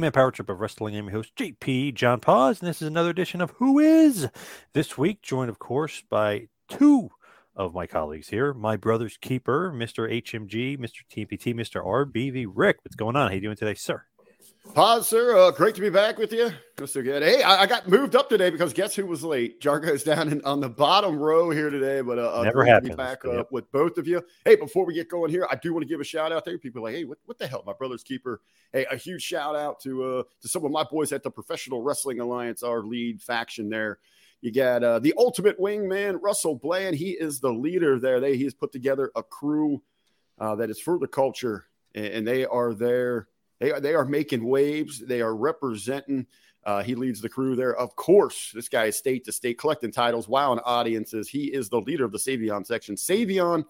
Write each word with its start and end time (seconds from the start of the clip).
welcome 0.00 0.12
to 0.12 0.16
the 0.16 0.16
Two 0.16 0.16
Man 0.16 0.24
Power 0.24 0.30
Trip 0.30 0.48
of 0.48 0.60
Wrestling. 0.60 0.96
I'm 0.96 1.04
your 1.04 1.12
host, 1.12 1.36
JP 1.36 1.94
John 1.94 2.20
Paz, 2.20 2.60
and 2.60 2.68
this 2.68 2.80
is 2.80 2.88
another 2.88 3.10
edition 3.10 3.42
of 3.42 3.50
Who 3.58 3.78
Is. 3.78 4.28
This 4.72 4.96
week, 4.96 5.20
joined, 5.20 5.50
of 5.50 5.58
course, 5.58 6.02
by 6.08 6.48
two 6.68 7.10
of 7.54 7.74
my 7.74 7.86
colleagues 7.86 8.28
here 8.28 8.54
my 8.54 8.76
brother's 8.78 9.18
keeper, 9.18 9.70
Mr. 9.70 10.10
HMG, 10.10 10.78
Mr. 10.78 11.02
TPT, 11.10 11.54
Mr. 11.54 11.84
RBV. 11.84 12.46
Rick, 12.54 12.78
what's 12.82 12.96
going 12.96 13.14
on? 13.14 13.28
How 13.28 13.34
you 13.34 13.42
doing 13.42 13.56
today, 13.56 13.74
sir? 13.74 14.04
Paz, 14.74 15.08
sir. 15.08 15.36
Uh, 15.36 15.50
great 15.50 15.74
to 15.74 15.80
be 15.80 15.90
back 15.90 16.16
with 16.16 16.32
you. 16.32 16.50
Feels 16.76 16.92
so 16.92 17.02
good. 17.02 17.22
Hey, 17.22 17.42
I, 17.42 17.62
I, 17.62 17.66
got 17.66 17.88
moved 17.88 18.14
up 18.14 18.28
today 18.28 18.50
because 18.50 18.72
guess 18.72 18.94
who 18.94 19.04
was 19.04 19.24
late? 19.24 19.60
Jargo's 19.60 20.04
down 20.04 20.30
in, 20.30 20.42
on 20.44 20.60
the 20.60 20.68
bottom 20.68 21.18
row 21.18 21.50
here 21.50 21.70
today, 21.70 22.00
but 22.00 22.18
uh, 22.18 22.42
never 22.42 22.62
great 22.62 22.68
happens. 22.68 22.90
To 22.90 22.96
be 22.96 23.02
back 23.02 23.18
yep. 23.24 23.34
uh, 23.34 23.44
with 23.50 23.70
both 23.72 23.98
of 23.98 24.06
you. 24.06 24.22
Hey, 24.44 24.54
before 24.54 24.86
we 24.86 24.94
get 24.94 25.08
going 25.08 25.30
here, 25.30 25.46
I 25.50 25.56
do 25.56 25.72
want 25.72 25.82
to 25.82 25.88
give 25.88 26.00
a 26.00 26.04
shout 26.04 26.30
out 26.30 26.44
there. 26.44 26.56
People 26.58 26.80
are 26.80 26.84
like, 26.84 26.94
hey, 26.94 27.04
what, 27.04 27.18
what 27.24 27.38
the 27.38 27.46
hell? 27.46 27.64
My 27.66 27.72
brother's 27.72 28.04
keeper. 28.04 28.42
Hey, 28.72 28.86
a 28.90 28.96
huge 28.96 29.22
shout 29.22 29.56
out 29.56 29.80
to 29.80 30.04
uh, 30.04 30.22
to 30.42 30.48
some 30.48 30.64
of 30.64 30.70
my 30.70 30.84
boys 30.84 31.12
at 31.12 31.22
the 31.22 31.30
Professional 31.30 31.82
Wrestling 31.82 32.20
Alliance, 32.20 32.62
our 32.62 32.82
lead 32.82 33.20
faction 33.20 33.68
there. 33.68 33.98
You 34.40 34.52
got 34.52 34.84
uh, 34.84 34.98
the 35.00 35.14
ultimate 35.18 35.58
wingman, 35.58 36.18
Russell 36.22 36.54
Bland. 36.54 36.96
He 36.96 37.10
is 37.10 37.40
the 37.40 37.52
leader 37.52 37.98
there. 37.98 38.20
They 38.20 38.36
he 38.36 38.44
has 38.44 38.54
put 38.54 38.72
together 38.72 39.10
a 39.16 39.22
crew 39.22 39.82
uh, 40.38 40.54
that 40.56 40.70
is 40.70 40.80
for 40.80 40.98
the 40.98 41.08
culture, 41.08 41.66
and, 41.94 42.06
and 42.06 42.26
they 42.26 42.46
are 42.46 42.72
there. 42.72 43.26
They 43.60 43.70
are 43.72 43.80
they 43.80 43.94
are 43.94 44.04
making 44.04 44.44
waves. 44.44 44.98
They 44.98 45.20
are 45.20 45.36
representing. 45.36 46.26
Uh, 46.64 46.82
he 46.82 46.94
leads 46.94 47.20
the 47.20 47.28
crew 47.28 47.56
there. 47.56 47.74
Of 47.74 47.94
course, 47.96 48.50
this 48.52 48.68
guy 48.68 48.86
is 48.86 48.96
state 48.96 49.24
to 49.24 49.32
state 49.32 49.58
collecting 49.58 49.92
titles, 49.92 50.28
wowing 50.28 50.60
audiences. 50.60 51.28
He 51.28 51.44
is 51.44 51.68
the 51.68 51.80
leader 51.80 52.04
of 52.04 52.12
the 52.12 52.18
Savion 52.18 52.66
section. 52.66 52.96
Savion, 52.96 53.64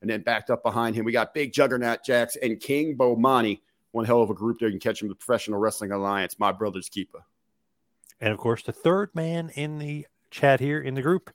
and 0.00 0.10
then 0.10 0.22
backed 0.22 0.50
up 0.50 0.62
behind 0.62 0.96
him, 0.96 1.04
we 1.04 1.12
got 1.12 1.34
Big 1.34 1.52
Juggernaut 1.52 2.04
Jacks 2.04 2.36
and 2.36 2.58
King 2.58 2.96
Bomani. 2.96 3.60
One 3.92 4.04
hell 4.04 4.22
of 4.22 4.30
a 4.30 4.34
group 4.34 4.58
there. 4.58 4.68
You 4.68 4.78
can 4.78 4.80
catch 4.80 5.02
him 5.02 5.08
the 5.08 5.14
Professional 5.14 5.60
Wrestling 5.60 5.92
Alliance, 5.92 6.38
my 6.38 6.50
brother's 6.50 6.88
keeper. 6.88 7.24
And 8.20 8.32
of 8.32 8.38
course, 8.38 8.62
the 8.62 8.72
third 8.72 9.14
man 9.14 9.50
in 9.50 9.78
the 9.78 10.06
chat 10.30 10.60
here 10.60 10.80
in 10.80 10.94
the 10.94 11.02
group, 11.02 11.30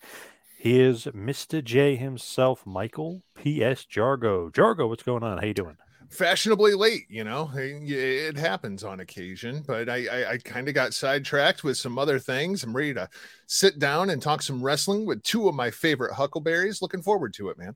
he 0.58 0.80
is 0.80 1.06
Mr. 1.06 1.64
J 1.64 1.96
himself, 1.96 2.66
Michael 2.66 3.24
P.S. 3.36 3.86
Jargo. 3.86 4.52
Jargo, 4.52 4.90
what's 4.90 5.04
going 5.04 5.24
on? 5.24 5.38
How 5.38 5.46
you 5.46 5.54
doing? 5.54 5.78
Fashionably 6.10 6.74
late 6.74 7.06
you 7.10 7.24
know? 7.24 7.50
It 7.56 8.38
happens 8.38 8.84
on 8.84 9.00
occasion 9.00 9.64
but 9.66 9.90
i 9.90 10.06
i, 10.08 10.32
I 10.32 10.38
kind 10.38 10.68
of 10.68 10.74
got 10.74 10.94
sidetracked 10.94 11.64
with 11.64 11.78
some 11.78 11.98
other 11.98 12.20
things. 12.20 12.64
I'm 12.64 12.76
ready 12.76 12.94
to 12.94 13.10
sit 13.48 13.80
down 13.80 14.10
and 14.10 14.22
talk 14.22 14.42
some 14.42 14.62
wrestling 14.62 15.06
with 15.06 15.24
two 15.24 15.48
of 15.48 15.56
my 15.56 15.72
favorite 15.72 16.14
huckleberries. 16.14 16.82
Looking 16.82 17.02
forward 17.02 17.34
to 17.36 17.50
it 17.50 17.58
man. 17.58 17.76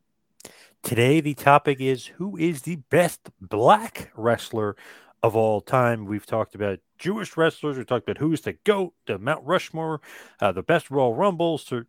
Today 0.83 1.21
the 1.21 1.33
topic 1.33 1.79
is 1.79 2.07
who 2.07 2.37
is 2.37 2.63
the 2.63 2.77
best 2.89 3.29
black 3.39 4.11
wrestler 4.15 4.75
of 5.23 5.35
all 5.35 5.61
time? 5.61 6.05
We've 6.05 6.25
talked 6.25 6.55
about 6.55 6.79
jewish 6.97 7.35
wrestlers. 7.35 7.77
We 7.77 7.83
talked 7.83 8.07
about 8.07 8.19
who's 8.19 8.41
the 8.41 8.53
goat 8.63 8.93
the 9.07 9.17
mount 9.17 9.45
rushmore 9.45 10.01
uh, 10.39 10.51
the 10.51 10.63
best 10.63 10.89
royal 10.91 11.15
rumbles 11.15 11.65
the 11.65 11.81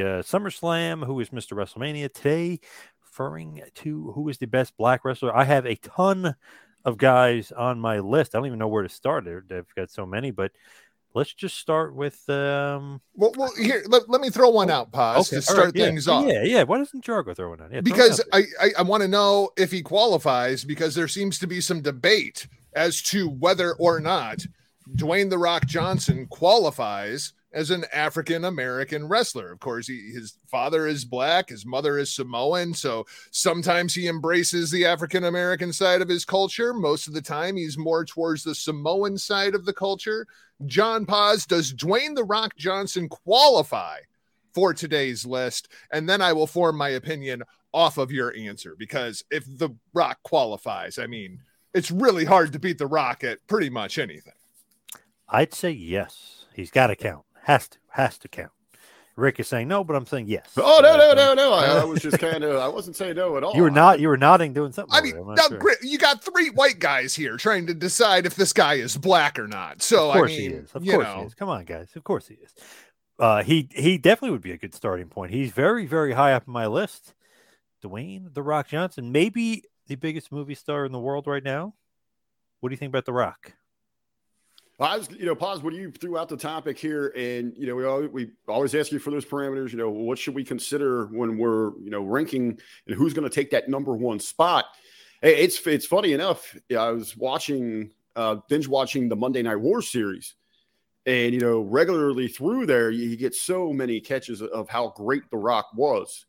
uh, 0.00 0.22
summerslam 0.22 1.06
who 1.06 1.18
is 1.20 1.30
mr 1.30 1.56
wrestlemania? 1.56 2.12
Today 2.12 2.60
referring 3.16 3.62
to 3.74 4.12
who 4.14 4.28
is 4.28 4.38
the 4.38 4.46
best 4.46 4.76
black 4.76 5.04
wrestler. 5.04 5.34
I 5.34 5.44
have 5.44 5.64
a 5.64 5.76
ton 5.76 6.34
of 6.84 6.98
guys 6.98 7.50
on 7.50 7.80
my 7.80 8.00
list. 8.00 8.34
I 8.34 8.38
don't 8.38 8.46
even 8.46 8.58
know 8.58 8.68
where 8.68 8.82
to 8.82 8.88
start. 8.88 9.26
I've 9.26 9.74
got 9.74 9.90
so 9.90 10.04
many, 10.04 10.30
but 10.30 10.52
let's 11.14 11.32
just 11.32 11.56
start 11.56 11.94
with. 11.94 12.28
Um... 12.28 13.00
Well, 13.14 13.32
well, 13.36 13.52
here 13.58 13.84
let, 13.88 14.08
let 14.10 14.20
me 14.20 14.28
throw 14.28 14.50
one 14.50 14.70
out, 14.70 14.92
Paz, 14.92 15.28
okay, 15.28 15.36
to 15.36 15.42
start 15.42 15.64
right, 15.64 15.74
things 15.74 16.06
yeah. 16.06 16.12
off. 16.12 16.26
Yeah, 16.26 16.42
yeah. 16.42 16.62
Why 16.64 16.78
doesn't 16.78 17.04
Jargo 17.04 17.34
throw 17.34 17.50
one 17.50 17.62
out? 17.62 17.72
Yeah, 17.72 17.80
because 17.80 18.20
I 18.32 18.42
I, 18.60 18.70
I 18.78 18.82
want 18.82 19.02
to 19.02 19.08
know 19.08 19.50
if 19.56 19.72
he 19.72 19.82
qualifies 19.82 20.62
because 20.62 20.94
there 20.94 21.08
seems 21.08 21.38
to 21.38 21.46
be 21.46 21.60
some 21.60 21.80
debate 21.80 22.46
as 22.74 23.00
to 23.00 23.30
whether 23.30 23.72
or 23.74 23.98
not 23.98 24.44
Dwayne 24.94 25.30
the 25.30 25.38
Rock 25.38 25.66
Johnson 25.66 26.26
qualifies 26.26 27.32
as 27.56 27.70
an 27.70 27.86
African 27.90 28.44
American 28.44 29.08
wrestler. 29.08 29.50
Of 29.50 29.60
course, 29.60 29.88
he, 29.88 30.10
his 30.12 30.38
father 30.46 30.86
is 30.86 31.06
black, 31.06 31.48
his 31.48 31.64
mother 31.64 31.98
is 31.98 32.14
Samoan. 32.14 32.74
So 32.74 33.06
sometimes 33.30 33.94
he 33.94 34.08
embraces 34.08 34.70
the 34.70 34.84
African 34.84 35.24
American 35.24 35.72
side 35.72 36.02
of 36.02 36.08
his 36.08 36.26
culture. 36.26 36.74
Most 36.74 37.08
of 37.08 37.14
the 37.14 37.22
time, 37.22 37.56
he's 37.56 37.78
more 37.78 38.04
towards 38.04 38.44
the 38.44 38.54
Samoan 38.54 39.16
side 39.16 39.54
of 39.54 39.64
the 39.64 39.72
culture. 39.72 40.26
John 40.66 41.06
Paz, 41.06 41.46
does 41.46 41.72
Dwayne 41.72 42.14
The 42.14 42.24
Rock 42.24 42.54
Johnson 42.56 43.08
qualify 43.08 44.00
for 44.52 44.74
today's 44.74 45.24
list? 45.24 45.68
And 45.90 46.06
then 46.06 46.20
I 46.20 46.34
will 46.34 46.46
form 46.46 46.76
my 46.76 46.90
opinion 46.90 47.42
off 47.72 47.96
of 47.96 48.12
your 48.12 48.36
answer 48.36 48.76
because 48.78 49.24
if 49.30 49.44
The 49.46 49.70
Rock 49.94 50.18
qualifies, 50.22 50.98
I 50.98 51.06
mean, 51.06 51.40
it's 51.72 51.90
really 51.90 52.26
hard 52.26 52.52
to 52.52 52.58
beat 52.58 52.76
The 52.76 52.86
Rock 52.86 53.24
at 53.24 53.46
pretty 53.46 53.70
much 53.70 53.98
anything. 53.98 54.34
I'd 55.26 55.54
say 55.54 55.70
yes. 55.70 56.44
He's 56.54 56.70
got 56.70 56.88
to 56.88 56.96
count. 56.96 57.25
Has 57.46 57.68
to, 57.68 57.78
has 57.90 58.18
to 58.18 58.28
count. 58.28 58.50
Rick 59.14 59.38
is 59.38 59.46
saying 59.46 59.68
no, 59.68 59.84
but 59.84 59.94
I'm 59.94 60.04
saying 60.04 60.26
yes. 60.26 60.50
Oh 60.56 60.80
no, 60.82 60.96
no, 60.96 61.14
no, 61.14 61.32
no! 61.32 61.52
I, 61.52 61.80
I 61.80 61.84
was 61.84 62.02
just 62.02 62.18
kind 62.20 62.42
of, 62.42 62.56
I 62.56 62.66
wasn't 62.66 62.96
saying 62.96 63.14
no 63.14 63.36
at 63.36 63.44
all. 63.44 63.54
You 63.54 63.62
were 63.62 63.70
not, 63.70 64.00
you 64.00 64.08
were 64.08 64.16
nodding, 64.16 64.52
doing 64.52 64.72
something. 64.72 64.92
I 64.92 65.00
mean, 65.00 65.14
now, 65.16 65.46
sure. 65.46 65.76
you 65.80 65.96
got 65.96 66.24
three 66.24 66.50
white 66.50 66.80
guys 66.80 67.14
here 67.14 67.36
trying 67.36 67.68
to 67.68 67.74
decide 67.74 68.26
if 68.26 68.34
this 68.34 68.52
guy 68.52 68.74
is 68.74 68.96
black 68.96 69.38
or 69.38 69.46
not. 69.46 69.80
So 69.80 70.08
of 70.10 70.14
course 70.16 70.32
I 70.32 70.36
mean, 70.36 70.50
he 70.50 70.56
is. 70.56 70.72
Of 70.72 70.84
course 70.84 71.06
know. 71.06 71.20
he 71.20 71.26
is. 71.26 71.34
Come 71.34 71.48
on, 71.48 71.64
guys. 71.64 71.94
Of 71.94 72.02
course 72.02 72.26
he 72.26 72.34
is. 72.34 72.52
Uh, 73.16 73.44
he 73.44 73.68
he 73.70 73.96
definitely 73.96 74.32
would 74.32 74.42
be 74.42 74.52
a 74.52 74.58
good 74.58 74.74
starting 74.74 75.06
point. 75.06 75.30
He's 75.30 75.52
very 75.52 75.86
very 75.86 76.14
high 76.14 76.32
up 76.32 76.48
on 76.48 76.52
my 76.52 76.66
list. 76.66 77.14
Dwayne 77.84 78.34
the 78.34 78.42
Rock 78.42 78.66
Johnson, 78.66 79.12
maybe 79.12 79.62
the 79.86 79.94
biggest 79.94 80.32
movie 80.32 80.56
star 80.56 80.84
in 80.84 80.90
the 80.90 80.98
world 80.98 81.28
right 81.28 81.44
now. 81.44 81.74
What 82.58 82.70
do 82.70 82.72
you 82.72 82.76
think 82.76 82.90
about 82.90 83.04
the 83.04 83.12
Rock? 83.12 83.52
I 84.78 84.98
was, 84.98 85.10
you 85.10 85.24
know, 85.24 85.34
Paz 85.34 85.62
when 85.62 85.74
you 85.74 85.90
threw 85.90 86.18
out 86.18 86.28
the 86.28 86.36
topic 86.36 86.78
here, 86.78 87.08
and 87.16 87.54
you 87.56 87.66
know, 87.66 87.74
we 87.74 87.84
always, 87.86 88.10
we 88.10 88.30
always 88.46 88.74
ask 88.74 88.92
you 88.92 88.98
for 88.98 89.10
those 89.10 89.24
parameters. 89.24 89.72
You 89.72 89.78
know, 89.78 89.88
what 89.88 90.18
should 90.18 90.34
we 90.34 90.44
consider 90.44 91.06
when 91.06 91.38
we're, 91.38 91.78
you 91.78 91.90
know, 91.90 92.02
ranking 92.02 92.58
and 92.86 92.96
who's 92.96 93.14
going 93.14 93.28
to 93.28 93.34
take 93.34 93.50
that 93.52 93.70
number 93.70 93.94
one 93.94 94.20
spot? 94.20 94.66
It's 95.22 95.66
it's 95.66 95.86
funny 95.86 96.12
enough. 96.12 96.54
I 96.76 96.90
was 96.90 97.16
watching, 97.16 97.90
uh, 98.16 98.36
binge 98.50 98.68
watching 98.68 99.08
the 99.08 99.16
Monday 99.16 99.42
Night 99.42 99.56
War 99.56 99.80
series, 99.80 100.34
and 101.06 101.32
you 101.32 101.40
know, 101.40 101.60
regularly 101.60 102.28
through 102.28 102.66
there, 102.66 102.90
you 102.90 103.16
get 103.16 103.34
so 103.34 103.72
many 103.72 103.98
catches 103.98 104.42
of 104.42 104.68
how 104.68 104.92
great 104.94 105.22
The 105.30 105.38
Rock 105.38 105.68
was, 105.74 106.26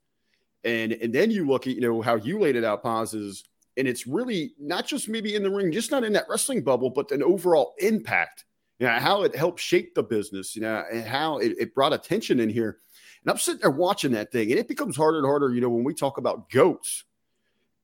and 0.64 0.94
and 0.94 1.14
then 1.14 1.32
you 1.32 1.46
look 1.46 1.68
at, 1.68 1.76
you 1.76 1.82
know, 1.82 2.02
how 2.02 2.16
you 2.16 2.40
laid 2.40 2.56
it 2.56 2.64
out, 2.64 2.82
pauses 2.82 3.44
and 3.78 3.88
it's 3.88 4.08
really 4.08 4.54
not 4.60 4.88
just 4.88 5.08
maybe 5.08 5.36
in 5.36 5.44
the 5.44 5.52
ring, 5.52 5.72
just 5.72 5.92
not 5.92 6.04
in 6.04 6.14
that 6.14 6.26
wrestling 6.28 6.64
bubble, 6.64 6.90
but 6.90 7.12
an 7.12 7.22
overall 7.24 7.76
impact. 7.78 8.46
you 8.80 8.88
know, 8.88 8.94
how 8.94 9.24
it 9.24 9.36
helped 9.36 9.60
shape 9.60 9.96
the 9.96 10.04
business, 10.04 10.56
you 10.56 10.62
know, 10.62 10.84
and 10.92 11.06
how 11.06 11.38
it, 11.38 11.56
it 11.60 11.76
brought 11.76 11.94
attention 11.94 12.40
in 12.40 12.50
here. 12.50 12.78
And 13.24 13.32
I'm 13.32 13.38
sitting 13.38 13.62
there 13.62 13.72
watching 13.72 14.12
that 14.12 14.32
thing, 14.32 14.52
and 14.52 14.60
it 14.60 14.68
becomes 14.68 14.96
harder 14.96 15.18
and 15.18 15.28
harder, 15.28 15.54
you 15.54 15.62
know, 15.62 15.70
when 15.70 15.84
we 15.84 15.94
talk 15.94 16.18
about 16.18 16.50
goats 16.50 17.04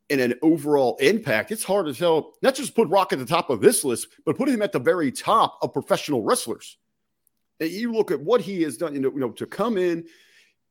and 0.10 0.22
an 0.22 0.36
overall 0.42 0.98
impact, 1.00 1.52
it's 1.52 1.64
hard 1.64 1.88
to 1.88 1.94
tell, 1.94 2.34
not 2.42 2.56
just 2.56 2.76
put 2.76 2.90
Rock 2.90 3.14
at 3.14 3.20
the 3.20 3.26
top 3.26 3.50
of 3.50 3.62
this 3.62 3.84
list, 3.84 4.08
but 4.26 4.38
put 4.38 4.50
him 4.50 4.62
at 4.62 4.72
the 4.72 4.80
very 4.80 5.12
top 5.12 5.58
of 5.62 5.74
professional 5.74 6.24
wrestlers. 6.24 6.78
And 7.60 7.70
you 7.70 7.94
look 7.94 8.12
at 8.12 8.20
what 8.20 8.42
he 8.42 8.62
has 8.64 8.78
done, 8.78 8.94
you 8.94 9.00
know, 9.00 9.12
you 9.12 9.20
know 9.20 9.32
to 9.32 9.46
come 9.46 9.78
in 9.78 10.06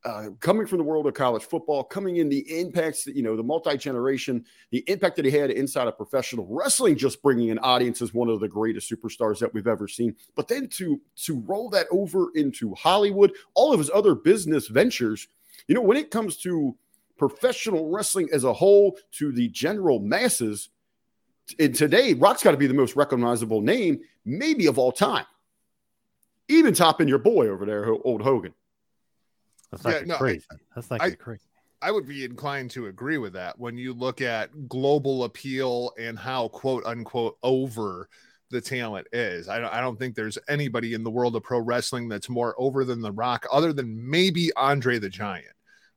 uh, 0.04 0.30
coming 0.40 0.66
from 0.66 0.78
the 0.78 0.84
world 0.84 1.06
of 1.06 1.14
college 1.14 1.44
football, 1.44 1.84
coming 1.84 2.16
in 2.16 2.28
the 2.28 2.60
impacts 2.60 3.04
that, 3.04 3.14
you 3.14 3.22
know, 3.22 3.36
the 3.36 3.42
multi 3.42 3.76
generation, 3.76 4.44
the 4.70 4.82
impact 4.88 5.16
that 5.16 5.24
he 5.24 5.30
had 5.30 5.50
inside 5.50 5.86
of 5.86 5.96
professional 5.96 6.46
wrestling, 6.50 6.96
just 6.96 7.22
bringing 7.22 7.50
an 7.50 7.58
audience 7.60 8.02
as 8.02 8.12
one 8.12 8.28
of 8.28 8.40
the 8.40 8.48
greatest 8.48 8.90
superstars 8.90 9.38
that 9.38 9.52
we've 9.54 9.68
ever 9.68 9.86
seen. 9.86 10.16
But 10.34 10.48
then 10.48 10.66
to 10.68 11.00
to 11.24 11.40
roll 11.40 11.70
that 11.70 11.86
over 11.92 12.30
into 12.34 12.74
Hollywood, 12.74 13.32
all 13.54 13.72
of 13.72 13.78
his 13.78 13.90
other 13.94 14.14
business 14.14 14.66
ventures, 14.66 15.28
you 15.68 15.74
know, 15.74 15.82
when 15.82 15.96
it 15.96 16.10
comes 16.10 16.36
to 16.38 16.76
professional 17.16 17.88
wrestling 17.88 18.28
as 18.32 18.42
a 18.42 18.52
whole 18.52 18.96
to 19.12 19.30
the 19.30 19.48
general 19.48 20.00
masses, 20.00 20.70
and 21.60 21.74
today 21.74 22.14
Rock's 22.14 22.42
got 22.42 22.50
to 22.50 22.56
be 22.56 22.66
the 22.66 22.74
most 22.74 22.96
recognizable 22.96 23.60
name, 23.60 24.00
maybe 24.24 24.66
of 24.66 24.78
all 24.78 24.90
time. 24.90 25.26
Even 26.48 26.74
topping 26.74 27.06
your 27.06 27.18
boy 27.18 27.46
over 27.46 27.64
there, 27.64 27.88
old 28.04 28.22
Hogan. 28.22 28.52
That's 29.72 29.84
not 29.84 29.94
yeah, 29.94 30.04
no, 30.04 30.16
crazy. 30.16 30.44
I, 30.50 30.56
That's 30.74 30.90
not 30.90 31.02
I, 31.02 31.10
crazy. 31.10 31.42
I 31.80 31.90
would 31.90 32.06
be 32.06 32.24
inclined 32.24 32.70
to 32.72 32.86
agree 32.86 33.18
with 33.18 33.32
that 33.32 33.58
when 33.58 33.76
you 33.76 33.92
look 33.92 34.20
at 34.20 34.68
global 34.68 35.24
appeal 35.24 35.92
and 35.98 36.16
how 36.16 36.48
quote 36.48 36.84
unquote 36.86 37.38
over 37.42 38.08
the 38.50 38.60
talent 38.60 39.08
is. 39.12 39.48
I 39.48 39.58
don't, 39.58 39.72
I 39.72 39.80
don't 39.80 39.98
think 39.98 40.14
there's 40.14 40.38
anybody 40.48 40.94
in 40.94 41.02
the 41.02 41.10
world 41.10 41.34
of 41.34 41.42
pro 41.42 41.58
wrestling 41.58 42.08
that's 42.08 42.28
more 42.28 42.54
over 42.58 42.84
than 42.84 43.00
The 43.00 43.10
Rock, 43.10 43.46
other 43.50 43.72
than 43.72 44.08
maybe 44.08 44.52
Andre 44.56 44.98
the 44.98 45.08
Giant 45.08 45.46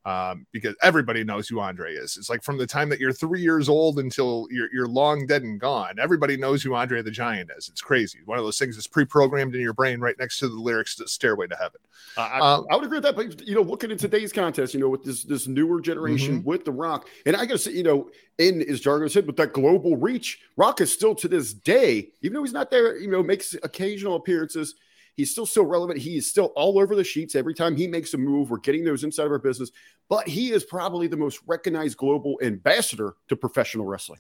um, 0.06 0.46
because 0.52 0.76
everybody 0.84 1.24
knows 1.24 1.48
who 1.48 1.60
Andre 1.60 1.96
is. 1.96 2.16
It's 2.18 2.30
like 2.30 2.44
from 2.44 2.58
the 2.58 2.68
time 2.68 2.90
that 2.90 3.00
you're 3.00 3.12
three 3.12 3.42
years 3.42 3.68
old 3.68 3.98
until 3.98 4.48
you're, 4.52 4.70
you're 4.72 4.88
long 4.88 5.26
dead 5.26 5.42
and 5.42 5.60
gone, 5.60 5.96
everybody 6.00 6.38
knows 6.38 6.62
who 6.62 6.76
Andre 6.76 7.02
the 7.02 7.10
Giant 7.10 7.50
is. 7.58 7.70
It's 7.70 7.82
crazy. 7.82 8.20
One 8.26 8.38
of 8.38 8.44
those 8.44 8.60
things 8.60 8.76
that's 8.76 8.88
pre-programmed 8.88 9.56
in 9.56 9.62
your 9.62 9.74
brain 9.74 10.00
right 10.00 10.16
next 10.20 10.38
to 10.40 10.48
the 10.48 10.60
lyrics 10.60 10.96
to 10.98 11.08
Stairway 11.08 11.48
to 11.48 11.56
Heaven. 11.56 11.82
Uh, 12.18 12.22
I, 12.22 12.40
um, 12.40 12.68
I, 12.70 12.76
would 12.76 12.86
agree 12.86 12.98
with 12.98 13.04
that. 13.04 13.16
But, 13.16 13.48
you 13.48 13.56
know, 13.56 13.64
looking 13.64 13.92
at 13.92 13.98
today's 13.98 14.32
contest, 14.32 14.76
you 14.76 14.80
know, 14.80 14.90
with 14.90 15.04
this, 15.04 15.24
this 15.24 15.48
newer 15.48 15.82
generation 15.82 16.40
mm-hmm. 16.40 16.48
with 16.48 16.66
The 16.66 16.72
Rock, 16.72 17.10
and 17.26 17.36
I 17.36 17.46
got 17.46 17.54
to 17.54 17.58
say, 17.58 17.72
you 17.72 17.84
know, 17.84 18.10
in, 18.38 18.62
as 18.62 18.82
Jargo 18.82 19.10
said, 19.10 19.26
with 19.26 19.38
that 19.38 19.54
global 19.54 19.98
reach, 19.98 20.40
Rock 20.56 20.82
is 20.82 20.94
still 20.94 21.16
to 21.16 21.28
this 21.28 21.52
day, 21.52 22.10
even 22.22 22.34
though 22.34 22.44
he's 22.44 22.54
not 22.54 22.70
there, 22.70 22.98
you 23.00 23.10
know, 23.10 23.24
makes 23.24 23.56
occasional 23.64 24.16
appearances– 24.16 24.76
He's 25.16 25.32
still 25.32 25.46
so 25.46 25.64
relevant. 25.64 26.00
He 26.00 26.18
is 26.18 26.30
still 26.30 26.52
all 26.56 26.80
over 26.80 26.96
the 26.96 27.04
sheets. 27.04 27.36
Every 27.36 27.54
time 27.54 27.76
he 27.76 27.88
makes 27.88 28.14
a 28.14 28.18
move, 28.18 28.50
we're 28.50 28.58
getting 28.58 28.84
those 28.84 29.04
inside 29.04 29.26
of 29.26 29.32
our 29.32 29.40
business. 29.40 29.72
But 30.10 30.28
he 30.28 30.52
is 30.52 30.64
probably 30.64 31.08
the 31.08 31.18
most 31.18 31.40
recognized 31.48 31.98
global 31.98 32.38
ambassador 32.42 33.16
to 33.30 33.36
professional 33.36 33.86
wrestling. 33.86 34.20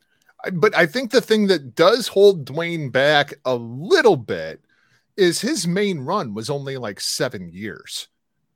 But 0.54 0.76
I 0.76 0.86
think 0.86 1.12
the 1.12 1.22
thing 1.22 1.48
that 1.48 1.76
does 1.76 2.08
hold 2.08 2.46
Dwayne 2.46 2.92
back 2.92 3.34
a 3.46 3.56
little 3.56 4.18
bit 4.18 4.62
is 5.18 5.42
his 5.42 5.68
main 5.68 6.00
run 6.00 6.34
was 6.34 6.50
only 6.50 6.78
like 6.78 7.00
seven 7.00 7.50
years. 7.52 8.08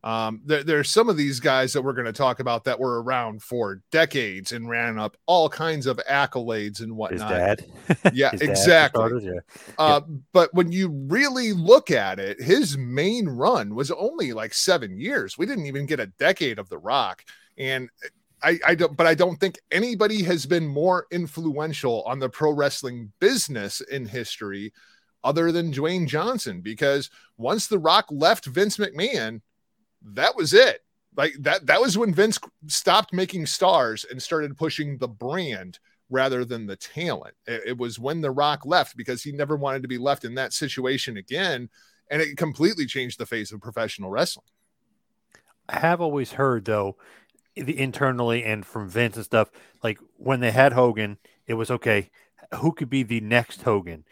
Um, 0.02 0.42
there, 0.46 0.64
there's 0.64 0.90
some 0.90 1.10
of 1.10 1.18
these 1.18 1.42
guys 1.42 1.74
that 1.74 1.82
we're 1.82 1.94
going 1.94 2.06
to 2.06 2.14
talk 2.14 2.40
about 2.40 2.64
that 2.64 2.80
were 2.80 3.04
around 3.04 3.44
for 3.44 3.82
decades 3.92 4.54
and 4.54 4.70
ran 4.70 4.98
up 4.98 5.18
all 5.26 5.50
kinds 5.50 5.88
of 5.88 6.00
accolades 6.10 6.80
and 6.82 6.96
whatnot. 6.96 7.30
His 7.88 7.98
dad, 7.98 8.14
yeah, 8.14 8.32
his 8.32 8.42
exactly. 8.42 9.10
Dad 9.10 9.24
yeah. 9.24 9.40
Uh, 9.78 10.02
yeah. 10.08 10.16
But 10.32 10.54
when 10.54 10.72
you 10.72 10.90
really 11.10 11.52
look 11.52 11.92
at 11.92 12.18
it, 12.18 12.42
his 12.42 12.78
main 12.78 13.28
run 13.28 13.76
was 13.76 13.92
only 13.92 14.32
like 14.32 14.54
seven 14.54 14.98
years. 14.98 15.38
We 15.38 15.46
didn't 15.46 15.66
even 15.66 15.86
get 15.86 16.00
a 16.00 16.08
decade 16.08 16.60
of 16.60 16.70
The 16.70 16.78
Rock, 16.78 17.26
and 17.58 17.90
I, 18.42 18.60
I 18.66 18.76
don't, 18.76 18.96
but 18.96 19.08
I 19.08 19.16
don't 19.16 19.38
think 19.38 19.60
anybody 19.72 20.24
has 20.24 20.46
been 20.46 20.68
more 20.68 21.08
influential 21.12 22.04
on 22.04 22.20
the 22.20 22.30
pro 22.30 22.52
wrestling 22.52 23.12
business 23.20 23.82
in 23.82 24.06
history 24.06 24.72
other 25.26 25.52
than 25.52 25.74
Dwayne 25.74 26.08
Johnson. 26.08 26.62
Because 26.62 27.10
once 27.38 27.68
The 27.68 27.80
Rock 27.80 28.06
left 28.10 28.46
Vince 28.46 28.78
McMahon 28.78 29.42
that 30.02 30.36
was 30.36 30.54
it. 30.54 30.84
Like 31.16 31.34
that 31.40 31.66
that 31.68 31.82
was 31.82 31.98
when 31.98 32.14
Vince 32.14 32.40
stopped 32.68 33.14
making 33.14 33.46
stars 33.46 34.06
and 34.10 34.22
started 34.22 34.58
pushing 34.58 34.98
the 34.98 35.08
brand 35.08 35.80
rather 36.10 36.46
than 36.46 36.66
the 36.66 36.76
talent. 36.76 37.36
It, 37.46 37.62
it 37.68 37.78
was 37.78 38.00
when 38.00 38.22
The 38.22 38.32
Rock 38.32 38.66
left 38.66 38.96
because 38.96 39.24
he 39.24 39.32
never 39.32 39.56
wanted 39.56 39.82
to 39.82 39.88
be 39.88 39.98
left 39.98 40.26
in 40.26 40.36
that 40.36 40.54
situation 40.54 41.18
again 41.18 41.70
and 42.10 42.22
it 42.22 42.38
completely 42.38 42.86
changed 42.86 43.20
the 43.20 43.26
face 43.26 43.52
of 43.52 43.62
professional 43.62 44.10
wrestling. 44.10 44.46
I 45.68 45.80
have 45.80 46.02
always 46.02 46.34
heard 46.34 46.66
though 46.66 46.98
the 47.56 47.78
internally 47.80 48.44
and 48.44 48.66
from 48.66 48.90
Vince 48.90 49.16
and 49.16 49.26
stuff 49.26 49.52
like 49.84 50.00
when 50.18 50.40
they 50.40 50.52
had 50.52 50.74
Hogan, 50.74 51.18
it 51.48 51.56
was 51.56 51.72
okay. 51.72 52.10
Who 52.56 52.72
could 52.72 52.90
be 52.90 53.04
the 53.04 53.22
next 53.22 53.64
Hogan? 53.64 54.06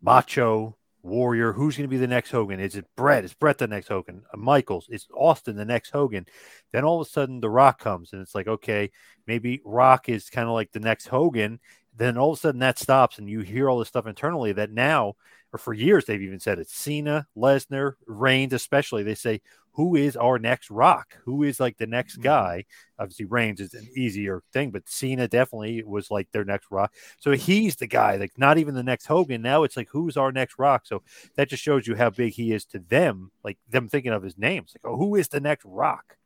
Macho, 0.00 0.76
Warrior. 1.02 1.52
Who's 1.52 1.76
going 1.76 1.88
to 1.88 1.90
be 1.90 1.96
the 1.96 2.06
next 2.06 2.30
Hogan? 2.30 2.60
Is 2.60 2.76
it 2.76 2.86
Brett? 2.96 3.24
Is 3.24 3.34
Brett 3.34 3.58
the 3.58 3.66
next 3.66 3.88
Hogan? 3.88 4.22
Uh, 4.32 4.36
Michaels? 4.36 4.88
Is 4.90 5.06
Austin 5.14 5.56
the 5.56 5.64
next 5.64 5.90
Hogan? 5.90 6.26
Then 6.72 6.84
all 6.84 7.00
of 7.00 7.06
a 7.06 7.10
sudden, 7.10 7.40
The 7.40 7.50
Rock 7.50 7.78
comes, 7.78 8.12
and 8.12 8.22
it's 8.22 8.34
like, 8.34 8.46
okay, 8.46 8.90
maybe 9.26 9.60
Rock 9.64 10.08
is 10.08 10.30
kind 10.30 10.48
of 10.48 10.54
like 10.54 10.72
the 10.72 10.80
next 10.80 11.06
Hogan. 11.06 11.60
Then 11.96 12.16
all 12.16 12.32
of 12.32 12.38
a 12.38 12.40
sudden, 12.40 12.60
that 12.60 12.78
stops, 12.78 13.18
and 13.18 13.28
you 13.28 13.40
hear 13.40 13.68
all 13.68 13.78
this 13.78 13.88
stuff 13.88 14.06
internally 14.06 14.52
that 14.52 14.70
now, 14.70 15.14
or 15.52 15.58
for 15.58 15.74
years, 15.74 16.04
they've 16.04 16.22
even 16.22 16.40
said 16.40 16.58
it's 16.58 16.74
Cena, 16.74 17.26
Lesnar, 17.36 17.94
Reigns, 18.06 18.52
especially. 18.52 19.02
They 19.02 19.16
say, 19.16 19.42
who 19.72 19.96
is 19.96 20.16
our 20.16 20.38
next 20.38 20.70
rock? 20.70 21.16
Who 21.24 21.42
is 21.42 21.60
like 21.60 21.78
the 21.78 21.86
next 21.86 22.14
mm-hmm. 22.14 22.24
guy? 22.24 22.64
Obviously, 22.98 23.24
Reigns 23.24 23.60
is 23.60 23.74
an 23.74 23.88
easier 23.96 24.42
thing, 24.52 24.70
but 24.70 24.88
Cena 24.88 25.28
definitely 25.28 25.82
was 25.82 26.10
like 26.10 26.30
their 26.32 26.44
next 26.44 26.66
rock. 26.70 26.92
So 27.18 27.32
he's 27.32 27.76
the 27.76 27.86
guy, 27.86 28.16
like 28.16 28.32
not 28.36 28.58
even 28.58 28.74
the 28.74 28.82
next 28.82 29.06
Hogan. 29.06 29.42
Now 29.42 29.62
it's 29.62 29.76
like, 29.76 29.88
who's 29.90 30.16
our 30.16 30.32
next 30.32 30.58
rock? 30.58 30.86
So 30.86 31.02
that 31.36 31.48
just 31.48 31.62
shows 31.62 31.86
you 31.86 31.94
how 31.94 32.10
big 32.10 32.34
he 32.34 32.52
is 32.52 32.64
to 32.66 32.78
them, 32.78 33.30
like 33.44 33.58
them 33.68 33.88
thinking 33.88 34.12
of 34.12 34.22
his 34.22 34.36
names. 34.36 34.74
Like, 34.74 34.90
oh, 34.90 34.96
who 34.96 35.14
is 35.14 35.28
the 35.28 35.40
next 35.40 35.64
rock? 35.64 36.16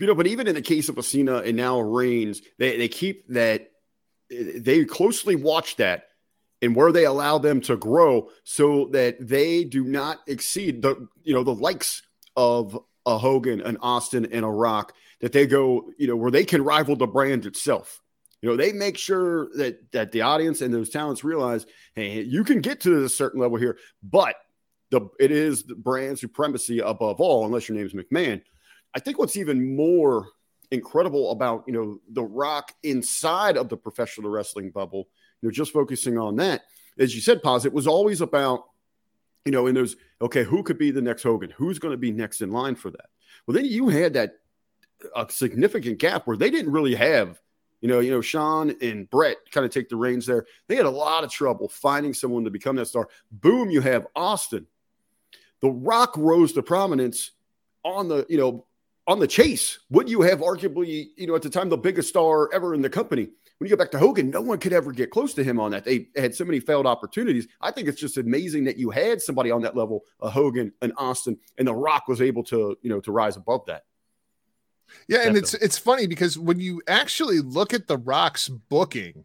You 0.00 0.08
know, 0.08 0.14
but 0.14 0.26
even 0.26 0.48
in 0.48 0.54
the 0.54 0.62
case 0.62 0.88
of 0.88 0.98
a 0.98 1.02
Cena 1.02 1.36
and 1.38 1.56
now 1.56 1.80
Reigns, 1.80 2.42
they, 2.58 2.76
they 2.76 2.88
keep 2.88 3.28
that, 3.28 3.70
they 4.28 4.84
closely 4.84 5.36
watch 5.36 5.76
that 5.76 6.08
and 6.60 6.74
where 6.74 6.90
they 6.90 7.04
allow 7.04 7.38
them 7.38 7.60
to 7.60 7.76
grow 7.76 8.28
so 8.42 8.86
that 8.86 9.16
they 9.20 9.62
do 9.62 9.84
not 9.84 10.18
exceed 10.26 10.82
the, 10.82 11.06
you 11.22 11.34
know, 11.34 11.44
the 11.44 11.54
likes 11.54 12.02
of 12.36 12.76
a 13.06 13.18
Hogan, 13.18 13.60
an 13.60 13.76
Austin, 13.80 14.26
and 14.32 14.44
a 14.44 14.48
Rock 14.48 14.94
that 15.20 15.32
they 15.32 15.46
go, 15.46 15.90
you 15.98 16.06
know, 16.06 16.16
where 16.16 16.30
they 16.30 16.44
can 16.44 16.62
rival 16.62 16.96
the 16.96 17.06
brand 17.06 17.46
itself. 17.46 18.00
You 18.40 18.50
know, 18.50 18.56
they 18.56 18.72
make 18.72 18.98
sure 18.98 19.48
that 19.56 19.90
that 19.92 20.12
the 20.12 20.20
audience 20.20 20.60
and 20.60 20.72
those 20.72 20.90
talents 20.90 21.24
realize, 21.24 21.66
hey, 21.94 22.22
you 22.22 22.44
can 22.44 22.60
get 22.60 22.80
to 22.80 23.04
a 23.04 23.08
certain 23.08 23.40
level 23.40 23.56
here, 23.56 23.78
but 24.02 24.36
the 24.90 25.08
it 25.18 25.30
is 25.30 25.64
the 25.64 25.74
brand 25.74 26.18
supremacy 26.18 26.80
above 26.80 27.20
all, 27.20 27.46
unless 27.46 27.68
your 27.68 27.78
name's 27.78 27.94
McMahon. 27.94 28.42
I 28.94 29.00
think 29.00 29.18
what's 29.18 29.36
even 29.36 29.74
more 29.74 30.28
incredible 30.70 31.30
about 31.30 31.64
you 31.66 31.72
know 31.72 31.98
the 32.10 32.22
Rock 32.22 32.72
inside 32.82 33.56
of 33.56 33.70
the 33.70 33.76
professional 33.76 34.30
wrestling 34.30 34.70
bubble, 34.70 35.08
you 35.40 35.48
know, 35.48 35.52
just 35.52 35.72
focusing 35.72 36.18
on 36.18 36.36
that, 36.36 36.62
as 36.98 37.14
you 37.14 37.20
said, 37.20 37.42
Paz, 37.42 37.64
it 37.64 37.72
was 37.72 37.86
always 37.86 38.20
about 38.20 38.64
you 39.44 39.52
know, 39.52 39.66
and 39.66 39.76
there's 39.76 39.96
okay, 40.22 40.44
who 40.44 40.62
could 40.62 40.78
be 40.78 40.90
the 40.90 41.02
next 41.02 41.22
Hogan? 41.22 41.50
Who's 41.50 41.78
going 41.78 41.92
to 41.92 41.98
be 41.98 42.10
next 42.10 42.40
in 42.40 42.50
line 42.50 42.74
for 42.74 42.90
that? 42.90 43.06
Well, 43.46 43.54
then 43.54 43.66
you 43.66 43.88
had 43.88 44.14
that 44.14 44.36
a 45.14 45.26
significant 45.28 45.98
gap 45.98 46.26
where 46.26 46.36
they 46.36 46.50
didn't 46.50 46.72
really 46.72 46.94
have, 46.94 47.40
you 47.80 47.88
know, 47.88 48.00
you 48.00 48.10
know, 48.10 48.20
Shawn 48.20 48.74
and 48.80 49.08
Bret 49.10 49.36
kind 49.50 49.66
of 49.66 49.70
take 49.70 49.88
the 49.88 49.96
reins 49.96 50.26
there. 50.26 50.46
They 50.66 50.76
had 50.76 50.86
a 50.86 50.90
lot 50.90 51.24
of 51.24 51.30
trouble 51.30 51.68
finding 51.68 52.14
someone 52.14 52.44
to 52.44 52.50
become 52.50 52.76
that 52.76 52.86
star. 52.86 53.08
Boom, 53.30 53.70
you 53.70 53.80
have 53.82 54.06
Austin. 54.16 54.66
The 55.60 55.70
Rock 55.70 56.14
rose 56.16 56.52
to 56.54 56.62
prominence 56.62 57.32
on 57.84 58.08
the, 58.08 58.26
you 58.28 58.38
know, 58.38 58.66
on 59.06 59.18
the 59.18 59.26
chase. 59.26 59.78
Would 59.90 60.08
you 60.08 60.22
have 60.22 60.40
arguably, 60.40 61.08
you 61.16 61.26
know, 61.26 61.34
at 61.34 61.42
the 61.42 61.50
time 61.50 61.68
the 61.68 61.76
biggest 61.76 62.08
star 62.08 62.52
ever 62.52 62.74
in 62.74 62.80
the 62.80 62.90
company? 62.90 63.28
When 63.64 63.70
you 63.70 63.76
go 63.78 63.82
back 63.82 63.92
to 63.92 63.98
Hogan, 63.98 64.28
no 64.28 64.42
one 64.42 64.58
could 64.58 64.74
ever 64.74 64.92
get 64.92 65.10
close 65.10 65.32
to 65.32 65.42
him 65.42 65.58
on 65.58 65.70
that. 65.70 65.86
They 65.86 66.08
had 66.14 66.34
so 66.34 66.44
many 66.44 66.60
failed 66.60 66.84
opportunities. 66.84 67.48
I 67.62 67.70
think 67.70 67.88
it's 67.88 67.98
just 67.98 68.18
amazing 68.18 68.64
that 68.64 68.76
you 68.76 68.90
had 68.90 69.22
somebody 69.22 69.50
on 69.50 69.62
that 69.62 69.74
level, 69.74 70.04
a 70.20 70.28
Hogan, 70.28 70.70
an 70.82 70.92
Austin, 70.98 71.38
and 71.56 71.66
The 71.66 71.74
Rock 71.74 72.06
was 72.06 72.20
able 72.20 72.44
to, 72.44 72.76
you 72.82 72.90
know, 72.90 73.00
to 73.00 73.10
rise 73.10 73.38
above 73.38 73.64
that. 73.68 73.84
Yeah, 75.08 75.26
and 75.26 75.34
it's 75.34 75.54
it's 75.54 75.78
funny 75.78 76.06
because 76.06 76.38
when 76.38 76.60
you 76.60 76.82
actually 76.86 77.40
look 77.40 77.72
at 77.72 77.86
The 77.86 77.96
Rock's 77.96 78.50
booking 78.50 79.24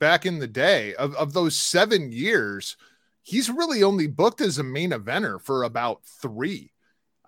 back 0.00 0.26
in 0.26 0.40
the 0.40 0.48
day 0.48 0.92
of, 0.96 1.14
of 1.14 1.32
those 1.32 1.54
seven 1.54 2.10
years, 2.10 2.76
he's 3.22 3.48
really 3.48 3.84
only 3.84 4.08
booked 4.08 4.40
as 4.40 4.58
a 4.58 4.64
main 4.64 4.90
eventer 4.90 5.40
for 5.40 5.62
about 5.62 6.04
three. 6.20 6.72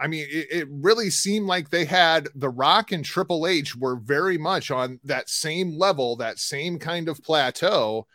I 0.01 0.07
mean, 0.07 0.27
it, 0.31 0.47
it, 0.51 0.69
really 0.71 1.11
seemed 1.11 1.47
like 1.47 1.71
they 1.71 1.85
had 1.85 2.29
The 2.35 2.51
Rock 2.51 2.93
and 2.93 3.05
Triple 3.05 3.47
H 3.47 3.75
were 3.75 3.97
very 3.97 4.39
much 4.39 4.71
on 4.71 5.01
that 5.05 5.29
same 5.29 5.77
level, 5.77 6.17
that 6.17 6.39
same 6.39 6.79
kind 6.79 7.09
of 7.09 7.23
plateau. 7.23 8.07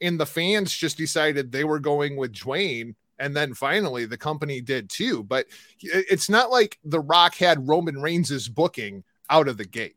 And 0.00 0.20
the 0.20 0.26
fans 0.26 0.72
just 0.72 0.98
decided 0.98 1.50
they 1.50 1.64
were 1.64 1.78
going 1.78 2.16
with 2.16 2.32
Dwayne 2.32 2.94
And 3.18 3.34
then 3.36 3.54
finally, 3.54 4.06
the 4.06 4.18
company 4.18 4.60
did 4.60 4.90
too. 4.90 5.22
But 5.22 5.46
it's 5.80 6.28
not 6.28 6.50
like 6.50 6.78
The 6.84 7.00
Rock 7.00 7.34
had 7.36 7.68
Roman 7.68 8.00
Reigns' 8.00 8.48
booking 8.48 9.04
out 9.30 9.48
of 9.48 9.56
the 9.56 9.66
gate. 9.66 9.96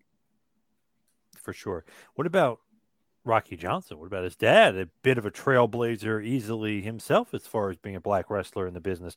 For 1.42 1.54
sure. 1.54 1.84
What 2.16 2.28
about 2.28 2.60
Rocky 3.26 3.56
Johnson? 3.56 3.98
What 4.00 4.08
about 4.08 4.24
his 4.24 4.36
dad? 4.36 4.76
A 4.76 4.88
bit 5.02 5.18
of 5.18 5.26
a 5.26 5.32
trailblazer, 5.32 6.24
easily 6.24 6.82
himself, 6.82 7.34
as 7.34 7.48
far 7.48 7.70
as 7.70 7.78
being 7.78 7.96
a 7.96 8.02
black 8.02 8.30
wrestler 8.30 8.68
in 8.68 8.74
the 8.74 8.82
business. 8.82 9.16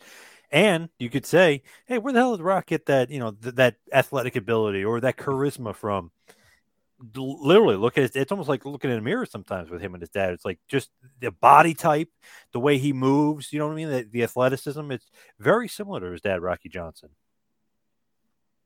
And 0.51 0.89
you 0.99 1.11
could 1.11 1.27
say, 1.27 1.63
hey, 1.87 1.99
where 1.99 2.13
the 2.13 2.21
hell 2.21 2.37
did 2.37 2.43
Rock 2.43 2.67
get 2.67 2.87
that, 2.87 3.11
you 3.11 3.19
know, 3.19 3.33
th- 3.33 3.57
that 3.57 3.77
athletic 3.93 4.37
ability 4.37 4.85
or 4.85 5.01
that 5.01 5.17
charisma 5.17 5.75
from? 5.75 6.11
literally 7.15 7.77
look 7.77 7.99
at 7.99 8.05
it. 8.05 8.17
It's 8.17 8.33
almost 8.33 8.49
like 8.49 8.65
looking 8.65 8.91
in 8.91 8.99
a 8.99 9.03
mirror 9.03 9.27
sometimes 9.27 9.71
with 9.71 9.81
him 9.81 9.95
and 9.95 10.01
his 10.01 10.11
dad. 10.11 10.33
It's 10.33 10.45
like 10.45 10.59
just 10.69 10.91
the 11.21 11.31
body 11.31 11.75
type, 11.75 12.09
the 12.53 12.61
way 12.61 12.79
he 12.79 12.93
moves. 12.93 13.53
You 13.53 13.59
know 13.59 13.67
what 13.67 13.75
I 13.75 13.77
mean? 13.77 13.91
The, 13.91 14.09
the 14.11 14.23
athleticism. 14.23 14.91
It's 14.91 15.11
very 15.39 15.69
similar 15.69 16.01
to 16.01 16.13
his 16.13 16.21
dad, 16.21 16.41
Rocky 16.41 16.69
Johnson. 16.69 17.11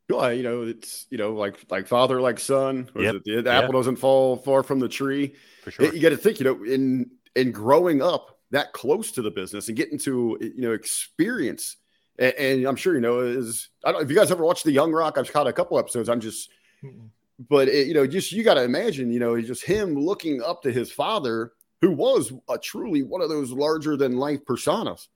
Well, 0.08 0.32
you 0.32 0.42
know, 0.42 0.62
it's 0.62 1.06
you 1.10 1.18
know, 1.18 1.34
like 1.34 1.58
like 1.70 1.86
father, 1.86 2.20
like 2.20 2.38
son. 2.38 2.88
Yep. 2.96 3.14
It, 3.14 3.24
the, 3.24 3.42
the 3.42 3.50
apple 3.50 3.72
doesn't 3.72 3.96
fall 3.96 4.36
far 4.36 4.62
from 4.62 4.80
the 4.80 4.88
tree. 4.88 5.34
For 5.62 5.70
sure. 5.70 5.92
You 5.92 6.00
got 6.00 6.10
to 6.10 6.16
think, 6.16 6.40
you 6.40 6.44
know, 6.44 6.64
in 6.64 7.10
in 7.36 7.52
growing 7.52 8.02
up 8.02 8.39
that 8.50 8.72
close 8.72 9.12
to 9.12 9.22
the 9.22 9.30
business 9.30 9.68
and 9.68 9.76
getting 9.76 9.98
to 10.00 10.38
you 10.40 10.62
know 10.62 10.72
experience, 10.72 11.76
and, 12.18 12.34
and 12.34 12.64
I'm 12.66 12.76
sure 12.76 12.94
you 12.94 13.00
know 13.00 13.20
is 13.20 13.68
I 13.84 13.92
don't. 13.92 14.02
If 14.02 14.10
you 14.10 14.16
guys 14.16 14.30
ever 14.30 14.44
watched 14.44 14.64
The 14.64 14.72
Young 14.72 14.92
Rock, 14.92 15.18
I've 15.18 15.32
caught 15.32 15.46
a 15.46 15.52
couple 15.52 15.78
episodes. 15.78 16.08
I'm 16.08 16.20
just. 16.20 16.50
Mm-mm 16.84 17.10
but 17.48 17.68
it, 17.68 17.86
you 17.86 17.94
know, 17.94 18.06
just 18.06 18.32
you 18.32 18.42
got 18.42 18.54
to 18.54 18.62
imagine, 18.62 19.10
you 19.10 19.18
know, 19.18 19.40
just 19.40 19.64
him 19.64 19.94
looking 19.94 20.42
up 20.42 20.62
to 20.62 20.72
his 20.72 20.92
father, 20.92 21.52
who 21.80 21.90
was 21.90 22.32
a 22.48 22.58
truly 22.58 23.02
one 23.02 23.22
of 23.22 23.30
those 23.30 23.52
larger 23.52 23.96
than 23.96 24.18
life 24.18 24.44
personas. 24.44 25.08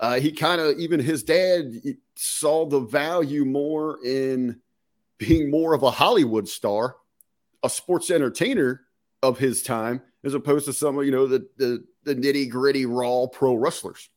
Uh, 0.00 0.18
he 0.18 0.32
kind 0.32 0.60
of 0.60 0.76
even 0.78 0.98
his 0.98 1.22
dad 1.22 1.72
saw 2.16 2.66
the 2.66 2.80
value 2.80 3.44
more 3.44 4.04
in 4.04 4.60
being 5.18 5.48
more 5.50 5.74
of 5.74 5.84
a 5.84 5.90
Hollywood 5.92 6.48
star, 6.48 6.96
a 7.62 7.70
sports 7.70 8.10
entertainer 8.10 8.80
of 9.22 9.38
his 9.38 9.62
time, 9.62 10.02
as 10.24 10.34
opposed 10.34 10.66
to 10.66 10.72
some 10.72 10.98
of 10.98 11.04
you 11.04 11.12
know 11.12 11.26
the 11.26 11.46
the, 11.56 11.84
the 12.04 12.14
nitty 12.14 12.48
gritty 12.48 12.86
raw 12.86 13.26
pro 13.26 13.54
wrestlers. 13.54 14.10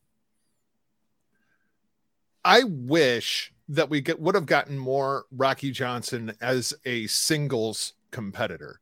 I 2.44 2.62
wish 2.64 3.52
that 3.70 3.90
we 3.90 4.00
get, 4.00 4.20
would 4.20 4.36
have 4.36 4.46
gotten 4.46 4.78
more 4.78 5.24
Rocky 5.32 5.72
Johnson 5.72 6.32
as 6.40 6.72
a 6.84 7.08
singles 7.08 7.94
competitor. 8.12 8.80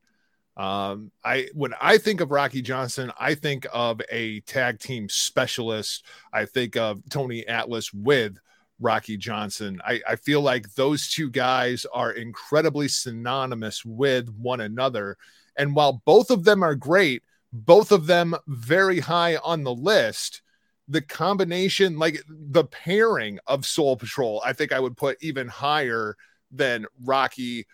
Um, 0.56 1.10
I 1.24 1.48
when 1.54 1.74
I 1.80 1.98
think 1.98 2.20
of 2.20 2.30
Rocky 2.30 2.62
Johnson, 2.62 3.10
I 3.18 3.34
think 3.34 3.66
of 3.72 4.00
a 4.10 4.40
tag 4.40 4.78
team 4.78 5.08
specialist. 5.08 6.04
I 6.32 6.44
think 6.44 6.76
of 6.76 7.02
Tony 7.08 7.46
Atlas 7.48 7.92
with 7.92 8.38
Rocky 8.78 9.16
Johnson. 9.16 9.80
I, 9.84 10.00
I 10.06 10.16
feel 10.16 10.42
like 10.42 10.72
those 10.74 11.08
two 11.08 11.30
guys 11.30 11.86
are 11.92 12.12
incredibly 12.12 12.86
synonymous 12.86 13.84
with 13.84 14.28
one 14.36 14.60
another. 14.60 15.16
And 15.56 15.74
while 15.74 16.02
both 16.04 16.30
of 16.30 16.44
them 16.44 16.62
are 16.62 16.74
great, 16.74 17.22
both 17.52 17.92
of 17.92 18.06
them 18.06 18.34
very 18.46 19.00
high 19.00 19.36
on 19.36 19.62
the 19.62 19.74
list, 19.74 20.42
the 20.88 21.00
combination, 21.00 21.98
like 21.98 22.22
the 22.28 22.64
pairing 22.64 23.38
of 23.46 23.64
Soul 23.64 23.96
Patrol, 23.96 24.42
I 24.44 24.52
think 24.52 24.72
I 24.72 24.80
would 24.80 24.96
put 24.96 25.16
even 25.22 25.48
higher 25.48 26.16
than 26.50 26.86
Rocky 27.02 27.66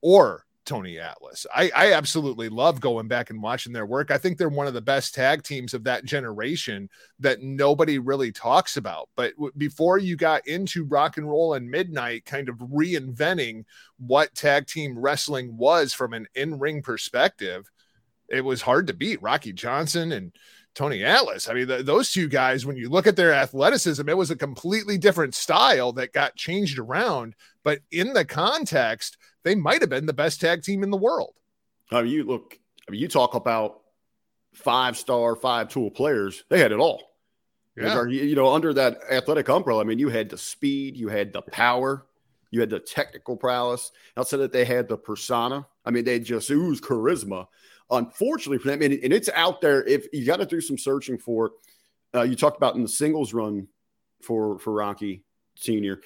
or 0.00 0.44
Tony 0.64 0.98
Atlas. 0.98 1.46
I, 1.54 1.70
I 1.74 1.92
absolutely 1.92 2.48
love 2.48 2.80
going 2.80 3.08
back 3.08 3.30
and 3.30 3.42
watching 3.42 3.72
their 3.72 3.86
work. 3.86 4.10
I 4.10 4.18
think 4.18 4.38
they're 4.38 4.48
one 4.48 4.66
of 4.66 4.74
the 4.74 4.80
best 4.80 5.14
tag 5.14 5.42
teams 5.42 5.74
of 5.74 5.84
that 5.84 6.04
generation 6.04 6.88
that 7.18 7.42
nobody 7.42 7.98
really 7.98 8.32
talks 8.32 8.76
about. 8.76 9.08
But 9.16 9.34
w- 9.34 9.52
before 9.56 9.98
you 9.98 10.16
got 10.16 10.46
into 10.46 10.84
rock 10.84 11.16
and 11.16 11.28
roll 11.28 11.54
and 11.54 11.70
midnight, 11.70 12.24
kind 12.24 12.48
of 12.48 12.56
reinventing 12.56 13.64
what 13.98 14.34
tag 14.34 14.66
team 14.66 14.98
wrestling 14.98 15.56
was 15.56 15.92
from 15.92 16.12
an 16.12 16.26
in 16.34 16.58
ring 16.58 16.82
perspective, 16.82 17.68
it 18.28 18.42
was 18.42 18.62
hard 18.62 18.86
to 18.86 18.94
beat 18.94 19.22
Rocky 19.22 19.52
Johnson 19.52 20.12
and 20.12 20.32
Tony 20.74 21.04
Atlas. 21.04 21.48
I 21.48 21.54
mean, 21.54 21.68
the, 21.68 21.82
those 21.82 22.12
two 22.12 22.28
guys, 22.28 22.64
when 22.64 22.76
you 22.76 22.88
look 22.88 23.06
at 23.06 23.16
their 23.16 23.32
athleticism, 23.32 24.08
it 24.08 24.16
was 24.16 24.30
a 24.30 24.36
completely 24.36 24.96
different 24.98 25.34
style 25.34 25.92
that 25.92 26.12
got 26.12 26.36
changed 26.36 26.78
around. 26.78 27.34
But 27.62 27.80
in 27.90 28.12
the 28.12 28.24
context, 28.24 29.18
they 29.44 29.54
might 29.54 29.80
have 29.80 29.90
been 29.90 30.06
the 30.06 30.12
best 30.12 30.40
tag 30.40 30.62
team 30.62 30.82
in 30.82 30.90
the 30.90 30.96
world. 30.96 31.34
I 31.90 32.02
mean, 32.02 32.12
you 32.12 32.24
look, 32.24 32.58
I 32.88 32.90
mean, 32.90 33.00
you 33.00 33.08
talk 33.08 33.34
about 33.34 33.80
five 34.54 34.96
star, 34.96 35.36
five 35.36 35.68
tool 35.68 35.90
players, 35.90 36.44
they 36.48 36.58
had 36.58 36.72
it 36.72 36.78
all. 36.78 37.02
Yeah. 37.76 38.04
You 38.04 38.34
know, 38.34 38.48
under 38.52 38.74
that 38.74 38.98
athletic 39.10 39.48
umbrella, 39.48 39.80
I 39.80 39.84
mean, 39.84 39.98
you 39.98 40.10
had 40.10 40.28
the 40.28 40.36
speed, 40.36 40.96
you 40.96 41.08
had 41.08 41.32
the 41.32 41.40
power, 41.40 42.06
you 42.50 42.60
had 42.60 42.68
the 42.68 42.78
technical 42.78 43.34
prowess. 43.36 43.92
Outside 44.16 44.38
that, 44.38 44.52
they 44.52 44.66
had 44.66 44.88
the 44.88 44.98
persona. 44.98 45.66
I 45.84 45.90
mean, 45.90 46.04
they 46.04 46.20
just 46.20 46.50
ooze 46.50 46.80
charisma 46.82 47.46
unfortunately 47.92 48.58
for 48.58 48.68
them, 48.68 48.82
and, 48.82 48.94
and 48.94 49.12
it's 49.12 49.28
out 49.34 49.60
there. 49.60 49.84
If 49.84 50.06
you 50.12 50.24
got 50.24 50.38
to 50.38 50.46
do 50.46 50.60
some 50.60 50.78
searching 50.78 51.18
for, 51.18 51.52
uh, 52.14 52.22
you 52.22 52.34
talked 52.34 52.56
about 52.56 52.74
in 52.74 52.82
the 52.82 52.88
singles 52.88 53.32
run 53.32 53.68
for 54.22 54.58
for 54.58 54.72
Rocky 54.72 55.22
Senior, 55.56 56.00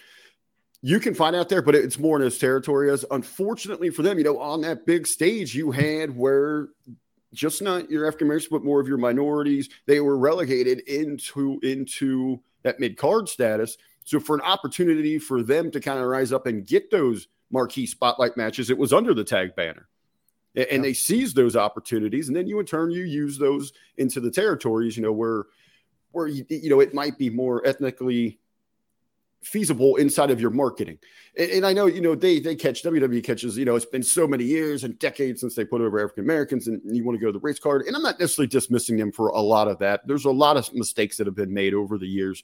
you 0.83 1.01
can 1.01 1.15
find 1.15 1.35
out 1.35 1.49
there, 1.49 1.63
but 1.63 1.75
it's 1.75 1.99
more 1.99 2.17
in 2.17 2.23
his 2.23 2.39
territory. 2.39 2.91
As 2.91 3.05
unfortunately 3.11 3.91
for 3.91 4.03
them, 4.03 4.19
you 4.19 4.25
know, 4.25 4.39
on 4.39 4.61
that 4.63 4.85
big 4.87 5.07
stage 5.07 5.55
you 5.55 5.71
had 5.71 6.17
where 6.17 6.69
just 7.33 7.63
not 7.63 7.91
your 7.91 8.07
African 8.07 8.27
Americans, 8.27 8.49
but 8.51 8.65
more 8.65 8.81
of 8.81 8.89
your 8.89 8.99
minorities, 8.99 9.69
they 9.87 10.01
were 10.01 10.19
relegated 10.19 10.81
into 10.81 11.59
into 11.63 12.41
that 12.63 12.81
mid 12.81 12.97
card 12.97 13.29
status. 13.29 13.79
So 14.05 14.21
for 14.21 14.37
an 14.37 14.43
opportunity 14.43 15.19
for 15.19 15.43
them 15.43 15.71
to 15.73 15.81
kind 15.81 15.99
of 15.99 16.07
rise 16.07 16.33
up 16.33 16.47
and 16.47 16.67
get 16.67 16.91
those 16.91 17.29
marquee 17.51 17.87
spotlight 17.87 18.37
matches, 18.37 18.71
it 18.71 18.79
was 18.79 18.93
under 18.93 19.15
the 19.15 19.25
tag 19.25 19.57
banner 19.57 19.89
and, 20.57 20.67
yeah. 20.71 20.79
they 20.79 20.93
seize 20.93 21.35
those 21.35 21.55
opportunities, 21.57 22.29
and 22.29 22.37
then 22.37 22.47
you 22.47 22.59
in 22.59 22.67
turn 22.67 22.91
you 22.91 23.05
use 23.05 23.39
those 23.39 23.73
into 23.99 24.21
the 24.21 24.31
territories, 24.31 24.97
you 24.97 25.03
know, 25.03 25.13
where 25.13 25.45
where 26.13 26.27
you, 26.27 26.45
you 26.49 26.71
know 26.71 26.81
it 26.81 26.95
might 26.95 27.19
be 27.19 27.31
more 27.31 27.67
ethnically 27.67 28.39
feasible 29.43 29.95
inside 29.97 30.31
of 30.31 30.41
your 30.41 30.51
marketing. 30.51 30.99
And, 31.39 31.51
and, 31.51 31.67
I 31.67 31.73
know, 31.73 31.87
you 31.87 32.01
know, 32.01 32.15
they 32.15 32.41
they 32.41 32.57
catch 32.57 32.83
WWE 32.83 33.23
catches, 33.23 33.57
you 33.57 33.65
know, 33.65 33.77
it's 33.77 33.87
been 33.87 34.03
so 34.03 34.27
many 34.27 34.45
years 34.45 34.83
and 34.83 34.99
decades 34.99 35.41
since 35.41 35.55
they 35.55 35.65
put 35.65 35.81
over 35.81 36.03
African 36.03 36.25
Americans 36.25 36.67
and 36.67 36.81
you 36.85 37.05
want 37.05 37.17
to 37.19 37.21
go 37.21 37.29
to 37.29 37.39
the 37.39 37.39
race 37.39 37.61
card. 37.61 37.83
And 37.83 37.95
I'm 37.95 38.03
not 38.03 38.19
necessarily 38.19 38.49
dismissing 38.49 38.97
them 38.97 39.13
for 39.13 39.29
a 39.29 39.41
lot 39.41 39.69
of 39.69 39.79
that. 39.79 40.07
There's 40.07 40.25
a 40.25 40.31
lot 40.31 40.57
of 40.57 40.73
mistakes 40.75 41.17
that 41.19 41.27
have 41.27 41.37
been 41.37 41.55
made 41.55 41.75
over 41.75 41.97
the 41.97 42.09
years. 42.09 42.43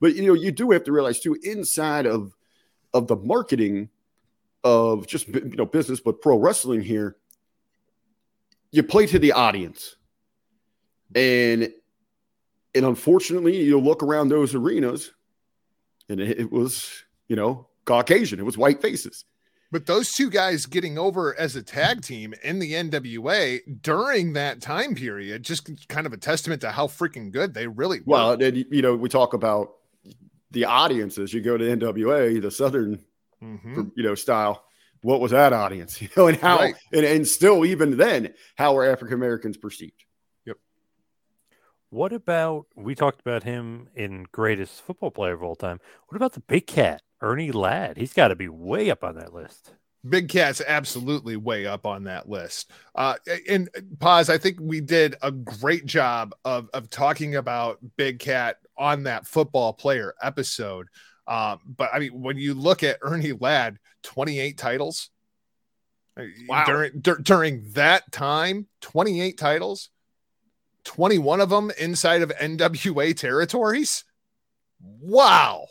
But 0.00 0.14
you 0.14 0.26
know, 0.26 0.34
you 0.34 0.52
do 0.52 0.70
have 0.70 0.84
to 0.84 0.92
realize 0.92 1.20
too, 1.20 1.36
inside 1.42 2.06
of 2.06 2.34
of 2.94 3.08
the 3.08 3.16
marketing 3.16 3.88
of 4.64 5.06
just 5.06 5.28
you 5.28 5.56
know 5.56 5.66
business, 5.66 6.00
but 6.00 6.20
pro 6.20 6.36
wrestling 6.38 6.80
here, 6.80 7.16
you 8.72 8.82
play 8.82 9.06
to 9.06 9.18
the 9.18 9.32
audience. 9.32 9.96
And 11.14 11.70
and 12.74 12.86
unfortunately, 12.86 13.62
you 13.62 13.78
look 13.78 14.02
around 14.02 14.28
those 14.28 14.54
arenas 14.54 15.12
and 16.08 16.20
it, 16.20 16.40
it 16.40 16.50
was, 16.50 16.90
you 17.28 17.36
know, 17.36 17.68
Caucasian, 17.84 18.38
it 18.38 18.44
was 18.44 18.56
white 18.56 18.80
faces. 18.80 19.26
But 19.70 19.86
those 19.86 20.12
two 20.12 20.30
guys 20.30 20.66
getting 20.66 20.98
over 20.98 21.38
as 21.38 21.56
a 21.56 21.62
tag 21.62 22.02
team 22.02 22.34
in 22.42 22.58
the 22.58 22.72
NWA 22.72 23.60
during 23.82 24.34
that 24.34 24.60
time 24.60 24.94
period, 24.94 25.42
just 25.42 25.88
kind 25.88 26.06
of 26.06 26.12
a 26.12 26.18
testament 26.18 26.60
to 26.60 26.70
how 26.70 26.86
freaking 26.86 27.30
good 27.30 27.54
they 27.54 27.66
really 27.66 28.00
were. 28.00 28.12
Well, 28.12 28.36
then, 28.36 28.66
you 28.70 28.82
know, 28.82 28.94
we 28.94 29.08
talk 29.08 29.32
about 29.32 29.72
the 30.50 30.66
audiences. 30.66 31.32
You 31.32 31.40
go 31.40 31.56
to 31.56 31.64
NWA, 31.64 32.40
the 32.40 32.50
Southern, 32.50 33.02
mm-hmm. 33.42 33.84
you 33.96 34.02
know, 34.02 34.14
style 34.14 34.64
what 35.02 35.20
was 35.20 35.32
that 35.32 35.52
audience, 35.52 36.00
you 36.02 36.08
know, 36.16 36.28
and 36.28 36.38
how, 36.38 36.58
right. 36.58 36.74
and, 36.92 37.04
and 37.04 37.28
still 37.28 37.64
even 37.64 37.96
then, 37.96 38.34
how 38.56 38.74
were 38.74 38.84
African 38.84 39.14
Americans 39.14 39.56
perceived? 39.56 40.04
Yep. 40.46 40.56
What 41.90 42.12
about, 42.12 42.66
we 42.74 42.94
talked 42.94 43.20
about 43.20 43.42
him 43.42 43.88
in 43.94 44.26
greatest 44.32 44.82
football 44.82 45.10
player 45.10 45.34
of 45.34 45.42
all 45.42 45.56
time. 45.56 45.80
What 46.08 46.16
about 46.16 46.32
the 46.32 46.40
big 46.40 46.66
cat, 46.66 47.02
Ernie 47.20 47.52
Ladd? 47.52 47.96
He's 47.96 48.12
got 48.12 48.28
to 48.28 48.36
be 48.36 48.48
way 48.48 48.90
up 48.90 49.04
on 49.04 49.16
that 49.16 49.34
list. 49.34 49.74
Big 50.08 50.28
Cat's 50.28 50.60
absolutely 50.66 51.36
way 51.36 51.64
up 51.64 51.86
on 51.86 52.04
that 52.04 52.28
list. 52.28 52.72
Uh, 52.94 53.14
and 53.48 53.68
Paz. 54.00 54.28
I 54.28 54.36
think 54.36 54.58
we 54.60 54.80
did 54.80 55.14
a 55.22 55.30
great 55.30 55.86
job 55.86 56.34
of 56.44 56.68
of 56.74 56.90
talking 56.90 57.36
about 57.36 57.78
Big 57.96 58.18
Cat 58.18 58.56
on 58.76 59.04
that 59.04 59.26
football 59.26 59.72
player 59.72 60.14
episode. 60.20 60.88
Um, 61.26 61.60
but 61.64 61.90
I 61.92 61.98
mean, 61.98 62.20
when 62.20 62.36
you 62.36 62.54
look 62.54 62.82
at 62.82 62.98
Ernie 63.02 63.32
Ladd, 63.32 63.78
28 64.02 64.58
titles 64.58 65.10
uh, 66.16 66.24
wow. 66.48 66.64
during 66.64 67.00
dur- 67.00 67.18
during 67.22 67.70
that 67.72 68.10
time, 68.10 68.66
28 68.80 69.38
titles, 69.38 69.90
21 70.84 71.40
of 71.40 71.50
them 71.50 71.70
inside 71.78 72.22
of 72.22 72.30
NWA 72.30 73.16
territories. 73.16 74.04
Wow. 74.80 75.66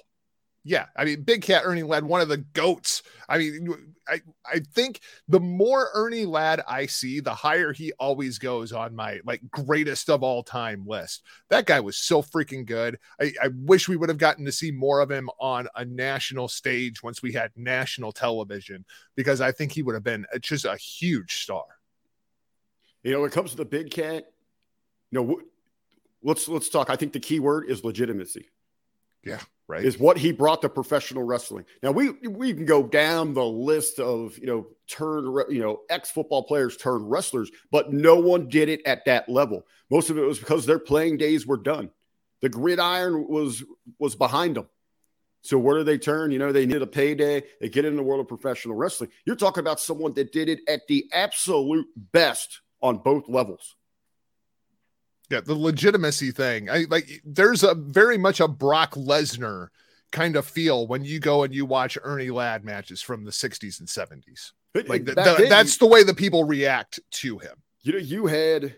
Yeah, 0.63 0.85
I 0.95 1.05
mean, 1.05 1.23
Big 1.23 1.41
Cat 1.41 1.63
Ernie 1.65 1.81
Ladd, 1.81 2.03
one 2.03 2.21
of 2.21 2.27
the 2.27 2.37
goats. 2.37 3.01
I 3.27 3.39
mean, 3.39 3.95
I 4.07 4.21
I 4.45 4.59
think 4.59 4.99
the 5.27 5.39
more 5.39 5.89
Ernie 5.95 6.25
Ladd 6.25 6.61
I 6.67 6.85
see, 6.85 7.19
the 7.19 7.33
higher 7.33 7.73
he 7.73 7.93
always 7.93 8.37
goes 8.37 8.71
on 8.71 8.95
my 8.95 9.21
like 9.25 9.41
greatest 9.49 10.07
of 10.07 10.21
all 10.21 10.43
time 10.43 10.85
list. 10.85 11.23
That 11.49 11.65
guy 11.65 11.79
was 11.79 11.97
so 11.97 12.21
freaking 12.21 12.63
good. 12.63 12.99
I, 13.19 13.33
I 13.41 13.49
wish 13.55 13.89
we 13.89 13.97
would 13.97 14.09
have 14.09 14.19
gotten 14.19 14.45
to 14.45 14.51
see 14.51 14.69
more 14.69 14.99
of 14.99 15.09
him 15.09 15.31
on 15.39 15.67
a 15.75 15.83
national 15.83 16.47
stage 16.47 17.01
once 17.01 17.23
we 17.23 17.33
had 17.33 17.51
national 17.55 18.11
television, 18.11 18.85
because 19.15 19.41
I 19.41 19.51
think 19.51 19.71
he 19.71 19.81
would 19.81 19.95
have 19.95 20.03
been 20.03 20.27
just 20.41 20.65
a 20.65 20.77
huge 20.77 21.37
star. 21.41 21.65
You 23.01 23.13
know, 23.13 23.21
when 23.21 23.29
it 23.29 23.33
comes 23.33 23.49
to 23.51 23.57
the 23.57 23.65
Big 23.65 23.89
Cat, 23.89 24.25
you 25.09 25.23
know, 25.23 25.41
let's 26.21 26.47
let's 26.47 26.69
talk. 26.69 26.91
I 26.91 26.97
think 26.97 27.13
the 27.13 27.19
key 27.19 27.39
word 27.39 27.67
is 27.67 27.83
legitimacy. 27.83 28.45
Yeah 29.23 29.39
right? 29.71 29.85
Is 29.85 29.97
what 29.97 30.17
he 30.17 30.33
brought 30.33 30.61
to 30.61 30.69
professional 30.69 31.23
wrestling. 31.23 31.65
Now 31.81 31.91
we 31.91 32.11
we 32.27 32.53
can 32.53 32.65
go 32.65 32.83
down 32.83 33.33
the 33.33 33.45
list 33.45 33.99
of 33.99 34.37
you 34.37 34.45
know 34.45 34.67
turn 34.87 35.25
you 35.49 35.61
know 35.61 35.79
ex 35.89 36.11
football 36.11 36.43
players 36.43 36.75
turned 36.75 37.09
wrestlers, 37.09 37.49
but 37.71 37.93
no 37.93 38.19
one 38.19 38.49
did 38.49 38.69
it 38.69 38.81
at 38.85 39.05
that 39.05 39.29
level. 39.29 39.65
Most 39.89 40.09
of 40.09 40.17
it 40.17 40.23
was 40.23 40.39
because 40.39 40.65
their 40.65 40.79
playing 40.79 41.17
days 41.17 41.47
were 41.47 41.57
done. 41.57 41.89
The 42.41 42.49
gridiron 42.49 43.27
was 43.27 43.63
was 43.97 44.15
behind 44.15 44.57
them. 44.57 44.67
So 45.43 45.57
where 45.57 45.77
do 45.77 45.83
they 45.83 45.97
turn? 45.97 46.31
You 46.31 46.39
know, 46.39 46.51
they 46.51 46.65
need 46.65 46.81
a 46.81 46.87
payday. 46.87 47.43
They 47.61 47.69
get 47.69 47.85
in 47.85 47.95
the 47.95 48.03
world 48.03 48.21
of 48.21 48.27
professional 48.27 48.75
wrestling. 48.75 49.09
You're 49.25 49.35
talking 49.37 49.61
about 49.61 49.79
someone 49.79 50.13
that 50.13 50.31
did 50.31 50.49
it 50.49 50.59
at 50.67 50.81
the 50.87 51.09
absolute 51.13 51.87
best 51.95 52.61
on 52.81 52.97
both 52.97 53.27
levels. 53.27 53.75
Yeah, 55.31 55.39
the 55.39 55.55
legitimacy 55.55 56.31
thing. 56.31 56.69
I 56.69 56.85
like 56.89 57.21
there's 57.23 57.63
a 57.63 57.73
very 57.73 58.17
much 58.17 58.41
a 58.41 58.49
Brock 58.49 58.95
Lesnar 58.95 59.69
kind 60.11 60.35
of 60.35 60.45
feel 60.45 60.87
when 60.87 61.05
you 61.05 61.21
go 61.21 61.43
and 61.43 61.55
you 61.55 61.65
watch 61.65 61.97
Ernie 62.03 62.29
Ladd 62.29 62.65
matches 62.65 63.01
from 63.01 63.23
the 63.23 63.31
60s 63.31 63.79
and 63.79 63.87
70s. 63.87 64.51
Like 64.89 65.05
the, 65.05 65.15
the, 65.15 65.47
that's 65.49 65.77
the 65.77 65.85
way 65.85 66.03
the 66.03 66.13
people 66.13 66.43
react 66.43 66.99
to 67.11 67.37
him. 67.37 67.55
You 67.81 67.93
know, 67.93 67.99
you 67.99 68.27
had 68.27 68.75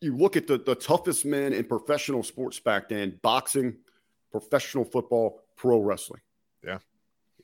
you 0.00 0.16
look 0.16 0.36
at 0.36 0.46
the, 0.46 0.58
the 0.58 0.76
toughest 0.76 1.24
men 1.24 1.52
in 1.52 1.64
professional 1.64 2.22
sports 2.22 2.60
back 2.60 2.88
then, 2.88 3.18
boxing, 3.20 3.76
professional 4.30 4.84
football, 4.84 5.42
pro 5.56 5.80
wrestling. 5.80 6.22
Yeah. 6.64 6.78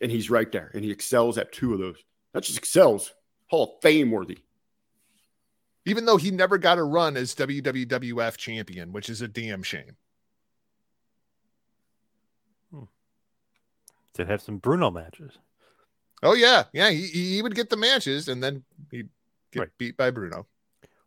And 0.01 0.13
he's 0.13 0.31
right 0.31 0.51
there. 0.53 0.71
And 0.75 0.85
he 0.85 0.93
excels 0.93 1.39
at 1.39 1.53
two 1.53 1.73
of 1.73 1.81
those. 1.81 2.03
That 2.35 2.45
just 2.45 2.59
excels. 2.59 3.13
Hall 3.49 3.65
of 3.65 3.83
Fame 3.83 4.13
worthy 4.13 4.39
even 5.87 6.05
though 6.05 6.17
he 6.17 6.31
never 6.31 6.59
got 6.59 6.79
a 6.79 6.83
run 6.83 7.17
as 7.17 7.35
WWF 7.37 8.37
champion, 8.37 8.93
which 8.93 9.09
is 9.09 9.23
a 9.23 9.29
damn 9.29 9.63
shame. 9.63 9.97
Hmm. 12.73 12.85
Did 14.15 14.29
have 14.29 14.43
some 14.43 14.59
Bruno 14.59 14.91
matches. 14.91 15.39
Oh 16.23 16.35
yeah, 16.35 16.65
yeah. 16.73 16.91
He, 16.91 17.07
he 17.07 17.43
would 17.43 17.55
get 17.55 17.71
the 17.71 17.77
matches, 17.77 18.29
and 18.29 18.43
then 18.43 18.65
he'd 18.91 19.09
get 19.53 19.61
right. 19.61 19.69
beat 19.79 19.97
by 19.97 20.11
Bruno. 20.11 20.47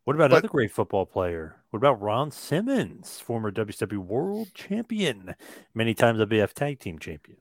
What 0.05 0.15
about 0.15 0.29
but, 0.29 0.37
another 0.37 0.47
great 0.47 0.71
football 0.71 1.05
player? 1.05 1.57
What 1.69 1.77
about 1.77 2.01
Ron 2.01 2.31
Simmons, 2.31 3.19
former 3.19 3.51
WCW 3.51 3.97
World 3.97 4.53
Champion, 4.53 5.35
many 5.75 5.93
times 5.93 6.19
WWF 6.19 6.53
Tag 6.53 6.79
Team 6.79 6.97
Champion? 6.97 7.37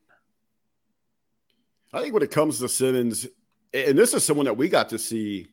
I 1.92 2.02
think 2.02 2.12
when 2.12 2.22
it 2.22 2.30
comes 2.30 2.58
to 2.58 2.68
Simmons, 2.68 3.26
and 3.72 3.96
this 3.96 4.12
is 4.12 4.24
someone 4.24 4.44
that 4.46 4.56
we 4.56 4.68
got 4.68 4.90
to 4.90 4.98
see 4.98 5.48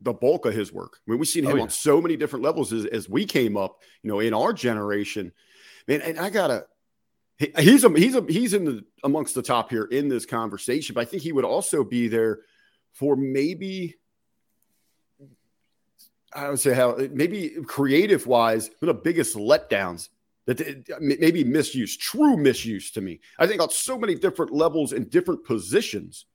the 0.00 0.12
bulk 0.12 0.46
of 0.46 0.54
his 0.54 0.72
work. 0.72 0.98
I 1.06 1.10
mean, 1.10 1.18
we've 1.18 1.28
seen 1.28 1.46
oh, 1.46 1.50
him 1.50 1.54
oh, 1.54 1.56
yeah. 1.58 1.62
on 1.64 1.70
so 1.70 2.00
many 2.00 2.16
different 2.16 2.44
levels 2.44 2.72
as, 2.72 2.84
as 2.86 3.08
we 3.08 3.24
came 3.24 3.56
up, 3.56 3.82
you 4.02 4.10
know, 4.10 4.20
in 4.20 4.34
our 4.34 4.52
generation. 4.52 5.32
Man, 5.88 6.02
and 6.02 6.18
I 6.18 6.30
gotta 6.30 6.66
he, 7.38 7.52
he's 7.58 7.84
a, 7.84 7.90
he's 7.90 8.14
a, 8.14 8.24
he's 8.28 8.54
in 8.54 8.64
the 8.64 8.84
amongst 9.04 9.34
the 9.34 9.42
top 9.42 9.70
here 9.70 9.84
in 9.84 10.08
this 10.08 10.26
conversation, 10.26 10.94
but 10.94 11.02
I 11.02 11.04
think 11.04 11.22
he 11.22 11.32
would 11.32 11.44
also 11.44 11.84
be 11.84 12.08
there 12.08 12.40
for 12.92 13.16
maybe 13.16 13.96
I 16.32 16.50
would 16.50 16.60
say 16.60 16.74
how 16.74 16.96
maybe 17.12 17.50
creative 17.66 18.26
wise, 18.26 18.70
one 18.80 18.90
of 18.90 18.96
the 18.96 19.02
biggest 19.02 19.36
letdowns 19.36 20.08
that 20.46 20.98
maybe 21.00 21.44
misuse, 21.44 21.96
true 21.96 22.36
misuse 22.36 22.90
to 22.92 23.00
me. 23.00 23.20
I 23.38 23.46
think 23.46 23.60
on 23.60 23.70
so 23.70 23.98
many 23.98 24.14
different 24.14 24.52
levels 24.52 24.92
and 24.92 25.10
different 25.10 25.44
positions 25.44 26.26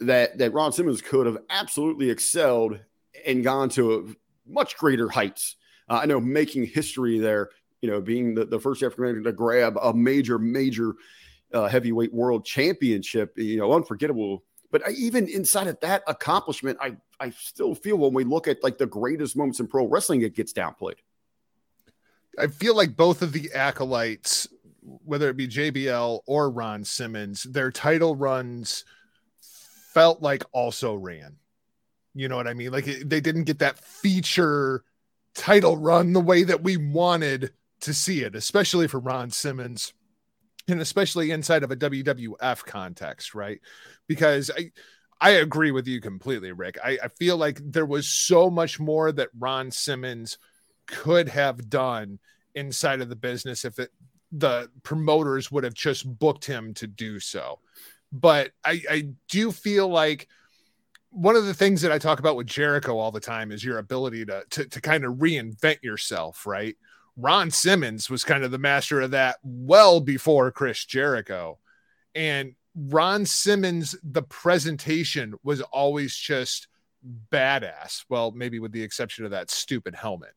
that 0.00 0.38
that 0.38 0.52
Ron 0.52 0.72
Simmons 0.72 1.00
could 1.00 1.26
have 1.26 1.38
absolutely 1.50 2.10
excelled 2.10 2.78
and 3.26 3.44
gone 3.44 3.68
to 3.70 4.14
much 4.46 4.76
greater 4.76 5.08
heights. 5.08 5.56
Uh, 5.88 6.00
I 6.02 6.06
know 6.06 6.20
making 6.20 6.66
history 6.66 7.18
there, 7.18 7.50
you 7.80 7.90
know, 7.90 8.00
being 8.00 8.34
the, 8.34 8.44
the 8.44 8.58
first 8.58 8.82
African 8.82 9.04
American 9.04 9.24
to 9.24 9.32
grab 9.32 9.76
a 9.80 9.92
major, 9.92 10.38
major 10.38 10.94
uh, 11.52 11.68
heavyweight 11.68 12.12
world 12.12 12.44
championship, 12.44 13.32
you 13.36 13.56
know, 13.56 13.72
unforgettable. 13.72 14.44
But 14.70 14.86
I, 14.86 14.90
even 14.92 15.28
inside 15.28 15.68
of 15.68 15.78
that 15.80 16.02
accomplishment, 16.06 16.78
I 16.80 16.96
I 17.20 17.30
still 17.30 17.74
feel 17.74 17.96
when 17.96 18.12
we 18.12 18.24
look 18.24 18.48
at 18.48 18.62
like 18.62 18.78
the 18.78 18.86
greatest 18.86 19.36
moments 19.36 19.60
in 19.60 19.66
pro 19.66 19.86
wrestling, 19.86 20.22
it 20.22 20.34
gets 20.34 20.52
downplayed. 20.52 20.96
I 22.38 22.48
feel 22.48 22.76
like 22.76 22.96
both 22.96 23.22
of 23.22 23.32
the 23.32 23.52
acolytes, 23.54 24.48
whether 24.82 25.28
it 25.28 25.36
be 25.36 25.46
JBL 25.46 26.20
or 26.26 26.50
Ron 26.50 26.84
Simmons, 26.84 27.44
their 27.44 27.70
title 27.70 28.16
runs 28.16 28.84
felt 29.94 30.20
like 30.20 30.44
also 30.52 30.94
ran. 30.94 31.36
You 32.14 32.28
know 32.28 32.36
what 32.36 32.48
I 32.48 32.54
mean? 32.54 32.72
Like 32.72 32.86
it, 32.86 33.08
they 33.08 33.20
didn't 33.20 33.44
get 33.44 33.60
that 33.60 33.78
feature 33.78 34.84
title 35.34 35.76
run 35.76 36.12
the 36.12 36.20
way 36.20 36.42
that 36.44 36.62
we 36.62 36.76
wanted 36.76 37.52
to 37.80 37.94
see 37.94 38.22
it, 38.22 38.34
especially 38.34 38.88
for 38.88 39.00
Ron 39.00 39.30
Simmons 39.30 39.94
and 40.68 40.80
especially 40.80 41.30
inside 41.30 41.62
of 41.62 41.70
a 41.70 41.76
WWF 41.76 42.64
context, 42.64 43.34
right? 43.34 43.60
Because 44.06 44.50
I 44.56 44.70
I 45.20 45.30
agree 45.30 45.70
with 45.70 45.86
you 45.86 46.00
completely, 46.00 46.52
Rick. 46.52 46.76
I, 46.84 46.98
I 47.02 47.08
feel 47.08 47.36
like 47.36 47.60
there 47.64 47.86
was 47.86 48.08
so 48.08 48.50
much 48.50 48.80
more 48.80 49.12
that 49.12 49.30
Ron 49.38 49.70
Simmons 49.70 50.38
could 50.86 51.28
have 51.28 51.70
done 51.70 52.18
inside 52.54 53.00
of 53.00 53.08
the 53.08 53.16
business 53.16 53.64
if 53.64 53.78
it 53.78 53.90
the 54.32 54.68
promoters 54.82 55.50
would 55.52 55.64
have 55.64 55.74
just 55.74 56.18
booked 56.18 56.44
him 56.44 56.74
to 56.74 56.88
do 56.88 57.20
so 57.20 57.60
but 58.14 58.52
I, 58.64 58.80
I 58.88 59.08
do 59.28 59.50
feel 59.50 59.88
like 59.88 60.28
one 61.10 61.34
of 61.34 61.46
the 61.46 61.54
things 61.54 61.82
that 61.82 61.90
I 61.90 61.98
talk 61.98 62.20
about 62.20 62.36
with 62.36 62.46
Jericho 62.46 62.96
all 62.96 63.10
the 63.10 63.18
time 63.18 63.50
is 63.50 63.64
your 63.64 63.78
ability 63.78 64.24
to, 64.26 64.44
to, 64.50 64.64
to 64.66 64.80
kind 64.80 65.04
of 65.04 65.14
reinvent 65.14 65.82
yourself, 65.82 66.46
right? 66.46 66.76
Ron 67.16 67.50
Simmons 67.50 68.08
was 68.08 68.22
kind 68.22 68.44
of 68.44 68.52
the 68.52 68.58
master 68.58 69.00
of 69.00 69.10
that 69.10 69.36
well 69.42 70.00
before 70.00 70.52
Chris 70.52 70.84
Jericho. 70.84 71.58
And 72.14 72.54
Ron 72.76 73.26
Simmons, 73.26 73.96
the 74.04 74.22
presentation 74.22 75.34
was 75.42 75.60
always 75.60 76.14
just 76.14 76.68
badass. 77.32 78.04
Well, 78.08 78.30
maybe 78.30 78.60
with 78.60 78.72
the 78.72 78.82
exception 78.82 79.24
of 79.24 79.32
that 79.32 79.50
stupid 79.50 79.96
helmet. 79.96 80.34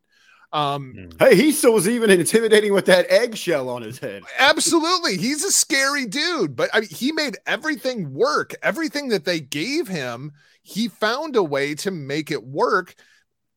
Um, 0.53 0.93
hmm. 0.93 1.10
hey, 1.19 1.36
he 1.36 1.51
still 1.51 1.73
was 1.73 1.89
even 1.89 2.10
intimidating 2.10 2.73
with 2.73 2.86
that 2.86 3.05
eggshell 3.10 3.69
on 3.69 3.81
his 3.81 3.99
head. 3.99 4.23
Absolutely. 4.39 5.17
He's 5.17 5.43
a 5.43 5.51
scary 5.51 6.05
dude, 6.05 6.55
but 6.55 6.69
I 6.73 6.81
mean, 6.81 6.89
he 6.89 7.12
made 7.12 7.38
everything 7.45 8.13
work. 8.13 8.55
Everything 8.63 9.10
that 9.10 9.25
they 9.25 9.39
gave 9.39 9.88
him, 9.88 10.31
he 10.62 10.88
found 10.88 11.36
a 11.36 11.43
way 11.43 11.75
to 11.75 11.91
make 11.91 12.31
it 12.31 12.43
work. 12.43 12.95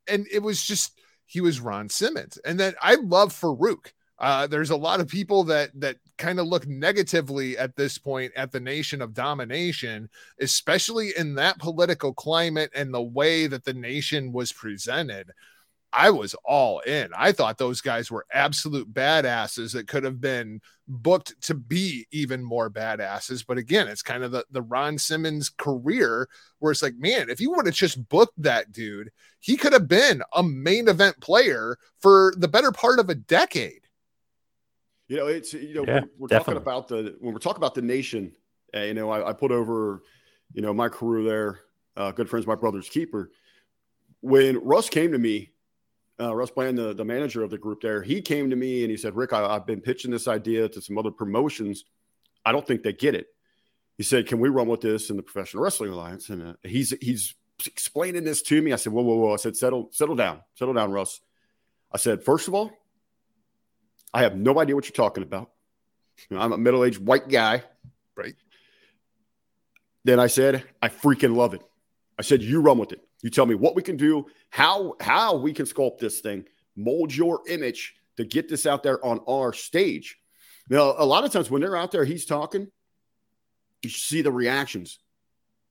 And 0.09 0.27
it 0.33 0.43
was 0.43 0.65
just, 0.65 1.01
he 1.27 1.41
was 1.41 1.61
Ron 1.61 1.89
Simmons. 1.89 2.39
And 2.45 2.59
then 2.59 2.75
I 2.83 2.97
love 2.97 3.33
Farouk. 3.33 3.93
Uh, 4.19 4.47
there's 4.47 4.71
a 4.71 4.77
lot 4.77 5.01
of 5.01 5.09
people 5.09 5.45
that 5.45 5.71
that 5.81 5.97
kind 6.19 6.39
of 6.39 6.47
look 6.47 6.67
negatively 6.67 7.57
at 7.57 7.75
this 7.75 7.97
point 7.97 8.31
at 8.37 8.53
the 8.53 8.61
nation 8.61 9.01
of 9.01 9.15
domination, 9.15 10.11
especially 10.41 11.13
in 11.17 11.35
that 11.37 11.59
political 11.59 12.13
climate 12.13 12.71
and 12.75 12.93
the 12.93 13.01
way 13.01 13.47
that 13.47 13.65
the 13.65 13.73
nation 13.73 14.31
was 14.31 14.53
presented. 14.53 15.31
I 15.93 16.11
was 16.11 16.35
all 16.45 16.81
in. 16.81 17.11
I 17.17 17.33
thought 17.33 17.59
those 17.59 17.81
guys 17.81 18.11
were 18.11 18.27
absolute 18.33 18.93
badasses 18.93 19.73
that 19.73 19.89
could 19.89 20.05
have 20.05 20.21
been 20.21 20.61
booked 20.87 21.41
to 21.43 21.55
be 21.55 22.07
even 22.13 22.45
more 22.45 22.71
badasses. 22.71 23.45
But 23.47 23.59
again, 23.59 23.89
it's 23.89 24.03
kind 24.03 24.23
of 24.23 24.31
the, 24.31 24.45
the 24.51 24.63
Ron 24.63 24.99
Simmons 24.99 25.49
career 25.49 26.29
where 26.59 26.73
it's 26.73 26.83
like, 26.83 26.97
man, 26.97 27.29
if 27.29 27.41
you 27.41 27.51
would 27.53 27.67
have 27.67 27.75
just 27.75 28.09
booked 28.09 28.41
that 28.43 28.71
dude, 28.73 29.11
he 29.41 29.57
could 29.57 29.73
have 29.73 29.89
been 29.89 30.23
a 30.35 30.43
main 30.43 30.89
event 30.89 31.21
player 31.21 31.77
for 32.01 32.35
the 32.37 32.49
better 32.49 32.71
part 32.71 32.99
of 32.99 33.11
a 33.11 33.15
decade. 33.15 33.83
You 35.09 35.17
know, 35.17 35.27
it's, 35.27 35.53
you 35.53 35.75
know, 35.75 35.85
yeah, 35.87 36.01
we're, 36.19 36.29
we're 36.29 36.39
talking 36.39 36.57
about 36.57 36.87
the, 36.87 37.17
when 37.19 37.33
we're 37.33 37.41
talking 37.41 37.61
about 37.61 37.75
the 37.75 37.83
nation, 37.83 38.33
uh, 38.77 38.81
you 38.81 38.95
know, 38.95 39.11
I, 39.11 39.31
I, 39.31 39.33
put 39.33 39.51
over, 39.51 40.03
you 40.53 40.63
know, 40.63 40.73
my 40.73 40.89
crew 40.89 41.25
there, 41.25 41.61
uh, 41.97 42.13
good 42.13 42.31
friends, 42.31 42.47
my 42.47 42.55
brother's 42.55 42.89
keeper. 42.89 43.33
When 44.21 44.63
Russ 44.63 44.89
came 44.89 45.11
to 45.11 45.19
me 45.19 45.51
uh, 46.21 46.35
Russ 46.35 46.51
Bland, 46.51 46.79
the, 46.79 46.95
the 46.95 47.05
manager 47.05 47.43
of 47.43 47.51
the 47.51 47.59
group 47.59 47.81
there, 47.81 48.03
he 48.03 48.21
came 48.21 48.51
to 48.51 48.57
me 48.57 48.83
and 48.83 48.91
he 48.91 48.97
said, 48.97 49.17
Rick, 49.17 49.33
I, 49.33 49.53
have 49.53 49.67
been 49.67 49.81
pitching 49.81 50.11
this 50.11 50.29
idea 50.29 50.69
to 50.69 50.81
some 50.81 50.99
other 50.99 51.11
promotions. 51.11 51.85
I 52.45 52.53
don't 52.53 52.67
think 52.67 52.83
they 52.83 52.93
get 52.93 53.15
it. 53.15 53.29
He 53.97 54.03
said, 54.03 54.27
Can 54.27 54.39
we 54.41 54.49
run 54.49 54.67
with 54.67 54.81
this 54.81 55.11
in 55.11 55.17
the 55.17 55.23
Professional 55.23 55.63
Wrestling 55.63 55.93
Alliance? 55.93 56.29
And 56.31 56.43
uh, 56.43 56.55
he's 56.63 56.95
he's 57.01 57.35
explaining 57.67 58.25
this 58.25 58.43
to 58.43 58.61
me. 58.63 58.73
I 58.73 58.77
said, 58.77 58.93
Whoa, 58.93 59.03
whoa, 59.03 59.17
whoa. 59.17 59.33
I 59.35 59.37
said, 59.37 59.57
Settle, 59.57 59.89
settle 59.93 60.17
down, 60.17 60.41
settle 60.55 60.75
down, 60.75 60.93
Russ. 60.93 61.21
I 61.93 61.99
said, 61.99 62.23
First 62.23 62.49
of 62.49 62.55
all, 62.55 62.71
I 64.13 64.23
have 64.23 64.37
no 64.37 64.59
idea 64.59 64.75
what 64.75 64.87
you're 64.87 64.93
talking 64.93 65.23
about. 65.23 65.51
You 66.29 66.37
know, 66.37 66.43
I'm 66.43 66.53
a 66.53 66.59
middle 66.59 66.85
aged 66.85 66.99
white 66.99 67.29
guy. 67.29 67.63
Right. 68.17 68.35
Then 70.05 70.19
I 70.19 70.27
said, 70.27 70.65
I 70.83 70.89
freaking 70.89 71.37
love 71.37 71.55
it. 71.55 71.63
I 72.19 72.23
said, 72.23 72.43
you 72.43 72.61
run 72.61 72.79
with 72.79 72.93
it. 72.93 73.01
You 73.23 73.31
tell 73.31 73.47
me 73.47 73.55
what 73.55 73.75
we 73.75 73.83
can 73.83 73.97
do, 73.97 74.27
how 74.49 74.95
how 75.01 75.37
we 75.37 75.53
can 75.53 75.67
sculpt 75.67 75.99
this 75.99 76.21
thing, 76.21 76.47
mold 76.77 77.15
your 77.15 77.41
image 77.49 77.95
to 78.17 78.25
get 78.25 78.49
this 78.49 78.67
out 78.67 78.83
there 78.83 79.05
on 79.05 79.21
our 79.29 79.53
stage. 79.53 80.19
Now, 80.69 80.95
a 80.97 81.05
lot 81.05 81.25
of 81.25 81.33
times 81.33 81.51
when 81.51 81.61
they're 81.61 81.77
out 81.77 81.91
there, 81.91 82.05
he's 82.05 82.25
talking, 82.25 82.69
you 83.83 83.91
see 83.91 84.23
the 84.23 84.33
reactions, 84.33 84.99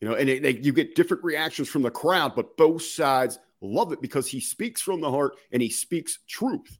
you 0.01 0.07
know, 0.07 0.15
and 0.15 0.27
they, 0.27 0.39
they, 0.39 0.57
you 0.57 0.73
get 0.73 0.95
different 0.95 1.23
reactions 1.23 1.69
from 1.69 1.83
the 1.83 1.91
crowd, 1.91 2.35
but 2.35 2.57
both 2.57 2.83
sides 2.83 3.39
love 3.61 3.91
it 3.93 4.01
because 4.01 4.27
he 4.27 4.39
speaks 4.39 4.81
from 4.81 5.01
the 5.01 5.09
heart 5.09 5.35
and 5.51 5.61
he 5.61 5.69
speaks 5.69 6.19
truth. 6.27 6.79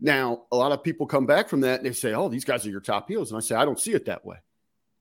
Now, 0.00 0.42
a 0.52 0.56
lot 0.56 0.72
of 0.72 0.82
people 0.82 1.06
come 1.06 1.26
back 1.26 1.48
from 1.48 1.60
that 1.62 1.80
and 1.80 1.86
they 1.86 1.92
say, 1.92 2.12
"Oh, 2.14 2.28
these 2.28 2.44
guys 2.44 2.66
are 2.66 2.70
your 2.70 2.80
top 2.80 3.08
heels," 3.08 3.30
and 3.30 3.38
I 3.38 3.40
say, 3.40 3.54
"I 3.54 3.64
don't 3.64 3.80
see 3.80 3.92
it 3.92 4.06
that 4.06 4.24
way. 4.24 4.36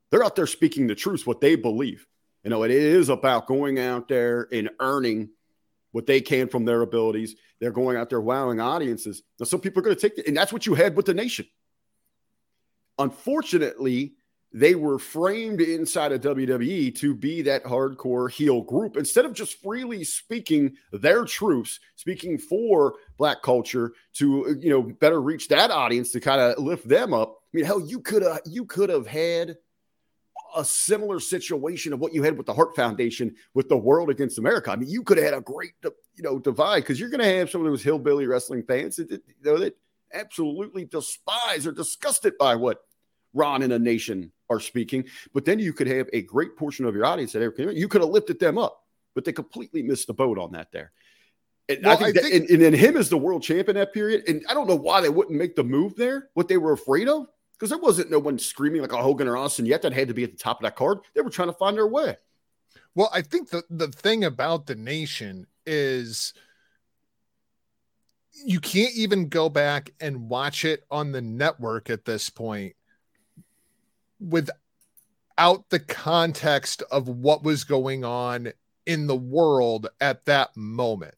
They're 0.09 0.23
out 0.23 0.36
there 0.36 0.47
speaking 0.47 0.88
the 0.88 0.95
truth, 0.95 1.25
what 1.25 1.41
they 1.41 1.55
believe. 1.55 2.07
You 2.43 2.49
know, 2.49 2.63
it 2.63 2.71
is 2.71 3.10
about 3.10 3.47
going 3.47 3.79
out 3.79 4.08
there 4.08 4.47
and 4.51 4.69
earning." 4.79 5.29
what 5.93 6.08
they 6.08 6.19
can 6.19 6.49
from 6.49 6.65
their 6.65 6.82
abilities. 6.82 7.36
They're 7.60 7.71
going 7.71 7.95
out 7.95 8.10
there 8.10 8.19
wowing 8.19 8.60
audiences. 8.60 9.23
Now, 9.39 9.45
some 9.45 9.62
people 9.62 9.79
are 9.79 9.84
going 9.84 9.95
to 9.95 10.01
take 10.01 10.17
it, 10.17 10.27
and 10.27 10.36
that's 10.36 10.51
what 10.51 10.65
you 10.65 10.73
had 10.73 10.97
with 10.97 11.06
the 11.06 11.13
nation. 11.13 11.45
Unfortunately, 12.99 14.15
they 14.51 14.75
were 14.75 14.99
framed 14.99 15.62
inside 15.62 16.12
of 16.12 16.21
WWE 16.21 16.95
to 16.95 17.15
be 17.15 17.41
that 17.43 17.63
hardcore 17.63 18.29
heel 18.29 18.62
group 18.62 18.97
instead 18.97 19.25
of 19.25 19.34
just 19.34 19.62
freely 19.62 20.03
speaking 20.03 20.75
their 20.91 21.25
truths, 21.25 21.79
speaking 21.95 22.38
for 22.38 22.95
black 23.17 23.41
culture 23.41 23.93
to 24.13 24.58
you 24.60 24.69
know 24.69 24.84
better 24.84 25.21
reach 25.21 25.47
that 25.47 25.71
audience 25.71 26.12
to 26.12 26.19
kind 26.19 26.39
of 26.39 26.63
lift 26.63 26.88
them 26.88 27.15
up. 27.15 27.38
I 27.53 27.58
mean, 27.58 27.65
hell, 27.65 27.82
you 27.82 27.99
could 27.99 28.21
have 28.21 28.41
you 28.45 28.65
could 28.65 28.89
have 28.89 29.08
had 29.08 29.58
a 30.55 30.63
similar 30.63 31.19
situation 31.19 31.93
of 31.93 31.99
what 31.99 32.13
you 32.13 32.23
had 32.23 32.37
with 32.37 32.45
the 32.45 32.53
Hart 32.53 32.75
Foundation 32.75 33.35
with 33.53 33.69
the 33.69 33.77
World 33.77 34.09
Against 34.09 34.37
America. 34.37 34.71
I 34.71 34.75
mean, 34.75 34.89
you 34.89 35.03
could 35.03 35.17
have 35.17 35.25
had 35.25 35.33
a 35.33 35.41
great 35.41 35.73
you 35.83 36.23
know 36.23 36.39
divide 36.39 36.81
because 36.81 36.99
you're 36.99 37.09
going 37.09 37.21
to 37.21 37.37
have 37.37 37.49
some 37.49 37.61
of 37.61 37.67
those 37.67 37.83
hillbilly 37.83 38.27
wrestling 38.27 38.63
fans 38.63 38.97
that, 38.97 39.09
you 39.11 39.21
know, 39.43 39.57
that 39.57 39.77
absolutely 40.13 40.85
despise 40.85 41.65
or 41.65 41.71
disgusted 41.71 42.37
by 42.37 42.55
what 42.55 42.83
Ron 43.33 43.63
and 43.63 43.73
a 43.73 43.79
nation 43.79 44.31
are 44.49 44.59
speaking. 44.59 45.05
But 45.33 45.45
then 45.45 45.59
you 45.59 45.73
could 45.73 45.87
have 45.87 46.07
a 46.13 46.21
great 46.21 46.55
portion 46.55 46.85
of 46.85 46.95
your 46.95 47.05
audience 47.05 47.33
that 47.33 47.73
you 47.75 47.87
could 47.87 48.01
have 48.01 48.09
lifted 48.09 48.39
them 48.39 48.57
up, 48.57 48.83
but 49.15 49.25
they 49.25 49.31
completely 49.31 49.81
missed 49.81 50.07
the 50.07 50.13
boat 50.13 50.37
on 50.37 50.51
that 50.53 50.71
there. 50.71 50.91
And 51.69 51.83
well, 51.83 51.93
I 51.93 51.95
think, 51.95 52.09
I 52.09 52.11
that, 52.11 52.23
think 52.23 52.35
and, 52.35 52.49
and, 52.49 52.61
then 52.61 52.73
him 52.73 52.97
as 52.97 53.09
the 53.09 53.17
world 53.17 53.41
champion 53.41 53.75
that 53.77 53.93
period, 53.93 54.27
and 54.27 54.43
I 54.49 54.53
don't 54.53 54.67
know 54.67 54.75
why 54.75 55.01
they 55.01 55.09
wouldn't 55.09 55.37
make 55.37 55.55
the 55.55 55.63
move 55.63 55.95
there. 55.95 56.29
What 56.33 56.47
they 56.47 56.57
were 56.57 56.73
afraid 56.73 57.07
of, 57.07 57.27
because 57.63 57.69
there 57.69 57.80
wasn't 57.80 58.12
no 58.12 58.19
one 58.19 58.38
screaming 58.38 58.82
like 58.82 58.91
a 58.91 59.02
Hogan 59.02 59.26
or 59.26 59.38
Austin 59.38 59.65
yet 59.65 59.84
that 59.84 59.93
had 59.93 60.10
to 60.10 60.13
be 60.13 60.26
at 60.26 60.32
the 60.32 60.38
top 60.38 60.60
of 60.60 60.63
that 60.63 60.76
card. 60.76 60.97
They 61.15 61.21
were 61.21 61.30
trying 61.30 61.47
to 61.47 61.54
find 61.54 61.78
their 61.78 61.88
way. 61.88 62.17
Well, 62.93 63.10
I 63.13 63.21
think 63.21 63.52
the 63.52 63.63
the 63.69 63.88
thing 63.88 64.26
about 64.26 64.65
the 64.65 64.76
nation 64.76 65.47
is 65.65 66.34
you 68.45 68.60
can't 68.60 68.93
even 68.95 69.30
go 69.30 69.47
back 69.47 69.93
and 70.02 70.28
watch 70.28 70.65
it 70.65 70.84
on 70.91 71.13
the 71.13 71.21
network 71.21 71.89
at 71.89 72.04
this 72.04 72.30
point 72.30 72.76
without 74.19 75.69
the 75.69 75.80
context 75.80 76.84
of 76.91 77.08
what 77.08 77.45
was 77.45 77.63
going 77.63 78.04
on 78.04 78.52
in 78.86 79.08
the 79.08 79.15
world 79.15 79.88
at 80.02 80.26
that 80.26 80.49
moment. 80.58 81.15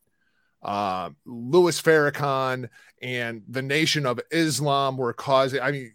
Uh, 0.62 1.10
Louis 1.26 1.82
Farrakhan 1.82 2.70
and 3.02 3.42
the 3.48 3.64
Nation 3.64 4.06
of 4.06 4.20
Islam 4.30 4.96
were 4.98 5.14
causing. 5.14 5.60
I 5.60 5.72
mean, 5.72 5.94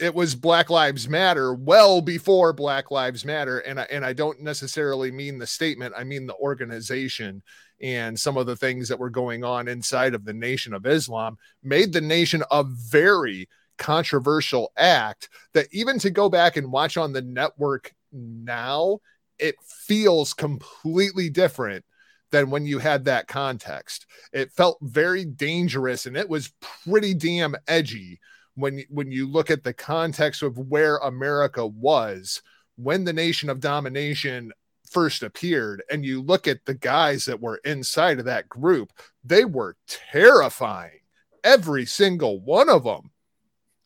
it 0.00 0.14
was 0.14 0.34
Black 0.34 0.70
Lives 0.70 1.08
Matter 1.08 1.52
well 1.52 2.00
before 2.00 2.52
Black 2.54 2.90
Lives 2.90 3.24
Matter, 3.24 3.58
and 3.58 3.78
I, 3.78 3.82
and 3.90 4.04
I 4.04 4.14
don't 4.14 4.40
necessarily 4.40 5.10
mean 5.10 5.38
the 5.38 5.46
statement. 5.46 5.94
I 5.96 6.04
mean 6.04 6.26
the 6.26 6.36
organization 6.36 7.42
and 7.82 8.18
some 8.18 8.36
of 8.36 8.46
the 8.46 8.56
things 8.56 8.88
that 8.88 8.98
were 8.98 9.10
going 9.10 9.44
on 9.44 9.68
inside 9.68 10.14
of 10.14 10.24
the 10.24 10.32
Nation 10.32 10.72
of 10.72 10.86
Islam 10.86 11.36
made 11.62 11.92
the 11.92 12.00
nation 12.00 12.42
a 12.50 12.64
very 12.64 13.48
controversial 13.78 14.72
act 14.76 15.28
that 15.52 15.68
even 15.70 15.98
to 15.98 16.10
go 16.10 16.28
back 16.28 16.56
and 16.56 16.72
watch 16.72 16.96
on 16.96 17.12
the 17.12 17.22
network 17.22 17.92
now, 18.12 18.98
it 19.38 19.54
feels 19.62 20.32
completely 20.34 21.30
different 21.30 21.84
than 22.30 22.50
when 22.50 22.64
you 22.64 22.78
had 22.78 23.04
that 23.04 23.28
context. 23.28 24.06
It 24.32 24.52
felt 24.52 24.78
very 24.80 25.24
dangerous 25.24 26.06
and 26.06 26.16
it 26.16 26.28
was 26.28 26.52
pretty 26.60 27.14
damn 27.14 27.56
edgy 27.66 28.20
when 28.60 28.84
when 28.88 29.10
you 29.10 29.26
look 29.26 29.50
at 29.50 29.64
the 29.64 29.72
context 29.72 30.42
of 30.42 30.58
where 30.58 30.96
America 30.98 31.66
was 31.66 32.42
when 32.76 33.04
the 33.04 33.12
nation 33.12 33.50
of 33.50 33.60
domination 33.60 34.52
first 34.90 35.22
appeared 35.22 35.82
and 35.90 36.04
you 36.04 36.22
look 36.22 36.48
at 36.48 36.64
the 36.64 36.74
guys 36.74 37.26
that 37.26 37.40
were 37.40 37.60
inside 37.64 38.18
of 38.18 38.24
that 38.24 38.48
group, 38.48 38.92
they 39.22 39.44
were 39.44 39.76
terrifying. 39.86 41.00
Every 41.44 41.86
single 41.86 42.40
one 42.40 42.68
of 42.68 42.84
them 42.84 43.10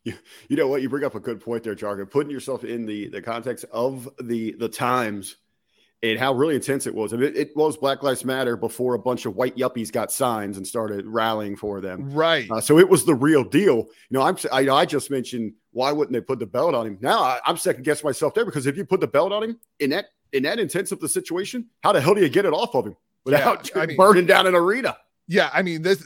you, 0.04 0.14
you 0.48 0.56
know 0.56 0.68
what? 0.68 0.82
You 0.82 0.88
bring 0.88 1.04
up 1.04 1.14
a 1.14 1.20
good 1.20 1.40
point 1.40 1.64
there, 1.64 1.74
Jargo. 1.74 2.08
Putting 2.08 2.30
yourself 2.30 2.62
in 2.62 2.86
the 2.86 3.08
the 3.08 3.22
context 3.22 3.64
of 3.72 4.08
the 4.22 4.52
the 4.52 4.68
times 4.68 5.36
and 6.10 6.20
how 6.20 6.34
really 6.34 6.54
intense 6.54 6.86
it 6.86 6.94
was. 6.94 7.12
I 7.12 7.16
mean, 7.16 7.28
it, 7.30 7.36
it, 7.36 7.56
was 7.56 7.76
Black 7.76 8.02
Lives 8.02 8.24
Matter 8.24 8.56
before 8.56 8.94
a 8.94 8.98
bunch 8.98 9.26
of 9.26 9.36
white 9.36 9.56
yuppies 9.56 9.90
got 9.90 10.12
signs 10.12 10.56
and 10.56 10.66
started 10.66 11.06
rallying 11.06 11.56
for 11.56 11.80
them. 11.80 12.12
Right. 12.12 12.50
Uh, 12.50 12.60
so 12.60 12.78
it 12.78 12.88
was 12.88 13.04
the 13.04 13.14
real 13.14 13.42
deal. 13.42 13.76
You 13.76 13.86
know, 14.10 14.22
I'm 14.22 14.36
I, 14.52 14.68
I 14.68 14.84
just 14.84 15.10
mentioned 15.10 15.54
why 15.72 15.92
wouldn't 15.92 16.12
they 16.12 16.20
put 16.20 16.38
the 16.38 16.46
belt 16.46 16.74
on 16.74 16.86
him? 16.86 16.98
Now 17.00 17.22
I, 17.22 17.40
am 17.46 17.56
second 17.56 17.84
guessing 17.84 18.06
myself 18.06 18.34
there 18.34 18.44
because 18.44 18.66
if 18.66 18.76
you 18.76 18.84
put 18.84 19.00
the 19.00 19.06
belt 19.06 19.32
on 19.32 19.42
him 19.42 19.58
in 19.80 19.90
that 19.90 20.06
in 20.32 20.42
that 20.42 20.58
intense 20.58 20.92
of 20.92 21.00
the 21.00 21.08
situation, 21.08 21.68
how 21.82 21.92
the 21.92 22.00
hell 22.00 22.14
do 22.14 22.20
you 22.20 22.28
get 22.28 22.44
it 22.44 22.52
off 22.52 22.74
of 22.74 22.86
him 22.86 22.96
without 23.24 23.70
yeah, 23.74 23.82
I 23.82 23.86
mean, 23.86 23.96
burning 23.96 24.26
down 24.26 24.46
an 24.46 24.54
arena? 24.54 24.96
Yeah, 25.26 25.48
I 25.54 25.62
mean, 25.62 25.80
this 25.80 26.04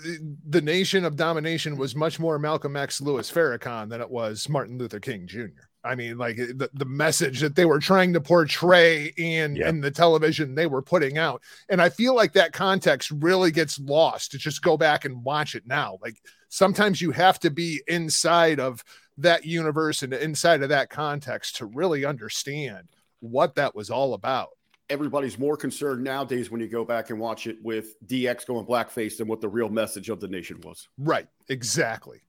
the 0.49 0.61
nation 0.61 1.05
of 1.05 1.17
domination 1.17 1.77
was 1.77 1.97
much 1.97 2.21
more 2.21 2.39
Malcolm 2.39 2.77
X, 2.77 3.01
Louis 3.01 3.31
Farrakhan 3.31 3.89
than 3.89 4.01
it 4.01 4.11
was 4.11 4.49
Martin 4.49 4.79
Luther 4.79 5.01
King 5.01 5.27
Jr. 5.27 5.68
I 5.89 5.95
mean, 5.95 6.19
like 6.19 6.39
eh, 6.39 6.53
the, 6.55 6.71
the 6.75 6.85
message 6.85 7.41
that 7.41 7.57
they 7.57 7.65
were 7.65 7.81
trying 7.81 8.13
to 8.13 8.21
portray 8.21 9.13
in 9.17 9.57
yeah. 9.57 9.69
in 9.69 9.81
the 9.81 9.91
television 9.91 10.55
they 10.55 10.67
were 10.67 10.83
putting 10.83 11.19
out, 11.19 11.43
and 11.69 11.81
I 11.81 11.89
feel 11.89 12.15
like 12.15 12.35
that 12.35 12.53
context 12.53 13.11
really 13.11 13.51
gets 13.51 13.79
lost 13.79 14.33
to 14.33 14.39
just 14.39 14.63
go 14.63 14.77
back 14.77 15.05
and 15.05 15.25
watch 15.25 15.55
it 15.55 15.67
now. 15.67 15.99
Like 16.03 16.21
sometimes 16.49 17.01
you 17.01 17.11
have 17.13 17.39
to 17.41 17.51
be 17.51 17.83
inside 17.87 18.61
of 18.61 18.85
that 19.17 19.45
universe 19.45 20.03
and 20.03 20.13
inside 20.13 20.63
of 20.63 20.69
that 20.69 20.91
context 20.91 21.57
to 21.57 21.67
really 21.67 22.05
understand 22.05 22.89
what 23.21 23.57
that 23.57 23.75
was 23.75 23.91
all 23.91 24.15
about 24.15 24.51
everybody's 24.91 25.39
more 25.39 25.57
concerned 25.57 26.03
nowadays 26.03 26.51
when 26.51 26.61
you 26.61 26.69
go 26.69 26.85
back 26.85 27.11
and 27.11 27.19
watch 27.19 27.47
it 27.47 27.59
with 27.63 27.95
DX 28.07 28.47
going 28.47 28.65
blackface 28.65 29.19
than 29.19 29.29
what 29.29 29.41
the 29.41 29.49
real 29.49 29.69
message 29.69 30.09
of 30.09 30.21
the 30.21 30.29
nation 30.29 30.61
was. 30.63 30.89
Right. 30.97 31.27
Exactly. 31.49 32.21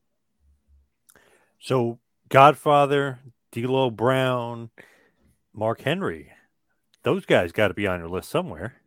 So, 1.59 1.99
Godfather, 2.29 3.19
D'Lo 3.51 3.89
Brown, 3.89 4.69
Mark 5.53 5.81
Henry, 5.81 6.31
those 7.03 7.25
guys 7.25 7.51
got 7.51 7.69
to 7.69 7.73
be 7.73 7.87
on 7.87 7.99
your 7.99 8.09
list 8.09 8.29
somewhere. 8.29 8.78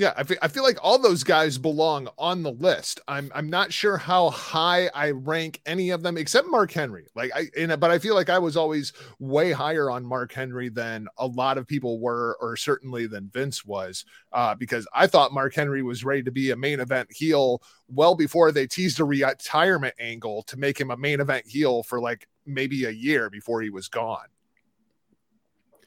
Yeah, 0.00 0.14
I 0.16 0.22
feel, 0.22 0.38
I 0.40 0.48
feel 0.48 0.62
like 0.62 0.78
all 0.82 0.98
those 0.98 1.22
guys 1.22 1.58
belong 1.58 2.08
on 2.16 2.42
the 2.42 2.52
list. 2.52 3.00
I'm 3.06 3.30
I'm 3.34 3.50
not 3.50 3.70
sure 3.70 3.98
how 3.98 4.30
high 4.30 4.88
I 4.94 5.10
rank 5.10 5.60
any 5.66 5.90
of 5.90 6.02
them 6.02 6.16
except 6.16 6.48
Mark 6.48 6.72
Henry. 6.72 7.08
Like 7.14 7.30
I 7.34 7.48
in 7.54 7.68
but 7.78 7.90
I 7.90 7.98
feel 7.98 8.14
like 8.14 8.30
I 8.30 8.38
was 8.38 8.56
always 8.56 8.94
way 9.18 9.52
higher 9.52 9.90
on 9.90 10.06
Mark 10.06 10.32
Henry 10.32 10.70
than 10.70 11.06
a 11.18 11.26
lot 11.26 11.58
of 11.58 11.66
people 11.66 12.00
were, 12.00 12.38
or 12.40 12.56
certainly 12.56 13.08
than 13.08 13.28
Vince 13.28 13.62
was, 13.62 14.06
uh, 14.32 14.54
because 14.54 14.88
I 14.94 15.06
thought 15.06 15.34
Mark 15.34 15.54
Henry 15.54 15.82
was 15.82 16.02
ready 16.02 16.22
to 16.22 16.30
be 16.30 16.50
a 16.50 16.56
main 16.56 16.80
event 16.80 17.12
heel 17.12 17.62
well 17.86 18.14
before 18.14 18.52
they 18.52 18.66
teased 18.66 19.00
a 19.00 19.04
retirement 19.04 19.96
angle 20.00 20.44
to 20.44 20.56
make 20.56 20.80
him 20.80 20.90
a 20.90 20.96
main 20.96 21.20
event 21.20 21.46
heel 21.46 21.82
for 21.82 22.00
like 22.00 22.26
maybe 22.46 22.86
a 22.86 22.90
year 22.90 23.28
before 23.28 23.60
he 23.60 23.68
was 23.68 23.88
gone. 23.88 24.28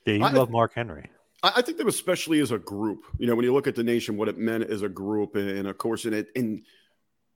Yeah, 0.06 0.14
you 0.14 0.24
I, 0.24 0.32
love 0.34 0.52
Mark 0.52 0.76
Henry. 0.76 1.10
I 1.44 1.62
think 1.62 1.78
that 1.78 1.88
especially 1.88 2.40
as 2.40 2.52
a 2.52 2.58
group, 2.58 3.04
you 3.18 3.28
know, 3.28 3.36
when 3.36 3.44
you 3.44 3.54
look 3.54 3.68
at 3.68 3.76
the 3.76 3.84
nation, 3.84 4.16
what 4.16 4.30
it 4.30 4.38
meant 4.38 4.64
as 4.64 4.82
a 4.82 4.88
group, 4.88 5.36
and, 5.36 5.50
and 5.50 5.68
of 5.68 5.78
course, 5.78 6.06
in 6.06 6.14
it, 6.14 6.30
in 6.36 6.64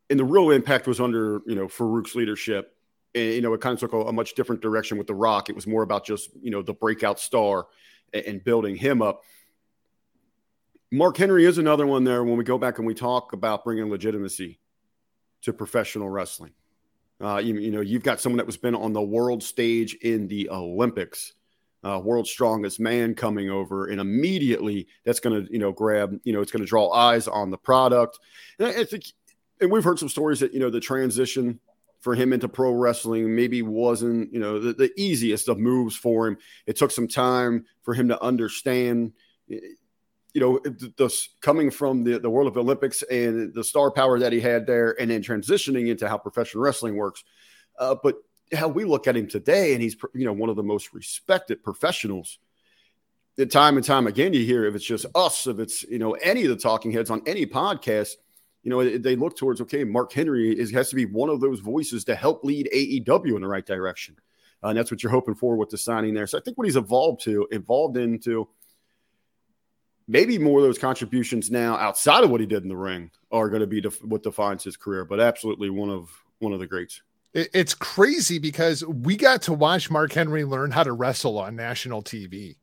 and 0.09 0.17
the 0.17 0.23
real 0.23 0.51
impact 0.51 0.87
was 0.87 1.01
under 1.01 1.41
you 1.45 1.55
know 1.55 1.67
Farouk's 1.67 2.15
leadership. 2.15 2.73
And, 3.15 3.33
you 3.33 3.41
know, 3.41 3.53
it 3.53 3.61
kind 3.61 3.73
of 3.73 3.79
took 3.79 3.93
a, 3.93 3.97
a, 3.97 4.13
much 4.13 4.35
different 4.35 4.61
direction 4.61 4.97
with 4.97 5.07
The 5.07 5.15
Rock. 5.15 5.49
It 5.49 5.55
was 5.55 5.65
more 5.65 5.81
about 5.81 6.05
just 6.05 6.29
you 6.41 6.51
know 6.51 6.61
the 6.61 6.73
breakout 6.73 7.19
star 7.19 7.67
and, 8.13 8.25
and 8.25 8.43
building 8.43 8.77
him 8.77 9.01
up. 9.01 9.23
Mark 10.89 11.17
Henry 11.17 11.43
is 11.43 11.57
another 11.57 11.85
one 11.85 12.05
there 12.05 12.23
when 12.23 12.37
we 12.37 12.45
go 12.45 12.57
back 12.57 12.77
and 12.77 12.87
we 12.87 12.93
talk 12.93 13.33
about 13.33 13.65
bringing 13.65 13.89
legitimacy 13.89 14.57
to 15.41 15.51
professional 15.51 16.09
wrestling. 16.09 16.53
Uh, 17.19 17.41
you, 17.43 17.55
you 17.55 17.71
know, 17.71 17.81
you've 17.81 18.03
got 18.03 18.21
someone 18.21 18.37
that 18.37 18.45
was 18.45 18.57
been 18.57 18.75
on 18.75 18.93
the 18.93 19.01
world 19.01 19.43
stage 19.43 19.95
in 19.95 20.27
the 20.27 20.49
Olympics 20.49 21.33
uh, 21.87 21.99
world's 21.99 22.29
strongest 22.29 22.79
man 22.79 23.15
coming 23.15 23.49
over, 23.49 23.87
and 23.87 24.01
immediately 24.01 24.87
that's 25.05 25.19
going 25.19 25.45
to 25.45 25.51
you 25.51 25.59
know 25.59 25.71
grab 25.71 26.19
you 26.23 26.33
know 26.33 26.41
it's 26.41 26.51
going 26.51 26.63
to 26.63 26.67
draw 26.67 26.91
eyes 26.91 27.27
on 27.27 27.49
the 27.49 27.57
product. 27.57 28.19
And 28.59 28.67
I, 28.67 28.83
think, 28.83 29.05
and 29.61 29.71
we've 29.71 29.83
heard 29.83 29.99
some 29.99 30.09
stories 30.09 30.39
that 30.41 30.53
you 30.53 30.59
know 30.59 30.69
the 30.69 30.79
transition 30.79 31.59
for 31.99 32.15
him 32.15 32.33
into 32.33 32.47
pro 32.47 32.71
wrestling 32.71 33.35
maybe 33.35 33.61
wasn't, 33.61 34.31
you 34.31 34.39
know, 34.39 34.59
the, 34.59 34.73
the 34.73 34.91
easiest 34.97 35.49
of 35.49 35.57
moves 35.57 35.95
for 35.95 36.27
him. 36.27 36.37
It 36.65 36.77
took 36.77 36.91
some 36.91 37.07
time 37.07 37.65
for 37.81 37.93
him 37.93 38.07
to 38.09 38.21
understand, 38.23 39.13
you 39.47 39.61
know, 40.35 40.59
the, 40.63 40.93
the 40.97 41.27
coming 41.41 41.71
from 41.71 42.03
the, 42.03 42.19
the 42.19 42.29
world 42.29 42.47
of 42.47 42.57
Olympics 42.57 43.01
and 43.03 43.53
the 43.53 43.63
star 43.63 43.91
power 43.91 44.19
that 44.19 44.31
he 44.31 44.39
had 44.39 44.67
there, 44.67 44.99
and 45.01 45.09
then 45.09 45.21
transitioning 45.21 45.89
into 45.89 46.07
how 46.07 46.17
professional 46.17 46.63
wrestling 46.63 46.95
works. 46.95 47.23
Uh, 47.79 47.95
but 48.01 48.15
how 48.53 48.67
we 48.67 48.85
look 48.85 49.07
at 49.07 49.17
him 49.17 49.27
today, 49.27 49.73
and 49.73 49.81
he's, 49.81 49.95
you 50.13 50.25
know, 50.25 50.33
one 50.33 50.49
of 50.49 50.55
the 50.55 50.63
most 50.63 50.93
respected 50.93 51.63
professionals. 51.63 52.39
The 53.35 53.45
time 53.45 53.77
and 53.77 53.85
time 53.85 54.07
again, 54.07 54.33
you 54.33 54.43
hear 54.45 54.65
if 54.65 54.75
it's 54.75 54.85
just 54.85 55.05
us, 55.13 55.45
if 55.45 55.59
it's, 55.59 55.83
you 55.83 55.99
know, 55.99 56.13
any 56.13 56.43
of 56.43 56.49
the 56.49 56.55
talking 56.55 56.91
heads 56.91 57.09
on 57.09 57.21
any 57.27 57.45
podcast, 57.45 58.13
you 58.63 58.71
know, 58.71 58.97
they 58.97 59.15
look 59.15 59.37
towards 59.37 59.61
okay, 59.61 59.83
Mark 59.83 60.11
Henry 60.11 60.57
is 60.57 60.71
has 60.71 60.89
to 60.89 60.95
be 60.95 61.05
one 61.05 61.29
of 61.29 61.39
those 61.39 61.59
voices 61.59 62.03
to 62.05 62.15
help 62.15 62.43
lead 62.43 62.69
AEW 62.73 63.35
in 63.35 63.41
the 63.41 63.47
right 63.47 63.65
direction, 63.65 64.15
uh, 64.63 64.67
and 64.67 64.77
that's 64.77 64.91
what 64.91 65.03
you're 65.03 65.11
hoping 65.11 65.35
for 65.35 65.55
with 65.55 65.69
the 65.69 65.77
signing 65.77 66.13
there. 66.13 66.27
So 66.27 66.37
I 66.37 66.41
think 66.41 66.57
what 66.57 66.65
he's 66.65 66.75
evolved 66.75 67.21
to, 67.23 67.47
evolved 67.51 67.95
into, 67.95 68.49
maybe 70.07 70.37
more 70.37 70.59
of 70.59 70.65
those 70.65 70.79
contributions 70.79 71.51
now 71.51 71.77
outside 71.77 72.23
of 72.23 72.29
what 72.29 72.41
he 72.41 72.47
did 72.47 72.63
in 72.63 72.69
the 72.69 72.75
ring 72.75 73.11
are 73.31 73.49
going 73.49 73.61
to 73.61 73.67
be 73.67 73.81
def- 73.81 74.03
what 74.03 74.23
defines 74.23 74.63
his 74.63 74.77
career. 74.77 75.05
But 75.05 75.19
absolutely 75.19 75.69
one 75.69 75.89
of 75.89 76.09
one 76.39 76.53
of 76.53 76.59
the 76.59 76.67
greats. 76.67 77.01
It's 77.33 77.73
crazy 77.73 78.39
because 78.39 78.83
we 78.85 79.15
got 79.15 79.43
to 79.43 79.53
watch 79.53 79.91
Mark 79.91 80.13
Henry 80.13 80.43
learn 80.43 80.71
how 80.71 80.83
to 80.83 80.93
wrestle 80.93 81.37
on 81.37 81.55
national 81.55 82.01
TV. 82.01 82.55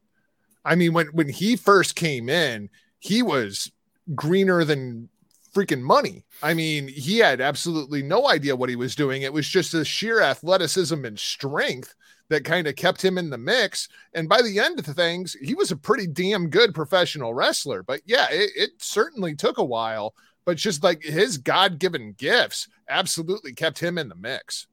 I 0.65 0.75
mean, 0.75 0.93
when 0.93 1.07
when 1.09 1.29
he 1.29 1.57
first 1.57 1.95
came 1.95 2.29
in, 2.29 2.71
he 2.99 3.23
was 3.23 3.71
greener 4.15 4.65
than 4.65 5.09
freaking 5.55 5.83
money. 5.83 6.25
I 6.43 6.55
mean, 6.55 6.89
he 6.89 7.19
had 7.19 7.41
absolutely 7.41 8.03
no 8.03 8.29
idea 8.29 8.57
what 8.57 8.69
he 8.69 8.77
was 8.77 8.97
doing. 8.97 9.23
It 9.23 9.33
was 9.33 9.49
just 9.49 9.73
the 9.73 9.85
sheer 9.85 10.21
athleticism 10.21 11.05
and 11.05 11.19
strength 11.19 11.95
that 12.29 12.45
kind 12.45 12.67
of 12.67 12.75
kept 12.77 13.05
him 13.05 13.19
in 13.19 13.31
the 13.31 13.39
mix. 13.39 13.89
And 14.15 14.29
by 14.29 14.43
the 14.43 14.59
end 14.59 14.79
of 14.79 14.87
things, 14.87 15.35
he 15.41 15.55
was 15.55 15.71
a 15.71 15.77
pretty 15.77 16.07
damn 16.07 16.49
good 16.49 16.75
professional 16.75 17.35
wrestler. 17.35 17.83
But 17.83 18.01
yeah, 18.05 18.27
it, 18.31 18.51
it 18.57 18.71
certainly 18.79 19.35
took 19.35 19.59
a 19.59 19.65
while. 19.65 20.15
But 20.45 20.57
just 20.57 20.83
like 20.83 21.03
his 21.03 21.39
God 21.39 21.79
given 21.79 22.13
gifts 22.13 22.69
absolutely 22.89 23.53
kept 23.53 23.79
him 23.79 23.97
in 23.97 24.09
the 24.09 24.15
mix. 24.15 24.67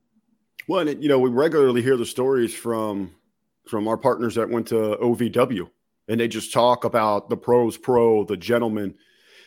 Well, 0.67 0.87
and 0.87 1.01
you 1.01 1.09
know, 1.09 1.19
we 1.19 1.29
regularly 1.29 1.81
hear 1.81 1.97
the 1.97 2.05
stories 2.05 2.53
from 2.53 3.15
from 3.67 3.87
our 3.87 3.97
partners 3.97 4.35
that 4.35 4.49
went 4.49 4.67
to 4.67 4.97
OVW, 5.01 5.69
and 6.07 6.19
they 6.19 6.27
just 6.27 6.53
talk 6.53 6.83
about 6.83 7.29
the 7.29 7.37
pros 7.37 7.77
pro, 7.77 8.23
the 8.23 8.37
gentleman 8.37 8.95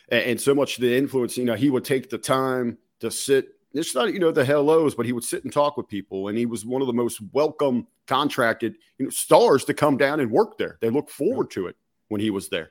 and, 0.09 0.23
and 0.23 0.41
so 0.41 0.55
much 0.55 0.77
the 0.77 0.97
influence. 0.97 1.37
You 1.37 1.45
know, 1.45 1.55
he 1.55 1.71
would 1.71 1.85
take 1.85 2.11
the 2.11 2.19
time 2.19 2.79
to 3.01 3.11
sit. 3.11 3.49
It's 3.73 3.95
not 3.95 4.13
you 4.13 4.21
know 4.21 4.31
the 4.31 4.45
hellos, 4.45 4.95
but 4.95 5.07
he 5.07 5.13
would 5.13 5.25
sit 5.25 5.45
and 5.45 5.53
talk 5.53 5.77
with 5.77 5.89
people, 5.89 6.29
and 6.29 6.39
he 6.39 6.47
was 6.47 6.65
one 6.65 6.81
of 6.81 6.87
the 6.87 6.93
most 6.93 7.21
welcome 7.33 7.87
contracted 8.07 8.77
you 8.99 9.07
know 9.07 9.11
stars 9.11 9.65
to 9.65 9.75
come 9.75 9.97
down 9.97 10.21
and 10.21 10.31
work 10.31 10.59
there. 10.59 10.79
They 10.81 10.91
look 10.91 11.11
forward 11.11 11.51
to 11.53 11.67
it 11.67 11.77
when 12.09 12.21
he 12.21 12.31
was 12.31 12.49
there. 12.49 12.71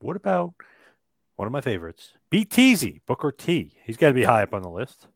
What 0.00 0.16
about 0.16 0.54
one 1.42 1.48
of 1.48 1.52
my 1.52 1.60
favorites, 1.60 2.12
BTZ 2.30 3.00
Booker 3.04 3.32
T? 3.32 3.72
He's 3.84 3.96
got 3.96 4.06
to 4.06 4.14
be 4.14 4.22
high 4.22 4.44
up 4.44 4.54
on 4.54 4.62
the 4.62 4.70
list. 4.70 5.08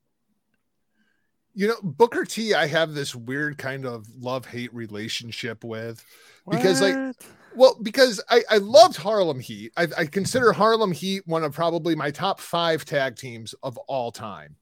You 1.54 1.68
know, 1.68 1.76
Booker 1.84 2.24
T, 2.24 2.52
I 2.52 2.66
have 2.66 2.94
this 2.94 3.14
weird 3.14 3.58
kind 3.58 3.86
of 3.86 4.08
love 4.18 4.44
hate 4.44 4.74
relationship 4.74 5.62
with 5.62 6.04
because, 6.50 6.80
what? 6.80 6.94
like, 6.96 7.14
well, 7.54 7.78
because 7.80 8.20
I, 8.28 8.42
I 8.50 8.56
loved 8.56 8.96
Harlem 8.96 9.38
Heat. 9.38 9.72
I, 9.76 9.86
I 9.96 10.06
consider 10.06 10.46
mm-hmm. 10.46 10.60
Harlem 10.60 10.90
Heat 10.90 11.22
one 11.26 11.44
of 11.44 11.52
probably 11.52 11.94
my 11.94 12.10
top 12.10 12.40
five 12.40 12.84
tag 12.84 13.14
teams 13.14 13.54
of 13.62 13.78
all 13.86 14.10
time. 14.10 14.56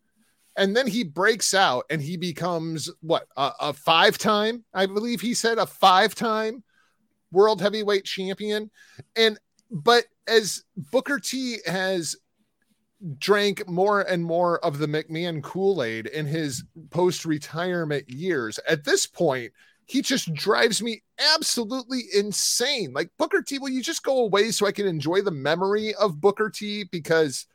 And 0.58 0.76
then 0.76 0.86
he 0.86 1.02
breaks 1.02 1.54
out 1.54 1.86
and 1.88 2.02
he 2.02 2.18
becomes 2.18 2.90
what 3.00 3.26
a, 3.38 3.52
a 3.58 3.72
five 3.72 4.18
time, 4.18 4.64
I 4.74 4.84
believe 4.84 5.22
he 5.22 5.32
said 5.32 5.56
a 5.56 5.64
five 5.64 6.14
time 6.14 6.62
world 7.32 7.62
heavyweight 7.62 8.04
champion. 8.04 8.70
And 9.16 9.38
but 9.70 10.04
as 10.26 10.64
Booker 10.76 11.18
T 11.18 11.58
has 11.66 12.16
drank 13.18 13.68
more 13.68 14.00
and 14.00 14.24
more 14.24 14.64
of 14.64 14.78
the 14.78 14.86
McMahon 14.86 15.42
Kool 15.42 15.82
Aid 15.82 16.06
in 16.06 16.26
his 16.26 16.64
post 16.90 17.24
retirement 17.24 18.08
years, 18.08 18.58
at 18.68 18.84
this 18.84 19.06
point, 19.06 19.52
he 19.86 20.00
just 20.00 20.32
drives 20.32 20.82
me 20.82 21.02
absolutely 21.34 22.04
insane. 22.14 22.92
Like 22.92 23.10
Booker 23.18 23.42
T, 23.42 23.58
will 23.58 23.68
you 23.68 23.82
just 23.82 24.02
go 24.02 24.20
away 24.20 24.50
so 24.50 24.66
I 24.66 24.72
can 24.72 24.86
enjoy 24.86 25.20
the 25.20 25.30
memory 25.30 25.94
of 25.94 26.20
Booker 26.20 26.50
T? 26.50 26.84
Because 26.90 27.46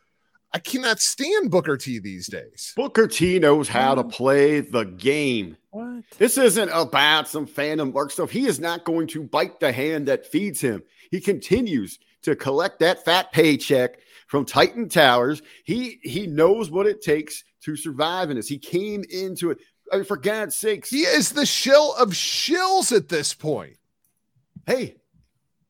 I 0.53 0.59
cannot 0.59 0.99
stand 0.99 1.51
Booker 1.51 1.77
T 1.77 1.99
these 1.99 2.27
days. 2.27 2.73
Booker 2.75 3.07
T 3.07 3.39
knows 3.39 3.67
how 3.67 3.95
to 3.95 4.01
mm-hmm. 4.01 4.11
play 4.11 4.59
the 4.61 4.83
game. 4.83 5.57
What? 5.71 6.03
This 6.17 6.37
isn't 6.37 6.69
about 6.69 7.27
some 7.27 7.47
fandom 7.47 7.91
work 7.93 8.11
stuff. 8.11 8.31
He 8.31 8.47
is 8.47 8.59
not 8.59 8.83
going 8.83 9.07
to 9.07 9.23
bite 9.23 9.59
the 9.59 9.71
hand 9.71 10.07
that 10.07 10.25
feeds 10.25 10.61
him. 10.61 10.83
He 11.11 11.21
continues 11.21 11.99
to 12.23 12.35
collect 12.35 12.79
that 12.79 13.05
fat 13.05 13.31
paycheck 13.31 13.99
from 14.27 14.45
Titan 14.45 14.89
Towers. 14.89 15.41
He 15.63 15.99
he 16.03 16.27
knows 16.27 16.69
what 16.69 16.87
it 16.87 17.01
takes 17.01 17.43
to 17.63 17.75
survive 17.75 18.29
in 18.29 18.37
this. 18.37 18.47
He 18.47 18.59
came 18.59 19.03
into 19.09 19.51
it. 19.51 19.59
I 19.91 19.97
mean, 19.97 20.05
for 20.05 20.17
God's 20.17 20.55
sakes, 20.55 20.89
he 20.89 21.01
is 21.01 21.31
the 21.31 21.45
shill 21.45 21.95
of 21.95 22.09
shills 22.09 22.95
at 22.95 23.09
this 23.09 23.33
point. 23.33 23.77
Hey, 24.67 24.97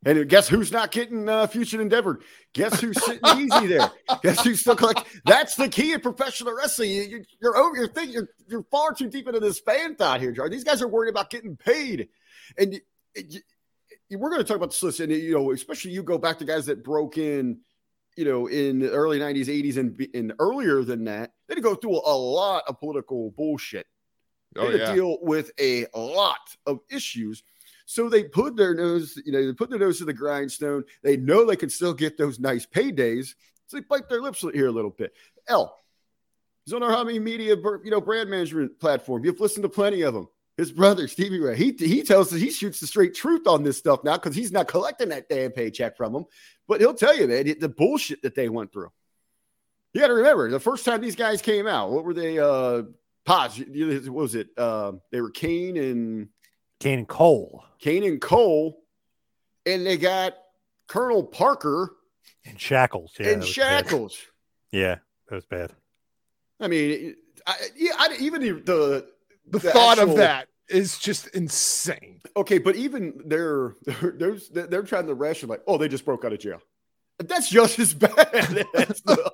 and 0.05 0.29
guess 0.29 0.47
who's 0.47 0.71
not 0.71 0.91
getting 0.91 1.27
uh, 1.27 1.47
future 1.47 1.81
endeavored? 1.81 2.21
Guess 2.53 2.79
who's 2.79 3.03
sitting 3.03 3.21
easy 3.37 3.67
there? 3.67 3.91
Guess 4.23 4.43
who's 4.43 4.61
still 4.61 4.75
collect? 4.75 5.05
That's 5.25 5.55
the 5.55 5.67
key 5.67 5.93
in 5.93 5.99
professional 5.99 6.53
wrestling. 6.53 6.91
You, 6.91 7.23
are 7.43 7.57
over. 7.57 7.75
You're 7.75 7.87
thinking. 7.87 8.13
You're, 8.13 8.29
you're 8.47 8.63
far 8.63 8.93
too 8.93 9.09
deep 9.09 9.27
into 9.27 9.39
this 9.41 9.59
fan 9.59 9.95
thought 9.95 10.21
here, 10.21 10.31
Jar. 10.31 10.49
These 10.49 10.63
guys 10.63 10.81
are 10.81 10.87
worried 10.87 11.09
about 11.09 11.29
getting 11.29 11.57
paid, 11.57 12.07
and 12.57 12.79
we're 14.11 14.29
going 14.29 14.41
to 14.41 14.47
talk 14.47 14.57
about 14.57 14.71
this 14.71 14.83
list. 14.83 14.99
And 14.99 15.11
you 15.11 15.33
know, 15.33 15.51
especially 15.51 15.91
you 15.91 16.03
go 16.03 16.17
back 16.17 16.39
to 16.39 16.45
guys 16.45 16.65
that 16.67 16.83
broke 16.83 17.17
in, 17.17 17.59
you 18.17 18.25
know, 18.25 18.47
in 18.47 18.79
the 18.79 18.91
early 18.91 19.19
'90s, 19.19 19.45
'80s, 19.45 19.77
and, 19.77 20.07
and 20.13 20.33
earlier 20.39 20.83
than 20.83 21.05
that. 21.05 21.33
They 21.47 21.55
had 21.55 21.63
go 21.63 21.75
through 21.75 22.01
a 22.05 22.15
lot 22.15 22.63
of 22.67 22.79
political 22.79 23.31
bullshit 23.31 23.87
oh, 24.57 24.69
yeah. 24.69 24.89
to 24.89 24.95
deal 24.95 25.17
with 25.21 25.51
a 25.59 25.85
lot 25.95 26.55
of 26.65 26.79
issues. 26.89 27.43
So 27.85 28.07
they 28.07 28.23
put 28.23 28.55
their 28.55 28.75
nose, 28.75 29.19
you 29.25 29.31
know, 29.31 29.43
they 29.43 29.53
put 29.53 29.71
their 29.71 29.79
nose 29.79 29.97
to 29.97 30.05
the 30.05 30.13
grindstone. 30.13 30.83
They 31.01 31.17
know 31.17 31.43
they 31.43 31.55
can 31.55 31.71
still 31.71 31.93
get 31.93 32.17
those 32.17 32.39
nice 32.39 32.65
paydays. 32.65 33.33
So 33.65 33.77
they 33.77 33.81
bite 33.81 34.09
their 34.09 34.21
lips 34.21 34.41
here 34.53 34.67
a 34.67 34.71
little 34.71 34.91
bit. 34.91 35.13
L, 35.47 35.75
our 36.71 36.91
Hobby 36.91 37.17
Media, 37.17 37.55
you 37.55 37.89
know, 37.89 37.99
brand 37.99 38.29
management 38.29 38.79
platform. 38.79 39.25
You've 39.25 39.39
listened 39.39 39.63
to 39.63 39.69
plenty 39.69 40.03
of 40.03 40.13
them. 40.13 40.27
His 40.59 40.73
brother, 40.73 41.07
Stevie 41.07 41.39
Ray, 41.39 41.55
he, 41.55 41.73
he 41.77 42.03
tells 42.03 42.33
us 42.33 42.39
he 42.41 42.51
shoots 42.51 42.81
the 42.81 42.87
straight 42.87 43.15
truth 43.15 43.47
on 43.47 43.63
this 43.63 43.77
stuff 43.77 44.03
now 44.03 44.15
because 44.15 44.35
he's 44.35 44.51
not 44.51 44.67
collecting 44.67 45.07
that 45.07 45.29
damn 45.29 45.51
paycheck 45.51 45.95
from 45.95 46.11
them. 46.11 46.25
But 46.67 46.81
he'll 46.81 46.93
tell 46.93 47.15
you, 47.17 47.29
man, 47.29 47.45
the 47.61 47.69
bullshit 47.69 48.23
that 48.23 48.35
they 48.35 48.49
went 48.49 48.73
through. 48.73 48.89
You 49.93 50.01
got 50.01 50.07
to 50.07 50.15
remember 50.15 50.51
the 50.51 50.59
first 50.59 50.83
time 50.83 50.99
these 50.99 51.15
guys 51.15 51.41
came 51.41 51.65
out, 51.65 51.91
what 51.91 52.03
were 52.03 52.13
they? 52.13 52.39
Uh, 52.39 52.83
Pods, 53.23 53.57
what 53.57 54.11
was 54.11 54.35
it? 54.35 54.49
Uh, 54.57 54.93
they 55.13 55.21
were 55.21 55.29
Kane 55.29 55.77
and 55.77 56.27
Kane 56.81 56.99
and 56.99 57.07
Kole. 57.07 57.61
Kane 57.79 58.03
and 58.03 58.19
Kole, 58.19 58.73
and 59.65 59.85
they 59.85 59.95
got 59.95 60.33
Colonel 60.87 61.23
Parker 61.23 61.95
and 62.45 62.59
Shackles. 62.59 63.13
Yeah, 63.17 63.29
and 63.29 63.45
Shackles. 63.45 64.17
Bad. 64.71 64.77
Yeah, 64.77 64.95
that 65.29 65.35
was 65.35 65.45
bad. 65.45 65.71
I 66.59 66.67
mean, 66.67 67.15
I, 67.47 67.55
yeah, 67.77 67.91
I, 67.97 68.17
even 68.19 68.41
the 68.41 68.51
the, 68.51 69.09
the, 69.51 69.59
the 69.59 69.71
thought 69.71 69.99
actual, 69.99 70.11
of 70.11 70.17
that 70.17 70.47
is 70.69 70.99
just 70.99 71.27
insane. 71.29 72.21
Okay, 72.35 72.57
but 72.57 72.75
even 72.75 73.21
they're 73.25 73.75
they're 73.85 74.37
they're 74.51 74.83
trying 74.83 75.07
to 75.07 75.13
rationalize. 75.13 75.61
Oh, 75.67 75.77
they 75.77 75.87
just 75.87 76.05
broke 76.05 76.25
out 76.25 76.33
of 76.33 76.39
jail. 76.39 76.61
That's 77.19 77.49
just 77.49 77.79
as 77.79 77.93
bad 77.93 78.15
as 78.75 79.01
the, 79.01 79.33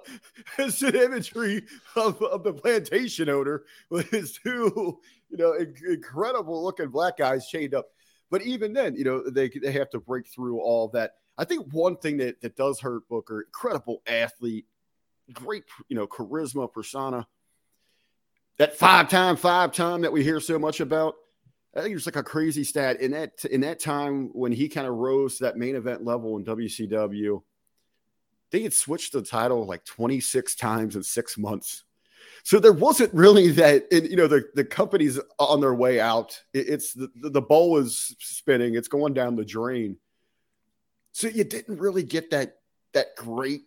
as 0.58 0.80
the 0.80 1.06
imagery 1.06 1.65
of, 1.95 2.19
of 2.23 2.43
the 2.43 2.54
plantation 2.54 3.30
owner 3.30 3.63
with 3.91 4.10
his 4.10 4.39
two, 4.43 4.99
you 5.30 5.38
know, 5.38 5.54
incredible 5.54 6.63
looking 6.63 6.89
black 6.89 7.17
guys 7.17 7.47
chained 7.47 7.75
up. 7.75 7.86
But 8.32 8.41
even 8.41 8.73
then, 8.73 8.95
you 8.95 9.04
know, 9.04 9.30
they 9.30 9.49
they 9.49 9.71
have 9.73 9.91
to 9.91 9.99
break 9.99 10.28
through 10.28 10.60
all 10.60 10.88
that. 10.89 11.13
I 11.38 11.45
think 11.45 11.67
one 11.71 11.97
thing 11.97 12.17
that 12.17 12.41
that 12.41 12.56
does 12.56 12.80
hurt 12.80 13.08
Booker, 13.08 13.41
incredible 13.41 14.01
athlete, 14.08 14.65
great, 15.32 15.63
you 15.88 15.95
know, 15.95 16.08
charisma, 16.08 16.71
persona. 16.71 17.28
That 18.57 18.77
five 18.77 19.09
time, 19.09 19.35
five 19.35 19.71
time 19.73 20.01
that 20.01 20.11
we 20.11 20.23
hear 20.23 20.39
so 20.39 20.57
much 20.57 20.79
about. 20.79 21.15
I 21.75 21.81
think 21.81 21.95
it's 21.95 22.05
like 22.05 22.15
a 22.15 22.23
crazy 22.23 22.63
stat 22.63 23.01
in 23.01 23.11
that 23.11 23.43
in 23.45 23.61
that 23.61 23.79
time 23.79 24.29
when 24.31 24.53
he 24.53 24.69
kind 24.69 24.87
of 24.87 24.93
rose 24.93 25.37
to 25.37 25.43
that 25.43 25.57
main 25.57 25.75
event 25.75 26.05
level 26.05 26.37
in 26.37 26.45
WCW 26.45 27.41
they 28.55 28.61
had 28.61 28.73
switched 28.73 29.11
the 29.11 29.21
title 29.21 29.65
like 29.65 29.83
26 29.83 30.55
times 30.55 30.95
in 30.95 31.03
six 31.03 31.37
months. 31.37 31.83
So 32.43 32.57
there 32.57 32.71
wasn't 32.71 33.13
really 33.13 33.49
that, 33.51 33.85
and, 33.91 34.07
you 34.09 34.15
know, 34.15 34.27
the, 34.27 34.45
the 34.53 34.63
company's 34.63 35.19
on 35.39 35.61
their 35.61 35.73
way 35.73 35.99
out. 35.99 36.41
It, 36.53 36.69
it's 36.69 36.93
the, 36.93 37.09
the 37.15 37.41
bowl 37.41 37.77
is 37.77 38.15
spinning, 38.19 38.75
it's 38.75 38.87
going 38.87 39.13
down 39.13 39.35
the 39.35 39.43
drain. 39.43 39.97
So 41.11 41.27
you 41.27 41.43
didn't 41.43 41.79
really 41.79 42.03
get 42.03 42.31
that 42.31 42.57
that 42.93 43.17
great 43.17 43.63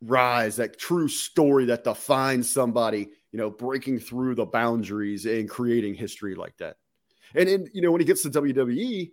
rise, 0.00 0.56
that 0.56 0.78
true 0.78 1.08
story 1.08 1.64
that 1.66 1.82
defines 1.82 2.48
somebody 2.48 3.08
you 3.32 3.38
know, 3.38 3.50
breaking 3.50 3.98
through 3.98 4.34
the 4.34 4.46
boundaries 4.46 5.26
and 5.26 5.48
creating 5.48 5.94
history 5.94 6.34
like 6.34 6.56
that. 6.58 6.76
And 7.34 7.48
then, 7.48 7.66
you 7.72 7.80
know, 7.80 7.90
when 7.90 8.00
he 8.00 8.04
gets 8.04 8.22
to 8.22 8.30
WWE, 8.30 9.10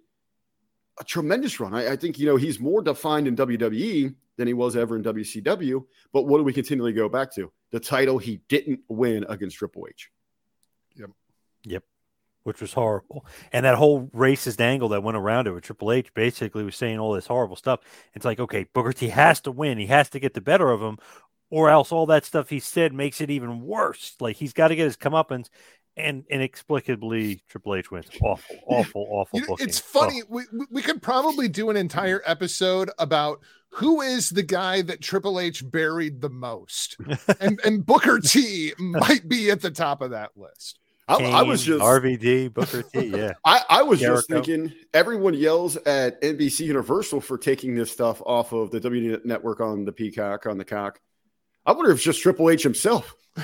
a 1.00 1.04
tremendous 1.06 1.60
run. 1.60 1.74
I, 1.74 1.94
I, 1.94 1.96
think, 1.96 2.20
you 2.20 2.26
know, 2.26 2.36
he's 2.36 2.60
more 2.60 2.82
defined 2.82 3.28
in 3.28 3.36
WWE 3.36 4.14
than 4.38 4.48
he 4.48 4.54
was 4.54 4.76
ever 4.76 4.98
in 4.98 5.04
WCW. 5.04 5.86
But 6.12 6.24
what 6.24 6.38
do 6.38 6.44
we 6.44 6.54
continually 6.54 6.94
go 6.94 7.08
back 7.08 7.34
to? 7.36 7.52
The 7.72 7.80
title 7.80 8.18
he 8.18 8.42
didn't 8.50 8.82
win 8.90 9.26
against 9.30 9.58
Triple 9.58 9.88
H. 9.90 10.10
Yep. 10.96 11.12
Yep. 11.64 11.84
Which 12.44 12.62
was 12.62 12.74
horrible. 12.74 13.26
And 13.54 13.66
that 13.66 13.76
whole 13.76 14.08
racist 14.08 14.60
angle 14.60 14.90
that 14.90 15.04
went 15.04 15.18
around 15.18 15.48
it 15.48 15.52
with 15.52 15.64
Triple 15.64 15.92
H 15.92 16.14
basically 16.14 16.64
was 16.64 16.76
saying 16.76 17.00
all 17.00 17.14
this 17.14 17.28
horrible 17.28 17.56
stuff. 17.56 17.80
It's 18.14 18.26
like, 18.26 18.40
okay, 18.40 18.66
Booker 18.74 18.92
T 18.94 19.08
has 19.10 19.40
to 19.42 19.52
win. 19.52 19.78
He 19.78 19.88
has 19.88 20.10
to 20.10 20.20
get 20.20 20.34
the 20.34 20.42
better 20.42 20.70
of 20.70 20.82
him, 20.82 20.98
or 21.50 21.70
else 21.70 21.92
all 21.92 22.06
that 22.08 22.26
stuff 22.26 22.50
he 22.50 22.60
said 22.60 22.94
makes 22.94 23.22
it 23.22 23.30
even 23.30 23.62
worse. 23.62 24.16
Like 24.20 24.36
he's 24.36 24.54
got 24.54 24.70
to 24.70 24.76
get 24.76 24.86
his 24.86 24.98
comeuppance 24.98 25.50
and 25.98 26.24
inexplicably 26.30 27.42
Triple 27.50 27.76
H 27.76 27.92
wins. 27.92 28.08
Awful, 28.22 28.56
awful, 28.68 29.08
awful. 29.10 29.40
You 29.40 29.48
know, 29.48 29.58
it's 29.60 29.80
funny. 29.80 30.22
Oh. 30.24 30.28
We 30.30 30.44
we 30.70 30.82
could 30.82 31.02
probably 31.02 31.48
do 31.48 31.70
an 31.70 31.78
entire 31.78 32.22
episode 32.26 32.90
about 32.98 33.42
who 33.72 34.02
is 34.02 34.30
the 34.30 34.44
guy 34.44 34.82
that 34.84 35.02
Triple 35.02 35.40
H 35.40 35.70
buried 35.70 36.22
the 36.22 36.30
most, 36.30 36.98
and 37.40 37.60
and 37.66 37.86
Booker 37.86 38.20
T 38.20 38.74
might 38.78 39.28
be 39.28 39.52
at 39.52 39.62
the 39.62 39.72
top 39.72 40.02
of 40.02 40.12
that 40.12 40.32
list. 40.36 40.80
I, 41.08 41.24
I, 41.24 41.42
was 41.42 41.64
just 41.64 41.82
RVD 41.82 42.54
Booker 42.54 42.84
T. 42.84 43.08
Yeah, 43.08 43.34
I, 43.46 43.62
I 43.68 43.82
was 43.82 44.00
Jericho. 44.00 44.18
just 44.18 44.30
thinking. 44.30 44.72
Everyone 44.94 45.34
yells 45.34 45.76
at 45.76 46.22
NBC 46.22 46.68
Universal 46.68 47.22
for 47.22 47.36
taking 47.36 47.74
this 47.74 47.92
stuff 47.92 48.22
off 48.28 48.54
of 48.54 48.70
the 48.70 48.80
W 48.80 49.20
Network 49.26 49.60
on 49.60 49.86
the 49.86 49.92
Peacock 49.92 50.46
on 50.46 50.60
the 50.60 50.66
cock. 50.66 51.00
I 51.70 51.72
wonder 51.72 51.92
if 51.92 51.98
it's 51.98 52.04
just 52.04 52.22
Triple 52.24 52.50
H 52.50 52.64
himself. 52.64 53.14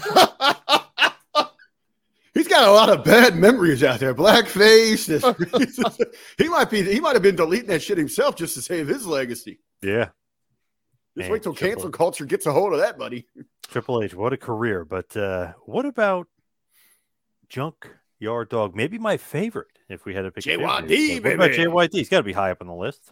He's 2.34 2.48
got 2.48 2.68
a 2.68 2.72
lot 2.72 2.90
of 2.90 3.04
bad 3.04 3.36
memories 3.36 3.84
out 3.84 4.00
there. 4.00 4.16
Blackface. 4.16 5.06
he 6.40 6.50
might 6.50 6.72
be. 6.72 6.82
He 6.82 7.00
might 7.00 7.14
have 7.14 7.22
been 7.22 7.36
deleting 7.36 7.68
that 7.68 7.84
shit 7.84 8.00
himself 8.00 8.36
just 8.36 8.56
to 8.56 8.64
save 8.64 8.88
his 8.88 9.06
legacy. 9.06 9.60
Yeah. 9.84 10.06
Just 11.16 11.18
Man, 11.18 11.30
wait 11.30 11.44
till 11.44 11.54
Triple 11.54 11.76
cancel 11.76 11.92
culture 11.92 12.26
gets 12.26 12.48
a 12.48 12.52
hold 12.52 12.74
of 12.74 12.80
that, 12.80 12.98
buddy. 12.98 13.28
Triple 13.68 14.02
H, 14.02 14.16
what 14.16 14.34
a 14.34 14.38
career! 14.38 14.86
But 14.86 15.16
uh, 15.16 15.54
what 15.66 15.86
about 15.86 16.28
Junk 17.48 17.88
Yard 18.18 18.50
Dog? 18.50 18.76
Maybe 18.76 18.98
my 18.98 19.18
favorite. 19.18 19.68
If 19.88 20.04
we 20.04 20.16
had 20.16 20.24
to 20.24 20.32
pick 20.32 20.46
JYD, 20.46 21.24
what 21.24 21.34
about 21.34 21.52
JYD? 21.52 21.90
He's 21.94 22.10
got 22.10 22.18
to 22.18 22.24
be 22.24 22.34
high 22.34 22.50
up 22.50 22.62
on 22.62 22.68
the 22.68 22.74
list. 22.74 23.12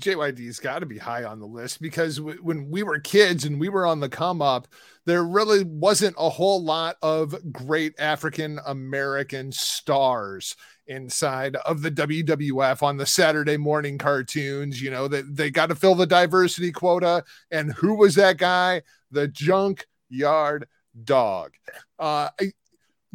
JYD's 0.00 0.58
got 0.58 0.80
to 0.80 0.86
be 0.86 0.98
high 0.98 1.24
on 1.24 1.38
the 1.38 1.46
list 1.46 1.80
because 1.80 2.16
w- 2.16 2.38
when 2.42 2.70
we 2.70 2.82
were 2.82 2.98
kids 2.98 3.44
and 3.44 3.60
we 3.60 3.68
were 3.68 3.86
on 3.86 4.00
the 4.00 4.08
come 4.08 4.40
up, 4.40 4.66
there 5.04 5.24
really 5.24 5.64
wasn't 5.64 6.16
a 6.18 6.28
whole 6.28 6.62
lot 6.62 6.96
of 7.02 7.36
great 7.52 7.94
African 7.98 8.58
American 8.66 9.52
stars 9.52 10.56
inside 10.86 11.56
of 11.56 11.82
the 11.82 11.90
WWF 11.90 12.82
on 12.82 12.96
the 12.96 13.06
Saturday 13.06 13.56
morning 13.56 13.98
cartoons. 13.98 14.80
You 14.80 14.90
know, 14.90 15.08
that 15.08 15.36
they, 15.36 15.44
they 15.44 15.50
got 15.50 15.66
to 15.66 15.74
fill 15.74 15.94
the 15.94 16.06
diversity 16.06 16.72
quota. 16.72 17.24
And 17.50 17.72
who 17.72 17.94
was 17.94 18.14
that 18.14 18.38
guy? 18.38 18.82
The 19.10 19.28
junkyard 19.28 20.66
dog. 21.04 21.52
Uh, 21.98 22.28
I, 22.40 22.52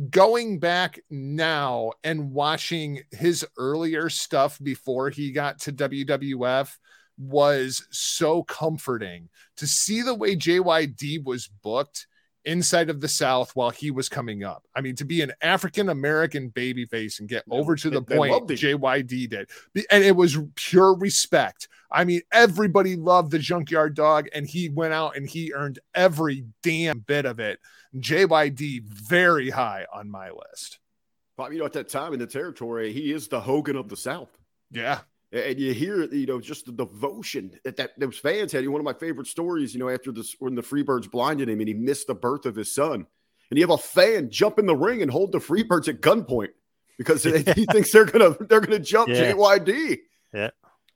going 0.10 0.60
back 0.60 1.00
now 1.10 1.92
and 2.04 2.32
watching 2.32 3.02
his 3.12 3.46
earlier 3.58 4.10
stuff 4.10 4.60
before 4.62 5.10
he 5.10 5.32
got 5.32 5.60
to 5.60 5.72
WWF 5.72 6.76
was 7.18 7.88
so 7.90 8.44
comforting. 8.44 9.30
To 9.58 9.68
see 9.68 10.04
the 10.04 10.14
way 10.14 10.36
JYD 10.36 11.24
was 11.26 11.48
booked 11.48 12.06
inside 12.48 12.90
of 12.90 13.02
the 13.02 13.08
South 13.08 13.56
while 13.56 13.70
he 13.70 13.92
was 13.92 14.10
coming 14.10 14.44
up. 14.44 14.64
I 14.74 14.82
mean, 14.82 14.96
to 14.96 15.06
be 15.06 15.22
an 15.22 15.34
African 15.42 15.90
American 15.90 16.50
babyface 16.50 17.20
and 17.20 17.30
get 17.30 17.44
over 17.52 17.76
to 17.76 17.90
the 17.90 18.02
point 18.02 18.48
JYD 18.48 19.30
did, 19.30 19.50
and 19.92 20.04
it 20.04 20.16
was 20.16 20.40
pure 20.56 20.98
respect. 20.98 21.68
I 21.92 22.06
mean, 22.06 22.22
everybody 22.32 22.96
loved 22.96 23.32
the 23.32 23.40
Junkyard 23.40 23.94
Dog, 23.94 24.28
and 24.34 24.48
he 24.48 24.70
went 24.70 24.94
out 24.94 25.16
and 25.16 25.30
he 25.30 25.54
earned 25.54 25.80
every 25.94 26.46
damn 26.64 27.00
bit 27.00 27.26
of 27.26 27.40
it. 27.40 27.60
JYD 27.96 28.84
very 28.84 29.50
high 29.50 29.86
on 29.94 30.10
my 30.10 30.32
list. 30.32 30.80
Bob, 31.36 31.54
you 31.54 31.60
know, 31.60 31.66
at 31.66 31.74
that 31.74 31.90
time 31.90 32.14
in 32.14 32.20
the 32.20 32.28
territory, 32.28 32.92
he 32.92 33.12
is 33.12 33.28
the 33.28 33.40
Hogan 33.40 33.76
of 33.76 33.90
the 33.90 33.98
South. 33.98 34.30
Yeah. 34.72 35.02
And 35.32 35.60
you 35.60 35.74
hear, 35.74 36.06
you 36.06 36.26
know, 36.26 36.40
just 36.40 36.66
the 36.66 36.72
devotion 36.72 37.60
that, 37.66 37.76
that 37.78 38.00
those 38.00 38.18
fans 38.18 38.52
had. 38.52 38.68
One 38.68 38.80
of 38.80 38.86
my 38.86 38.94
favorite 38.94 39.28
stories, 39.28 39.74
you 39.74 39.80
know, 39.80 39.90
after 39.90 40.12
this 40.12 40.36
when 40.40 40.56
the 40.56 40.62
Freebirds 40.62 41.12
blinded 41.12 41.50
him 41.50 41.60
and 41.60 41.68
he 41.68 41.74
missed 41.74 42.08
the 42.08 42.16
birth 42.16 42.46
of 42.46 42.56
his 42.56 42.74
son. 42.74 43.06
And 43.50 43.58
you 43.58 43.64
have 43.64 43.78
a 43.78 43.82
fan 43.82 44.30
jump 44.30 44.58
in 44.58 44.66
the 44.66 44.76
ring 44.76 45.02
and 45.02 45.12
hold 45.12 45.32
the 45.34 45.40
Freebirds 45.40 45.90
at 45.90 46.02
gunpoint 46.02 46.52
because 46.98 47.24
he 47.56 47.66
thinks 47.66 47.92
they're 47.92 48.06
gonna 48.06 48.36
they're 48.46 48.62
gonna 48.62 48.80
jump 48.80 49.10
yeah. 49.10 49.34
JYD. 49.34 50.00
Yeah. 50.34 50.50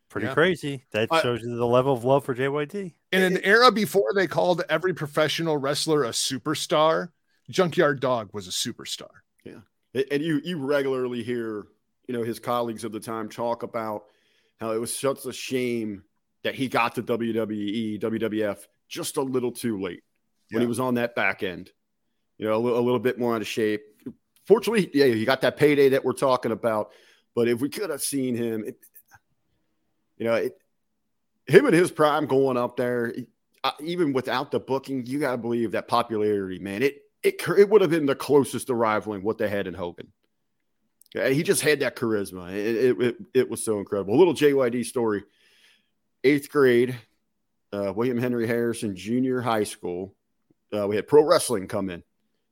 Pretty 0.09 0.27
yeah. 0.27 0.33
crazy. 0.33 0.83
That 0.91 1.09
shows 1.21 1.41
you 1.41 1.55
the 1.55 1.65
level 1.65 1.93
of 1.93 2.03
love 2.03 2.25
for 2.25 2.35
JYD. 2.35 2.93
In 3.13 3.23
an 3.23 3.37
era 3.43 3.71
before 3.71 4.11
they 4.13 4.27
called 4.27 4.61
every 4.69 4.93
professional 4.93 5.55
wrestler 5.55 6.03
a 6.03 6.09
superstar, 6.09 7.09
Junkyard 7.49 8.01
Dog 8.01 8.29
was 8.33 8.47
a 8.47 8.51
superstar. 8.51 9.09
Yeah. 9.45 9.61
And 10.11 10.21
you 10.21 10.41
you 10.43 10.57
regularly 10.57 11.23
hear, 11.23 11.67
you 12.07 12.13
know, 12.13 12.23
his 12.23 12.39
colleagues 12.39 12.83
of 12.83 12.91
the 12.91 12.99
time 12.99 13.29
talk 13.29 13.63
about 13.63 14.03
how 14.61 14.71
it 14.71 14.79
was 14.79 14.95
such 14.95 15.25
a 15.25 15.33
shame 15.33 16.03
that 16.43 16.53
he 16.53 16.69
got 16.69 16.95
to 16.95 17.03
WWE, 17.03 17.99
WWF 17.99 18.59
just 18.87 19.17
a 19.17 19.21
little 19.21 19.51
too 19.51 19.81
late 19.81 20.03
when 20.51 20.61
yeah. 20.61 20.65
he 20.65 20.67
was 20.67 20.79
on 20.79 20.93
that 20.93 21.15
back 21.15 21.41
end. 21.41 21.71
You 22.37 22.47
know, 22.47 22.55
a 22.55 22.57
little, 22.57 22.81
little 22.83 22.99
bit 22.99 23.19
more 23.19 23.35
out 23.35 23.41
of 23.41 23.47
shape. 23.47 23.81
Fortunately, 24.45 24.89
yeah, 24.93 25.05
he 25.07 25.25
got 25.25 25.41
that 25.41 25.57
payday 25.57 25.89
that 25.89 26.05
we're 26.05 26.13
talking 26.13 26.51
about. 26.51 26.91
But 27.35 27.47
if 27.47 27.59
we 27.59 27.69
could 27.69 27.89
have 27.89 28.01
seen 28.01 28.35
him, 28.35 28.63
it, 28.65 28.77
you 30.17 30.25
know, 30.25 30.35
it, 30.35 30.57
him 31.47 31.65
and 31.65 31.73
his 31.73 31.91
prime 31.91 32.27
going 32.27 32.57
up 32.57 32.77
there, 32.77 33.13
even 33.79 34.13
without 34.13 34.51
the 34.51 34.59
booking, 34.59 35.05
you 35.05 35.19
got 35.19 35.31
to 35.31 35.37
believe 35.37 35.71
that 35.71 35.87
popularity, 35.87 36.59
man. 36.59 36.83
It 36.83 37.01
it 37.23 37.41
it 37.57 37.69
would 37.69 37.81
have 37.81 37.91
been 37.91 38.05
the 38.05 38.15
closest 38.15 38.67
to 38.67 38.75
rivaling 38.75 39.23
what 39.23 39.37
they 39.37 39.49
had 39.49 39.67
in 39.67 39.73
Hogan. 39.73 40.11
He 41.13 41.43
just 41.43 41.61
had 41.61 41.81
that 41.81 41.95
charisma. 41.95 42.51
It, 42.51 42.75
it, 42.75 43.01
it, 43.01 43.15
it 43.33 43.49
was 43.49 43.63
so 43.63 43.79
incredible. 43.79 44.15
A 44.15 44.17
little 44.17 44.33
JYD 44.33 44.85
story. 44.85 45.23
Eighth 46.23 46.49
grade, 46.49 46.95
uh, 47.73 47.91
William 47.95 48.17
Henry 48.17 48.47
Harrison 48.47 48.95
Junior 48.95 49.41
High 49.41 49.63
School. 49.63 50.15
Uh, 50.73 50.87
we 50.87 50.95
had 50.95 51.07
pro 51.07 51.23
wrestling 51.23 51.67
come 51.67 51.89
in, 51.89 52.03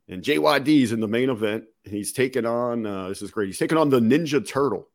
and 0.10 0.24
JYD's 0.24 0.92
in 0.92 1.00
the 1.00 1.08
main 1.08 1.30
event. 1.30 1.66
And 1.86 1.94
he's 1.94 2.12
taking 2.12 2.46
on. 2.46 2.86
Uh, 2.86 3.10
this 3.10 3.22
is 3.22 3.32
great. 3.32 3.48
He's 3.48 3.60
taking 3.60 3.78
on 3.78 3.90
the 3.90 4.00
Ninja 4.00 4.46
Turtle. 4.46 4.90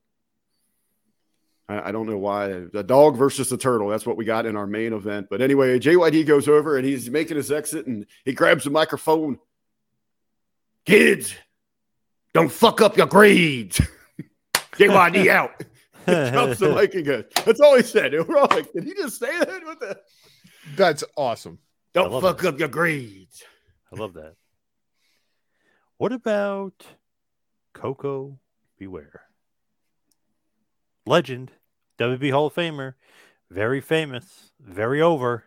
I, 1.68 1.88
I, 1.88 1.92
don't 1.92 2.06
know 2.06 2.18
why 2.18 2.48
the 2.72 2.82
dog 2.82 3.16
versus 3.16 3.48
the 3.48 3.56
turtle. 3.56 3.88
That's 3.88 4.06
what 4.06 4.16
we 4.16 4.24
got 4.24 4.46
in 4.46 4.56
our 4.56 4.66
main 4.66 4.92
event. 4.92 5.28
But 5.30 5.40
anyway, 5.40 5.78
JYD 5.78 6.26
goes 6.26 6.48
over 6.48 6.76
and 6.76 6.86
he's 6.86 7.08
making 7.08 7.36
his 7.36 7.50
exit 7.50 7.86
and 7.86 8.06
he 8.24 8.32
grabs 8.32 8.64
the 8.64 8.70
microphone. 8.70 9.38
Kids, 10.84 11.34
don't 12.34 12.52
fuck 12.52 12.80
up 12.80 12.96
your 12.96 13.06
grades. 13.06 13.80
JYD 14.72 15.28
out. 15.28 15.52
Drops 16.04 16.58
the 16.58 16.74
mic 16.74 16.94
again. 16.94 17.24
That's 17.44 17.60
all 17.60 17.76
he 17.76 17.82
said. 17.82 18.12
We're 18.12 18.36
all 18.36 18.48
like, 18.50 18.70
did 18.72 18.84
he 18.84 18.94
just 18.94 19.18
say 19.18 19.38
that? 19.38 19.64
What 19.64 19.80
the? 19.80 19.98
That's 20.76 21.04
awesome. 21.16 21.58
Don't 21.94 22.20
fuck 22.20 22.40
that. 22.40 22.48
up 22.48 22.58
your 22.58 22.68
grades. 22.68 23.42
I 23.92 23.98
love 23.98 24.14
that. 24.14 24.34
What 25.96 26.12
about 26.12 26.84
Coco 27.72 28.40
Beware? 28.78 29.22
Legend, 31.06 31.52
WB 31.98 32.32
Hall 32.32 32.46
of 32.46 32.54
Famer, 32.54 32.94
very 33.50 33.80
famous, 33.80 34.50
very 34.60 35.00
over. 35.00 35.44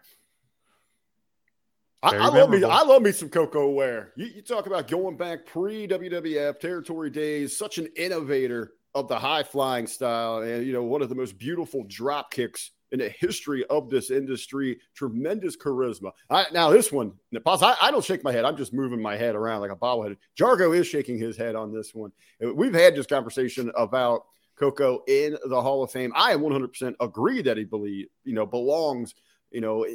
I, 2.03 2.15
I 2.15 2.27
love 2.27 2.49
me. 2.49 2.63
I 2.63 2.83
love 2.83 3.01
me 3.01 3.11
some 3.11 3.29
Koko 3.29 3.69
Ware. 3.69 4.13
You, 4.15 4.27
you 4.27 4.41
talk 4.41 4.67
about 4.67 4.87
going 4.87 5.17
back 5.17 5.45
pre 5.45 5.87
WWF 5.87 6.59
territory 6.59 7.09
days. 7.09 7.57
Such 7.57 7.79
an 7.79 7.87
innovator 7.95 8.73
of 8.93 9.07
the 9.07 9.17
high 9.17 9.43
flying 9.43 9.87
style, 9.87 10.39
and 10.39 10.65
you 10.65 10.73
know 10.73 10.83
one 10.83 11.01
of 11.01 11.09
the 11.09 11.15
most 11.15 11.37
beautiful 11.37 11.83
drop 11.87 12.31
kicks 12.31 12.71
in 12.91 12.99
the 12.99 13.09
history 13.09 13.65
of 13.65 13.89
this 13.89 14.11
industry. 14.11 14.79
Tremendous 14.95 15.57
charisma. 15.57 16.11
I, 16.29 16.45
now 16.53 16.69
this 16.69 16.91
one, 16.91 17.13
I, 17.45 17.75
I, 17.81 17.91
don't 17.91 18.03
shake 18.03 18.23
my 18.23 18.31
head. 18.31 18.45
I'm 18.45 18.57
just 18.57 18.73
moving 18.73 19.01
my 19.01 19.17
head 19.17 19.35
around 19.35 19.61
like 19.61 19.71
a 19.71 19.75
bobblehead. 19.75 20.17
Jargo 20.39 20.77
is 20.77 20.87
shaking 20.87 21.17
his 21.17 21.35
head 21.35 21.55
on 21.55 21.73
this 21.73 21.93
one. 21.93 22.11
We've 22.39 22.73
had 22.73 22.95
this 22.95 23.07
conversation 23.07 23.71
about 23.75 24.25
Koko 24.57 25.03
in 25.07 25.37
the 25.45 25.61
Hall 25.61 25.83
of 25.83 25.91
Fame. 25.91 26.13
I 26.15 26.33
100% 26.35 26.95
agree 26.99 27.41
that 27.41 27.57
he 27.57 27.63
believe 27.63 28.07
you 28.23 28.33
know 28.33 28.45
belongs 28.45 29.15
you 29.51 29.61
know 29.61 29.85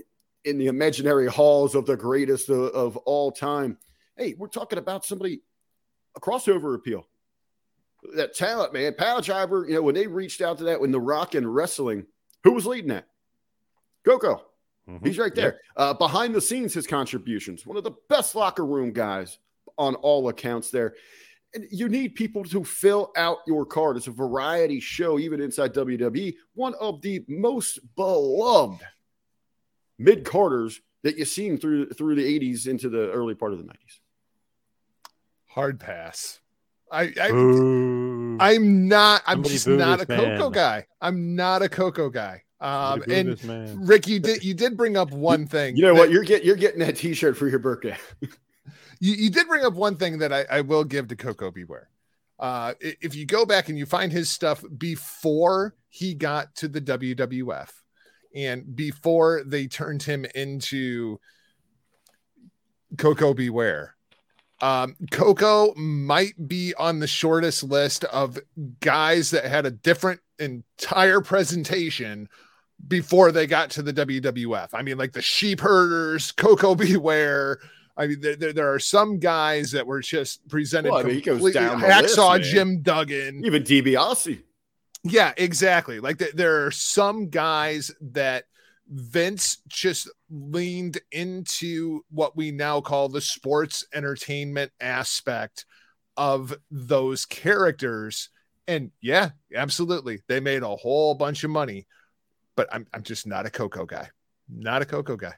in 0.44 0.58
the 0.58 0.66
imaginary 0.66 1.26
halls 1.28 1.74
of 1.74 1.86
the 1.86 1.96
greatest 1.96 2.48
of, 2.48 2.70
of 2.70 2.96
all 2.98 3.30
time. 3.30 3.78
Hey, 4.16 4.34
we're 4.36 4.48
talking 4.48 4.78
about 4.78 5.04
somebody 5.04 5.42
a 6.16 6.20
crossover 6.20 6.74
appeal. 6.74 7.06
That 8.16 8.34
talent, 8.34 8.72
man. 8.72 8.94
Power 8.94 9.20
driver, 9.20 9.64
you 9.66 9.74
know, 9.74 9.82
when 9.82 9.94
they 9.94 10.06
reached 10.06 10.40
out 10.40 10.58
to 10.58 10.64
that 10.64 10.80
when 10.80 10.90
the 10.90 11.00
rock 11.00 11.34
and 11.34 11.52
wrestling, 11.52 12.06
who 12.42 12.52
was 12.52 12.66
leading 12.66 12.90
that? 12.90 13.06
Koko. 14.04 14.42
Mm-hmm. 14.88 15.06
He's 15.06 15.18
right 15.18 15.34
there. 15.34 15.44
Yep. 15.44 15.60
Uh, 15.76 15.94
behind 15.94 16.34
the 16.34 16.40
scenes, 16.40 16.74
his 16.74 16.86
contributions. 16.86 17.64
One 17.64 17.76
of 17.76 17.84
the 17.84 17.94
best 18.08 18.34
locker 18.34 18.66
room 18.66 18.92
guys 18.92 19.38
on 19.78 19.94
all 19.96 20.28
accounts 20.28 20.70
there. 20.70 20.94
And 21.54 21.66
you 21.70 21.88
need 21.88 22.14
people 22.14 22.44
to 22.44 22.64
fill 22.64 23.12
out 23.16 23.38
your 23.46 23.64
card. 23.64 23.96
It's 23.96 24.06
a 24.06 24.12
variety 24.12 24.80
show, 24.80 25.18
even 25.18 25.40
inside 25.40 25.74
WWE. 25.74 26.34
One 26.54 26.74
of 26.80 27.00
the 27.02 27.24
most 27.28 27.78
beloved 27.94 28.82
mid 29.98 30.24
carders 30.24 30.80
that 31.02 31.16
you've 31.16 31.28
seen 31.28 31.58
through 31.58 31.90
through 31.90 32.14
the 32.14 32.38
80s 32.38 32.66
into 32.66 32.88
the 32.88 33.10
early 33.10 33.34
part 33.34 33.52
of 33.52 33.58
the 33.58 33.64
90s. 33.64 33.98
Hard 35.46 35.80
pass. 35.80 36.40
I, 36.90 37.12
I 37.20 37.30
Boo. 37.30 38.36
I'm 38.40 38.88
not. 38.88 39.22
I'm 39.26 39.36
Somebody 39.36 39.54
just 39.54 39.68
not 39.68 40.00
a 40.02 40.06
this 40.06 40.16
Koko 40.18 40.42
man. 40.44 40.52
guy. 40.52 40.86
I'm 41.00 41.34
not 41.34 41.62
a 41.62 41.68
Koko 41.68 42.10
guy. 42.10 42.42
Um, 42.60 43.02
and. 43.10 43.88
Rick, 43.88 44.06
you 44.06 44.20
did 44.20 44.44
you 44.44 44.54
did 44.54 44.76
bring 44.76 44.96
up 44.96 45.10
one 45.10 45.46
thing. 45.46 45.76
You 45.76 45.82
know 45.82 45.94
that- 45.94 45.98
what? 45.98 46.10
You're 46.10 46.24
get 46.24 46.44
you're 46.44 46.56
getting 46.56 46.80
that 46.80 46.96
T-shirt 46.96 47.36
for 47.36 47.48
your 47.48 47.58
birthday. 47.58 47.96
you, 49.00 49.14
you 49.14 49.30
did 49.30 49.48
bring 49.48 49.64
up 49.64 49.74
one 49.74 49.96
thing 49.96 50.18
that 50.18 50.32
I, 50.32 50.44
I 50.50 50.60
will 50.60 50.84
give 50.84 51.08
to 51.08 51.16
Koko 51.16 51.50
B. 51.50 51.64
Ware. 51.64 51.88
Uh, 52.38 52.74
if 52.80 53.14
you 53.14 53.24
go 53.24 53.46
back 53.46 53.68
and 53.68 53.78
you 53.78 53.86
find 53.86 54.10
his 54.12 54.30
stuff 54.30 54.64
before 54.76 55.74
he 55.88 56.14
got 56.14 56.54
to 56.56 56.68
the 56.68 56.80
WWF 56.80 57.68
and 58.34 58.74
before 58.74 59.42
they 59.44 59.66
turned 59.66 60.02
him 60.02 60.24
into 60.34 61.18
Koko 62.98 63.34
B. 63.34 63.50
Ware, 63.50 63.96
um, 64.60 64.96
Koko 65.10 65.74
might 65.74 66.34
be 66.48 66.72
on 66.74 67.00
the 67.00 67.06
shortest 67.06 67.64
list 67.64 68.04
of 68.04 68.38
guys 68.80 69.30
that 69.30 69.44
had 69.44 69.66
a 69.66 69.70
different 69.70 70.20
entire 70.38 71.20
presentation 71.20 72.28
before 72.86 73.32
they 73.32 73.46
got 73.46 73.70
to 73.70 73.82
the 73.82 73.92
WWF. 73.92 74.68
I 74.72 74.82
mean, 74.82 74.98
like 74.98 75.12
the 75.12 75.22
sheep 75.22 75.60
herders, 75.60 76.32
Koko 76.32 76.74
B. 76.74 76.96
Ware. 76.96 77.58
I 77.96 78.06
mean, 78.06 78.20
there, 78.20 78.52
there, 78.52 78.72
are 78.72 78.78
some 78.78 79.18
guys 79.18 79.72
that 79.72 79.86
were 79.86 80.00
just 80.00 80.46
presented 80.48 80.92
Well, 80.92 81.00
I 81.00 81.04
mean, 81.04 81.14
he 81.16 81.20
goes 81.20 81.52
down 81.52 81.80
Hacksaw 81.80 82.38
list. 82.38 82.50
Jim 82.50 82.82
Duggan. 82.82 83.44
Even 83.44 83.64
DiBiase. 83.64 84.42
Yeah, 85.04 85.32
exactly. 85.36 86.00
Like 86.00 86.18
th- 86.18 86.34
there 86.34 86.64
are 86.64 86.70
some 86.70 87.28
guys 87.28 87.90
that 88.00 88.44
Vince 88.88 89.58
just 89.68 90.10
leaned 90.30 91.00
into 91.10 92.04
what 92.10 92.36
we 92.36 92.50
now 92.50 92.80
call 92.80 93.08
the 93.08 93.20
sports 93.20 93.84
entertainment 93.94 94.70
aspect 94.80 95.64
of 96.16 96.54
those 96.70 97.24
characters. 97.24 98.28
And 98.68 98.90
yeah, 99.00 99.30
absolutely. 99.54 100.20
They 100.28 100.40
made 100.40 100.62
a 100.62 100.76
whole 100.76 101.14
bunch 101.14 101.42
of 101.42 101.50
money, 101.50 101.86
but 102.54 102.68
I'm, 102.72 102.86
I'm 102.92 103.02
just 103.02 103.26
not 103.26 103.46
a 103.46 103.50
Koko 103.50 103.86
guy. 103.86 104.08
Not 104.48 104.82
a 104.82 104.84
Koko 104.84 105.16
guy. 105.16 105.34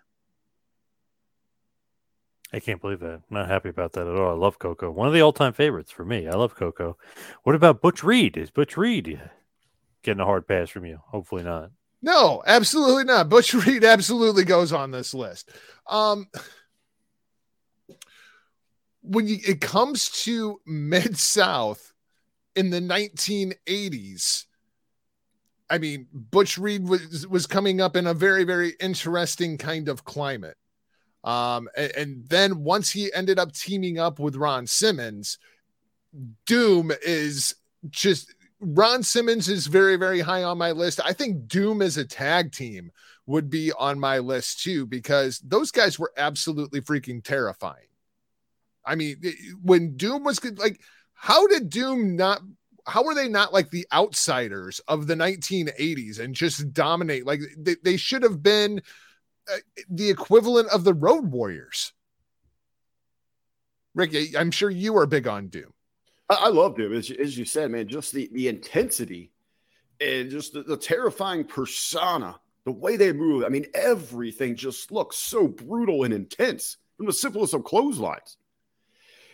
I 2.53 2.61
can't 2.61 2.81
believe 2.81 3.01
that. 3.01 3.15
I'm 3.15 3.23
not 3.31 3.49
happy 3.49 3.69
about 3.69 3.93
that 3.95 4.07
at 4.07 4.15
all. 4.15 4.31
I 4.31 4.39
love 4.39 4.59
Koko. 4.59 4.91
One 4.91 5.09
of 5.09 5.15
the 5.15 5.23
all-time 5.23 5.55
favorites 5.55 5.91
for 5.91 6.05
me. 6.05 6.29
I 6.29 6.35
love 6.35 6.55
Koko. 6.55 6.97
What 7.43 7.57
about 7.57 7.81
Butch 7.81 8.05
Reed? 8.05 8.37
Is 8.37 8.51
Butch 8.51 8.77
Reed 8.77 9.21
getting 10.05 10.21
a 10.21 10.25
hard 10.25 10.47
pass 10.47 10.71
from 10.71 10.87
you? 10.87 11.01
Hopefully 11.07 11.43
not. 11.43 11.71
No, 12.03 12.43
absolutely 12.47 13.05
not. 13.05 13.29
Butch 13.29 13.55
Reed 13.55 13.83
absolutely 13.83 14.45
goes 14.45 14.73
on 14.73 14.91
this 14.91 15.15
list. 15.15 15.51
Um, 15.89 16.29
when 19.01 19.27
you, 19.27 19.39
it 19.47 19.61
comes 19.61 20.11
to 20.25 20.61
Mid 20.67 21.17
South 21.19 21.93
in 22.55 22.71
the 22.71 22.81
1980s, 22.81 24.45
I 25.71 25.79
mean, 25.79 26.07
Butch 26.13 26.59
Reed 26.59 26.87
was 26.87 27.27
was 27.27 27.47
coming 27.47 27.81
up 27.81 27.97
in 27.97 28.07
a 28.07 28.15
very 28.15 28.45
very 28.45 28.75
interesting 28.81 29.57
kind 29.57 29.89
of 29.89 30.05
climate. 30.05 30.57
Um, 31.25 31.71
and, 31.75 31.93
and 31.97 32.29
then 32.29 32.63
once 32.65 32.91
he 32.91 33.13
ended 33.15 33.39
up 33.39 33.53
teaming 33.53 33.99
up 33.99 34.19
with 34.19 34.37
Ron 34.37 34.67
Simmons, 34.67 35.39
Doom 36.47 36.93
is 37.05 37.55
just 37.89 38.35
Ron 38.65 39.03
Simmons 39.03 39.49
is 39.49 39.67
very, 39.67 39.97
very 39.97 40.21
high 40.21 40.43
on 40.43 40.59
my 40.59 40.73
list. 40.73 41.01
I 41.05 41.13
think 41.13 41.47
Doom 41.47 41.83
as 41.83 41.97
a 41.97 42.05
tag 42.05 42.53
team 42.53 42.91
would 43.27 43.51
be 43.51 43.73
on 43.73 43.99
my 43.99 44.19
list 44.19 44.63
too, 44.63 44.87
because 44.87 45.39
those 45.41 45.71
guys 45.71 45.99
were 45.99 46.13
absolutely 46.17 46.81
freaking 46.81 47.23
terrifying. 47.23 47.89
I 48.85 48.95
mean, 48.95 49.17
when 49.63 49.97
Doom 49.97 50.25
was 50.25 50.39
good, 50.39 50.59
like, 50.59 50.81
how 51.15 51.47
did 51.47 51.71
Doom 51.71 52.17
not? 52.17 52.43
How 52.87 53.03
were 53.03 53.15
they 53.15 53.29
not 53.29 53.53
like 53.53 53.71
the 53.71 53.87
outsiders 53.93 54.79
of 54.89 55.07
the 55.07 55.15
1980s 55.15 56.19
and 56.19 56.35
just 56.35 56.73
dominate? 56.75 57.25
Like 57.25 57.41
they, 57.57 57.77
they 57.83 57.97
should 57.97 58.23
have 58.23 58.43
been 58.43 58.83
uh, 59.51 59.57
the 59.89 60.11
equivalent 60.11 60.69
of 60.69 60.85
the 60.85 60.93
Road 60.93 61.31
Warriors. 61.31 61.95
Rick, 63.95 64.37
I'm 64.37 64.51
sure 64.51 64.69
you 64.69 64.99
are 64.99 65.07
big 65.07 65.27
on 65.27 65.49
Doom. 65.49 65.73
I, 66.31 66.35
I 66.45 66.49
loved 66.49 66.81
him, 66.81 66.93
as, 66.93 67.11
as 67.11 67.37
you 67.37 67.45
said, 67.45 67.71
man. 67.71 67.89
Just 67.89 68.13
the 68.13 68.29
the 68.33 68.49
intensity 68.49 69.31
and 70.01 70.31
just 70.31 70.53
the, 70.53 70.63
the 70.63 70.77
terrifying 70.77 71.45
persona, 71.45 72.37
the 72.65 72.73
way 72.73 72.97
they 72.97 73.13
move. 73.13 73.45
I 73.45 73.49
mean, 73.49 73.67
everything 73.75 74.57
just 74.57 74.91
looks 74.91 75.17
so 75.17 75.47
brutal 75.47 76.05
and 76.05 76.13
intense 76.13 76.79
from 76.97 77.07
the 77.07 77.13
simplest 77.13 77.55
of 77.55 77.65
clotheslines. 77.65 78.37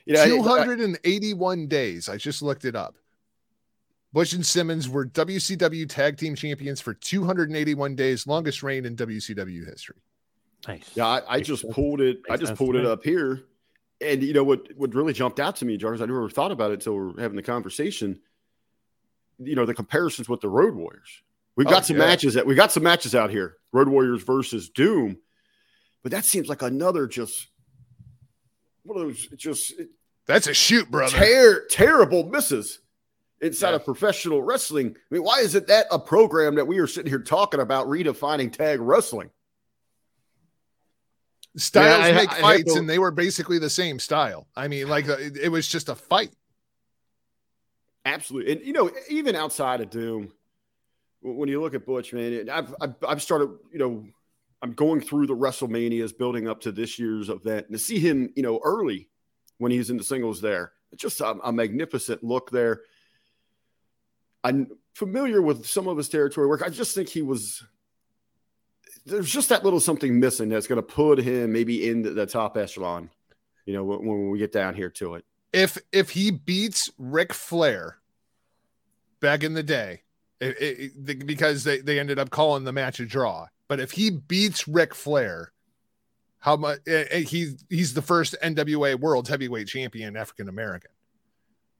You 0.07 0.15
know, 0.15 0.21
I- 0.21 0.25
I- 0.63 0.65
281 0.65 1.67
days. 1.69 2.09
I 2.09 2.17
just 2.17 2.43
looked 2.43 2.65
it 2.65 2.75
up. 2.77 2.97
Butch 4.13 4.33
and 4.33 4.45
Simmons 4.45 4.89
were 4.89 5.07
WCW 5.07 5.89
tag 5.89 6.17
team 6.17 6.35
champions 6.35 6.81
for 6.81 6.95
281 6.95 7.95
days, 7.95 8.27
longest 8.27 8.63
reign 8.63 8.85
in 8.85 8.97
WCW 8.97 9.65
history. 9.65 9.97
Nice. 10.67 10.91
Yeah, 10.97 11.07
I, 11.07 11.37
I 11.37 11.41
just 11.41 11.69
pulled 11.71 12.01
it. 12.01 12.21
I 12.29 12.37
just 12.37 12.55
pulled 12.57 12.75
it 12.77 12.85
up 12.87 13.05
here, 13.05 13.45
and 14.01 14.23
you 14.23 14.33
know 14.33 14.45
what? 14.45 14.69
What 14.77 14.95
really 14.95 15.13
jumped 15.13 15.41
out 15.41 15.57
to 15.57 15.65
me, 15.65 15.77
Jarvis, 15.77 16.01
I 16.01 16.07
never 16.07 16.29
thought 16.31 16.53
about 16.53 16.71
it 16.71 16.75
until 16.75 16.95
we 16.95 17.07
we're 17.13 17.21
having 17.21 17.37
the 17.37 17.43
conversation. 17.43 18.21
You 19.39 19.55
know, 19.55 19.65
the 19.67 19.75
comparisons 19.75 20.29
with 20.29 20.41
the 20.41 20.49
Road 20.49 20.75
Warriors. 20.75 21.23
We've 21.57 21.67
oh, 21.67 21.71
got 21.71 21.83
Oh, 21.83 21.87
some 21.87 21.97
yeah. 21.97 22.07
matches 22.07 22.35
that 22.35 22.47
we 22.47 22.55
got 22.55 22.73
some 22.73 22.83
matches 22.83 23.15
out 23.15 23.31
here. 23.31 23.57
Road 23.73 23.89
Warriors 23.89 24.23
versus 24.23 24.69
Doom, 24.69 25.19
but 26.03 26.13
that 26.13 26.25
seems 26.25 26.49
like 26.49 26.63
another 26.63 27.07
just 27.07 27.49
one 28.83 28.99
of 29.01 29.07
those 29.07 29.27
just 29.37 29.75
That's 30.27 30.47
a 30.47 30.55
shoot, 30.55 30.91
brother. 30.91 31.17
ter- 31.17 31.67
terrible 31.67 32.25
misses 32.25 32.81
inside 33.41 33.71
Yeah. 33.71 33.77
of 33.77 33.85
professional 33.85 34.43
wrestling. 34.43 34.97
I 34.97 35.15
mean, 35.15 35.23
why 35.23 35.41
isn't 35.41 35.67
that 35.69 35.87
a 35.91 35.99
program 35.99 36.55
that 36.57 36.67
we 36.67 36.79
are 36.79 36.87
sitting 36.87 37.11
here 37.11 37.21
talking 37.23 37.61
about 37.61 37.87
redefining 37.87 38.53
tag 38.53 38.81
wrestling? 38.81 39.31
Styles 41.57 41.99
Yeah, 41.99 42.05
I- 42.05 42.13
make 42.13 42.31
I 42.31 42.35
had 42.35 42.41
fights, 42.43 42.73
to- 42.75 42.79
and 42.79 42.89
they 42.89 42.99
were 42.99 43.11
basically 43.11 43.59
the 43.59 43.71
same 43.71 43.99
style. 43.99 44.47
I 44.57 44.69
mean, 44.69 44.89
like 44.89 45.09
uh, 45.09 45.17
it, 45.19 45.37
it 45.37 45.49
was 45.49 45.67
just 45.67 45.89
a 45.89 45.95
fight. 45.95 46.33
Absolutely, 48.05 48.53
and 48.53 48.67
you 48.67 48.73
know, 48.73 48.91
even 49.09 49.37
outside 49.37 49.81
of 49.81 49.91
Doom, 49.91 50.33
when 51.23 51.49
you 51.49 51.61
look 51.61 51.75
at 51.75 51.85
Butch, 51.85 52.13
man, 52.13 52.49
I've 52.49 52.75
I've, 52.81 52.95
I've 53.07 53.23
started, 53.23 53.51
you 53.73 53.79
know, 53.79 54.07
I'm 54.63 54.73
going 54.73 55.01
through 55.01 55.27
the 55.27 55.37
WrestleManias 55.37 56.17
building 56.17 56.49
up 56.49 56.61
to 56.63 56.73
this 56.73 56.99
year's 56.99 57.29
event, 57.29 57.67
and 57.67 57.75
to 57.75 57.79
see 57.79 57.99
him, 57.99 58.33
you 58.37 58.43
know, 58.43 58.61
early 58.65 59.09
when 59.59 59.71
he's 59.73 59.91
in 59.91 59.97
the 59.99 60.05
singles 60.05 60.41
there, 60.41 60.73
just 60.97 61.21
a, 61.21 61.37
a 61.45 61.53
magnificent 61.53 62.25
look 62.25 62.51
there. 62.51 62.81
I'm 64.43 64.69
familiar 64.95 65.43
with 65.43 65.67
some 65.67 65.87
of 65.87 65.99
his 65.99 66.09
territory 66.09 66.47
work. 66.47 66.63
I 66.63 66.71
just 66.71 66.95
think 66.95 67.09
he 67.09 67.23
was. 67.23 67.63
There's 69.11 69.31
just 69.31 69.49
that 69.49 69.65
little 69.65 69.81
something 69.81 70.19
missing 70.21 70.49
that's 70.49 70.67
going 70.67 70.77
to 70.77 70.83
put 70.83 71.19
him 71.19 71.53
maybe 71.53 71.89
in 71.89 72.03
the, 72.03 72.11
the 72.11 72.27
top 72.27 72.57
echelon, 72.57 73.11
you 73.67 73.75
know, 73.75 73.85
when, 73.85 74.05
when 74.07 74.31
we 74.31 74.39
get 74.39 74.53
down 74.53 74.75
here 74.75 74.91
to 74.91 75.15
it. 75.15 75.25
If 75.53 75.79
if 75.93 76.11
he 76.11 76.31
beats 76.31 76.91
Ric 76.99 77.33
Flair 77.33 77.99
back 79.21 79.43
in 79.43 79.55
the 79.55 79.63
day, 79.63 80.03
it, 80.41 80.57
it- 80.61 80.93
it- 81.09 81.27
because 81.27 81.65
they, 81.65 81.79
they 81.81 81.99
ended 81.99 82.19
up 82.19 82.31
calling 82.31 82.65
the 82.65 82.73
match 82.73 83.01
a 83.01 83.07
draw, 83.07 83.49
but 83.69 83.81
if 83.81 83.91
he 83.93 84.11
beats 84.11 84.67
Ric 84.69 84.95
Flair, 84.95 85.53
how 86.39 86.57
much 86.57 86.79
he 86.87 87.53
he's 87.69 87.93
the 87.95 88.03
first 88.03 88.35
NWA 88.43 88.99
World 88.99 89.29
Heavyweight 89.29 89.67
Champion 89.69 90.17
African 90.17 90.49
American. 90.49 90.91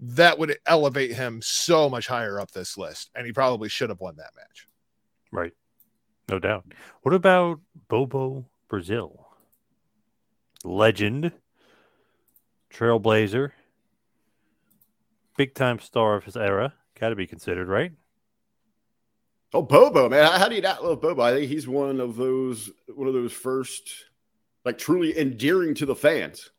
That 0.03 0.39
would 0.39 0.57
elevate 0.65 1.13
him 1.13 1.41
so 1.43 1.89
much 1.91 2.07
higher 2.07 2.41
up 2.41 2.51
this 2.53 2.79
list, 2.79 3.11
and 3.15 3.27
he 3.27 3.33
probably 3.33 3.69
should 3.69 3.91
have 3.91 4.01
won 4.01 4.17
that 4.17 4.31
match. 4.35 4.67
Right. 5.31 5.53
No 6.31 6.39
doubt. 6.39 6.65
What 7.03 7.13
about 7.13 7.61
Bobo 7.89 8.47
Brazil? 8.69 9.27
Legend, 10.63 11.33
trailblazer, 12.73 13.51
big 15.37 15.55
time 15.55 15.81
star 15.81 16.15
of 16.15 16.25
his 16.25 16.37
era. 16.37 16.75
Got 16.99 17.09
to 17.09 17.17
be 17.17 17.27
considered, 17.27 17.67
right? 17.67 17.93
Oh, 19.53 19.63
Bobo, 19.63 20.09
man! 20.09 20.31
How 20.39 20.49
do 20.49 20.55
you 20.55 20.61
not 20.61 20.85
love 20.85 21.01
Bobo? 21.01 21.21
I 21.21 21.33
think 21.33 21.51
he's 21.51 21.67
one 21.67 21.99
of 21.99 22.15
those 22.15 22.71
one 22.95 23.09
of 23.09 23.15
those 23.15 23.33
first, 23.33 23.91
like 24.65 24.79
truly 24.79 25.19
endearing 25.19 25.75
to 25.75 25.87
the 25.87 25.97
fans. 25.97 26.51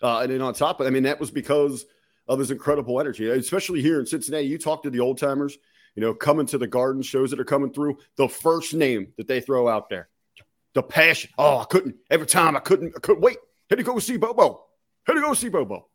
Uh, 0.00 0.20
and 0.20 0.30
then 0.30 0.42
on 0.42 0.54
top 0.54 0.78
of, 0.78 0.86
I 0.86 0.90
mean, 0.90 1.02
that 1.02 1.18
was 1.18 1.32
because 1.32 1.86
of 2.28 2.38
his 2.38 2.52
incredible 2.52 3.00
energy, 3.00 3.28
especially 3.28 3.82
here 3.82 3.98
in 3.98 4.06
Cincinnati. 4.06 4.46
You 4.46 4.58
talk 4.58 4.84
to 4.84 4.90
the 4.90 5.00
old 5.00 5.18
timers, 5.18 5.58
you 5.98 6.04
know, 6.04 6.14
coming 6.14 6.46
to 6.46 6.58
the 6.58 6.66
garden 6.68 7.02
shows 7.02 7.32
that 7.32 7.40
are 7.40 7.44
coming 7.44 7.72
through. 7.72 7.98
The 8.14 8.28
first 8.28 8.72
name 8.72 9.14
that 9.16 9.26
they 9.26 9.40
throw 9.40 9.66
out 9.66 9.90
there, 9.90 10.08
the 10.72 10.80
passion. 10.80 11.30
Oh, 11.36 11.58
I 11.58 11.64
couldn't 11.64 11.96
every 12.08 12.28
time. 12.28 12.56
I 12.56 12.60
couldn't. 12.60 12.92
I 12.96 13.00
couldn't 13.00 13.20
wait. 13.20 13.38
Had 13.68 13.78
to 13.78 13.82
go 13.82 13.98
see 13.98 14.16
Bobo. 14.16 14.62
Had 15.08 15.14
to 15.14 15.20
go 15.20 15.34
see 15.34 15.48
Bobo. 15.48 15.88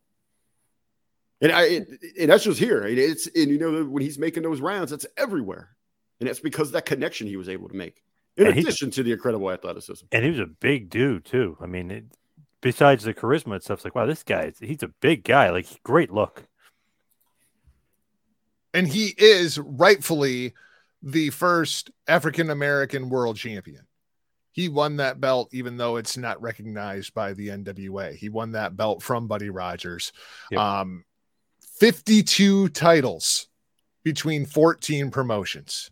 And 1.40 1.52
I 1.52 1.62
it, 1.62 1.88
and 2.20 2.30
that's 2.30 2.44
just 2.44 2.58
here. 2.58 2.82
And 2.82 2.98
it's 2.98 3.28
and 3.28 3.48
you 3.48 3.58
know 3.58 3.82
when 3.84 4.02
he's 4.02 4.18
making 4.18 4.42
those 4.42 4.60
rounds, 4.60 4.92
it's 4.92 5.06
everywhere, 5.16 5.70
and 6.20 6.28
it's 6.28 6.38
because 6.38 6.68
of 6.68 6.74
that 6.74 6.84
connection 6.84 7.26
he 7.26 7.38
was 7.38 7.48
able 7.48 7.70
to 7.70 7.74
make. 7.74 8.02
In 8.36 8.46
And 8.46 8.58
addition 8.58 8.90
to 8.90 9.02
the 9.02 9.12
incredible 9.12 9.50
athleticism. 9.50 10.04
And 10.12 10.22
he 10.22 10.28
was 10.28 10.40
a 10.40 10.44
big 10.44 10.90
dude 10.90 11.24
too. 11.24 11.56
I 11.62 11.66
mean, 11.66 11.90
it, 11.90 12.04
besides 12.60 13.04
the 13.04 13.14
charisma 13.14 13.54
and 13.54 13.62
stuff, 13.62 13.78
it's 13.78 13.86
like 13.86 13.94
wow, 13.94 14.04
this 14.04 14.22
guy, 14.22 14.52
he's 14.60 14.82
a 14.82 14.88
big 14.88 15.24
guy. 15.24 15.48
Like 15.48 15.66
great 15.82 16.10
look. 16.10 16.46
And 18.74 18.86
he 18.88 19.14
is 19.16 19.58
rightfully 19.58 20.52
the 21.02 21.30
first 21.30 21.90
African 22.08 22.50
American 22.50 23.08
world 23.08 23.36
champion. 23.36 23.86
He 24.52 24.68
won 24.68 24.96
that 24.96 25.20
belt, 25.20 25.48
even 25.52 25.76
though 25.76 25.96
it's 25.96 26.16
not 26.16 26.40
recognized 26.40 27.14
by 27.14 27.32
the 27.32 27.48
NWA. 27.48 28.14
He 28.14 28.28
won 28.28 28.52
that 28.52 28.76
belt 28.76 29.02
from 29.02 29.26
Buddy 29.26 29.50
Rogers. 29.50 30.12
Yep. 30.50 30.60
Um, 30.60 31.04
52 31.78 32.68
titles 32.68 33.48
between 34.04 34.46
14 34.46 35.10
promotions. 35.10 35.90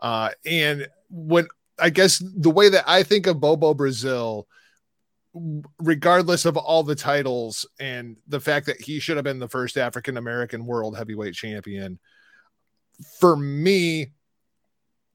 Uh, 0.00 0.30
and 0.44 0.88
when 1.10 1.48
I 1.78 1.90
guess 1.90 2.18
the 2.18 2.50
way 2.50 2.68
that 2.68 2.84
I 2.86 3.02
think 3.02 3.26
of 3.26 3.40
Bobo 3.40 3.74
Brazil, 3.74 4.46
regardless 5.78 6.44
of 6.44 6.56
all 6.56 6.82
the 6.82 6.94
titles 6.94 7.66
and 7.78 8.16
the 8.26 8.40
fact 8.40 8.66
that 8.66 8.80
he 8.80 8.98
should 8.98 9.16
have 9.16 9.24
been 9.24 9.38
the 9.38 9.48
first 9.48 9.76
African 9.76 10.16
American 10.16 10.66
world 10.66 10.96
heavyweight 10.96 11.34
champion, 11.34 11.98
for 13.20 13.36
me, 13.36 14.12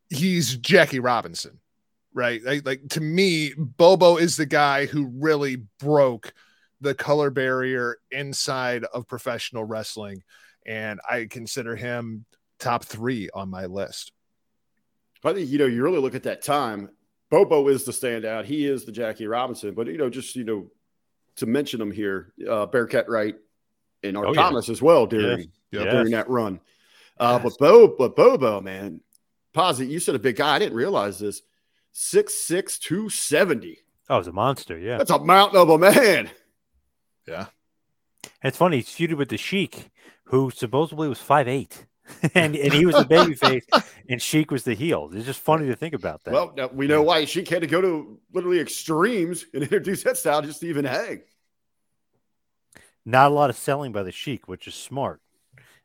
he's 0.10 0.58
Jackie 0.58 1.00
Robinson, 1.00 1.60
right? 2.14 2.44
Like, 2.44 2.66
like 2.66 2.88
to 2.90 3.02
me, 3.02 3.54
Bobo 3.58 4.18
is 4.18 4.38
the 4.38 4.46
guy 4.46 4.86
who 4.86 5.08
really 5.08 5.64
broke 5.80 6.34
the 6.82 6.94
color 6.96 7.30
barrier 7.30 7.98
inside 8.12 8.84
of 8.86 9.08
professional 9.08 9.64
wrestling. 9.64 10.24
And 10.66 11.00
I 11.10 11.28
consider 11.30 11.76
him 11.76 12.26
top 12.60 12.84
three 12.86 13.30
on 13.34 13.50
my 13.50 13.66
list. 13.66 14.12
I 15.24 15.34
think 15.34 15.50
you 15.50 15.60
know 15.60 15.68
you 15.68 15.84
really 15.84 16.00
look 16.00 16.16
at 16.16 16.24
that 16.24 16.42
time. 16.42 16.90
Bobo 17.32 17.68
is 17.70 17.86
the 17.86 17.92
standout. 17.92 18.46
He 18.46 18.68
is 18.68 18.86
the 18.86 18.92
Jackie 18.92 19.26
Robinson. 19.26 19.74
But 19.74 19.88
you 19.88 19.98
know, 19.98 20.10
just 20.10 20.36
you 20.36 20.44
know, 20.44 20.68
to 21.38 21.46
mention 21.48 21.82
him 21.82 21.90
here, 21.92 22.34
uh, 22.48 22.68
Bearcat 22.68 23.10
Wright 23.10 23.36
and 24.04 24.16
Art 24.18 24.28
Oh, 24.28 24.34
yeah. 24.34 24.42
Thomas 24.44 24.70
as 24.70 24.82
well 24.82 25.08
during 25.08 25.50
Yes. 25.72 25.84
during 25.92 26.12
that 26.12 26.30
run. 26.30 26.60
Uh, 27.18 27.40
But 27.40 27.58
Bo, 27.58 27.88
but 27.88 28.16
Bobo, 28.16 28.62
man, 28.62 29.00
Posit, 29.54 29.88
you 29.88 30.00
said 30.00 30.14
a 30.16 30.20
big 30.20 30.36
guy. 30.36 30.56
I 30.56 30.60
didn't 30.60 30.76
realize 30.76 31.18
this. 31.20 31.42
Six 31.94 32.36
six 32.36 32.78
two 32.78 33.10
seventy. 33.10 33.80
Oh, 34.10 34.18
he's 34.18 34.28
a 34.28 34.32
monster. 34.34 34.78
Yeah. 34.78 34.98
That's 34.98 35.12
a 35.12 35.20
mountain 35.20 35.58
of 35.60 35.70
a 35.70 35.78
man. 35.78 36.30
Yeah. 37.28 37.46
And 38.24 38.50
it's 38.50 38.58
funny, 38.58 38.78
he's 38.78 38.90
feuded 38.90 39.18
with 39.18 39.30
the 39.30 39.38
Sheik, 39.38 39.90
who 40.26 40.52
supposedly 40.52 41.08
was 41.08 41.20
five 41.20 41.48
eight, 41.48 41.86
and 42.36 42.56
and 42.56 42.74
he 42.74 42.86
was 42.86 42.96
the 42.96 43.06
babyface, 43.06 43.64
and 44.10 44.22
Sheik 44.22 44.52
was 44.52 44.64
the 44.64 44.74
heel. 44.74 45.10
It's 45.14 45.26
just 45.26 45.40
funny 45.40 45.68
to 45.68 45.76
think 45.76 45.94
about 45.94 46.24
that. 46.24 46.34
Well, 46.34 46.54
now 46.56 46.70
we 46.74 46.88
know 46.88 47.02
why 47.02 47.26
Sheik 47.26 47.50
had 47.50 47.62
to 47.62 47.68
go 47.68 47.82
to 47.82 48.20
literally 48.34 48.60
extremes 48.60 49.46
and 49.54 49.64
introduce 49.64 50.04
that 50.04 50.18
style 50.18 50.42
just 50.42 50.62
to 50.62 50.68
even 50.68 50.86
hang. 50.86 51.22
not 53.06 53.32
a 53.32 53.34
lot 53.34 53.50
of 53.50 53.58
selling 53.58 53.92
by 53.92 54.04
the 54.04 54.12
Sheik, 54.12 54.48
which 54.48 54.68
is 54.68 54.76
smart. 54.76 55.22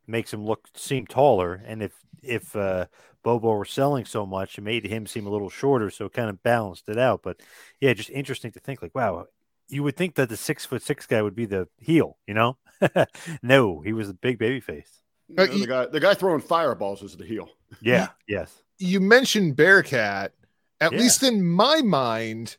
Makes 0.07 0.33
him 0.33 0.45
look 0.45 0.69
seem 0.75 1.07
taller, 1.07 1.55
and 1.55 1.83
if 1.83 1.93
if 2.23 2.55
uh, 2.55 2.87
Bobo 3.23 3.55
were 3.57 3.65
selling 3.65 4.05
so 4.05 4.25
much, 4.27 4.59
it 4.59 4.63
made 4.63 4.87
him 4.87 5.07
seem 5.07 5.27
a 5.27 5.31
little 5.31 5.51
shorter, 5.51 5.91
so 5.91 6.07
it 6.07 6.13
kind 6.13 6.31
of 6.31 6.43
balanced 6.43 6.89
it 6.89 6.99
out. 6.99 7.23
But 7.23 7.41
yeah, 7.81 7.93
just 7.93 8.11
interesting 8.11 8.53
to 8.53 8.61
think 8.61 8.83
like, 8.83 8.95
wow, 8.95 9.27
you 9.69 9.83
would 9.83 9.97
think 9.97 10.15
that 10.15 10.29
the 10.29 10.37
six 10.37 10.65
foot 10.65 10.83
six 10.83 11.07
guy 11.07 11.23
would 11.23 11.35
be 11.35 11.47
the 11.47 11.69
heel, 11.79 12.19
you 12.27 12.35
know? 12.35 12.57
no, 13.43 13.81
he 13.81 13.93
was 13.93 14.09
a 14.09 14.15
big 14.15 14.39
baby 14.39 14.61
face. 14.61 15.03
You 15.29 15.35
Uh, 15.39 15.47
know, 15.47 15.53
you- 15.53 15.61
the 15.61 15.67
guy, 15.67 15.87
the 15.87 16.01
guy 16.01 16.15
throwing 16.15 16.41
fireballs 16.41 17.03
is 17.03 17.17
the 17.17 17.25
heel. 17.25 17.51
Yeah, 17.81 18.09
yes. 18.29 18.63
you 18.79 19.01
mentioned 19.01 19.57
Bearcat. 19.57 20.33
At 20.81 20.93
Yeah. 20.93 20.99
least 20.99 21.23
in 21.23 21.45
my 21.45 21.81
mind, 21.83 22.57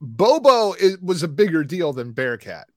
Bobo 0.00 0.72
is, 0.72 0.98
was 1.00 1.22
a 1.22 1.28
bigger 1.28 1.62
deal 1.64 1.92
than 1.92 2.12
Bearcat. 2.12 2.68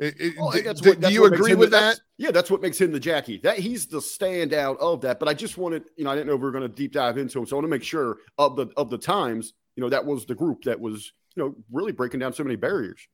It- 0.00 0.20
it- 0.20 0.34
Well, 0.36 0.50
d- 0.50 0.60
that's 0.62 0.80
d- 0.80 0.88
what- 0.90 1.00
do 1.00 1.12
you 1.12 1.24
agree 1.24 1.54
with 1.54 1.70
the- 1.70 1.76
that? 1.76 1.80
that's- 1.80 2.00
Yeah, 2.18 2.32
that's 2.32 2.50
what 2.50 2.60
makes 2.60 2.80
him 2.80 2.90
the 2.92 2.98
Jackie. 3.00 3.38
That 3.38 3.58
he's 3.58 3.86
the 3.86 3.98
standout 4.00 4.76
of 4.78 5.00
that. 5.02 5.18
But 5.20 5.28
I 5.28 5.34
just 5.34 5.56
wanted, 5.56 5.84
you 5.96 6.04
know, 6.04 6.10
I 6.10 6.14
didn't 6.16 6.26
know 6.26 6.34
if 6.34 6.40
we 6.40 6.44
were 6.44 6.50
going 6.52 6.68
to 6.68 6.74
deep 6.74 6.92
dive 6.92 7.16
into 7.18 7.38
him, 7.38 7.46
so 7.46 7.54
I 7.54 7.58
want 7.58 7.64
to 7.64 7.68
make 7.70 7.82
sure 7.84 8.18
of 8.36 8.56
the 8.56 8.66
of 8.76 8.90
the 8.90 8.98
times, 8.98 9.54
you 9.76 9.80
know, 9.80 9.88
that 9.88 10.04
was 10.04 10.26
the 10.26 10.34
group 10.34 10.62
that 10.64 10.78
was, 10.80 11.12
you 11.36 11.42
know, 11.44 11.54
really 11.72 11.92
breaking 11.92 12.20
down 12.20 12.32
so 12.32 12.42
many 12.44 12.56
barriers. 12.56 13.06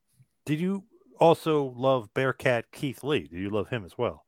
Did 0.45 0.59
you 0.59 0.83
also 1.19 1.65
love 1.77 2.11
Bearcat 2.15 2.71
Keith 2.71 3.03
Lee? 3.03 3.27
Do 3.27 3.37
you 3.37 3.49
love 3.51 3.69
him 3.69 3.85
as 3.85 3.95
well? 3.97 4.25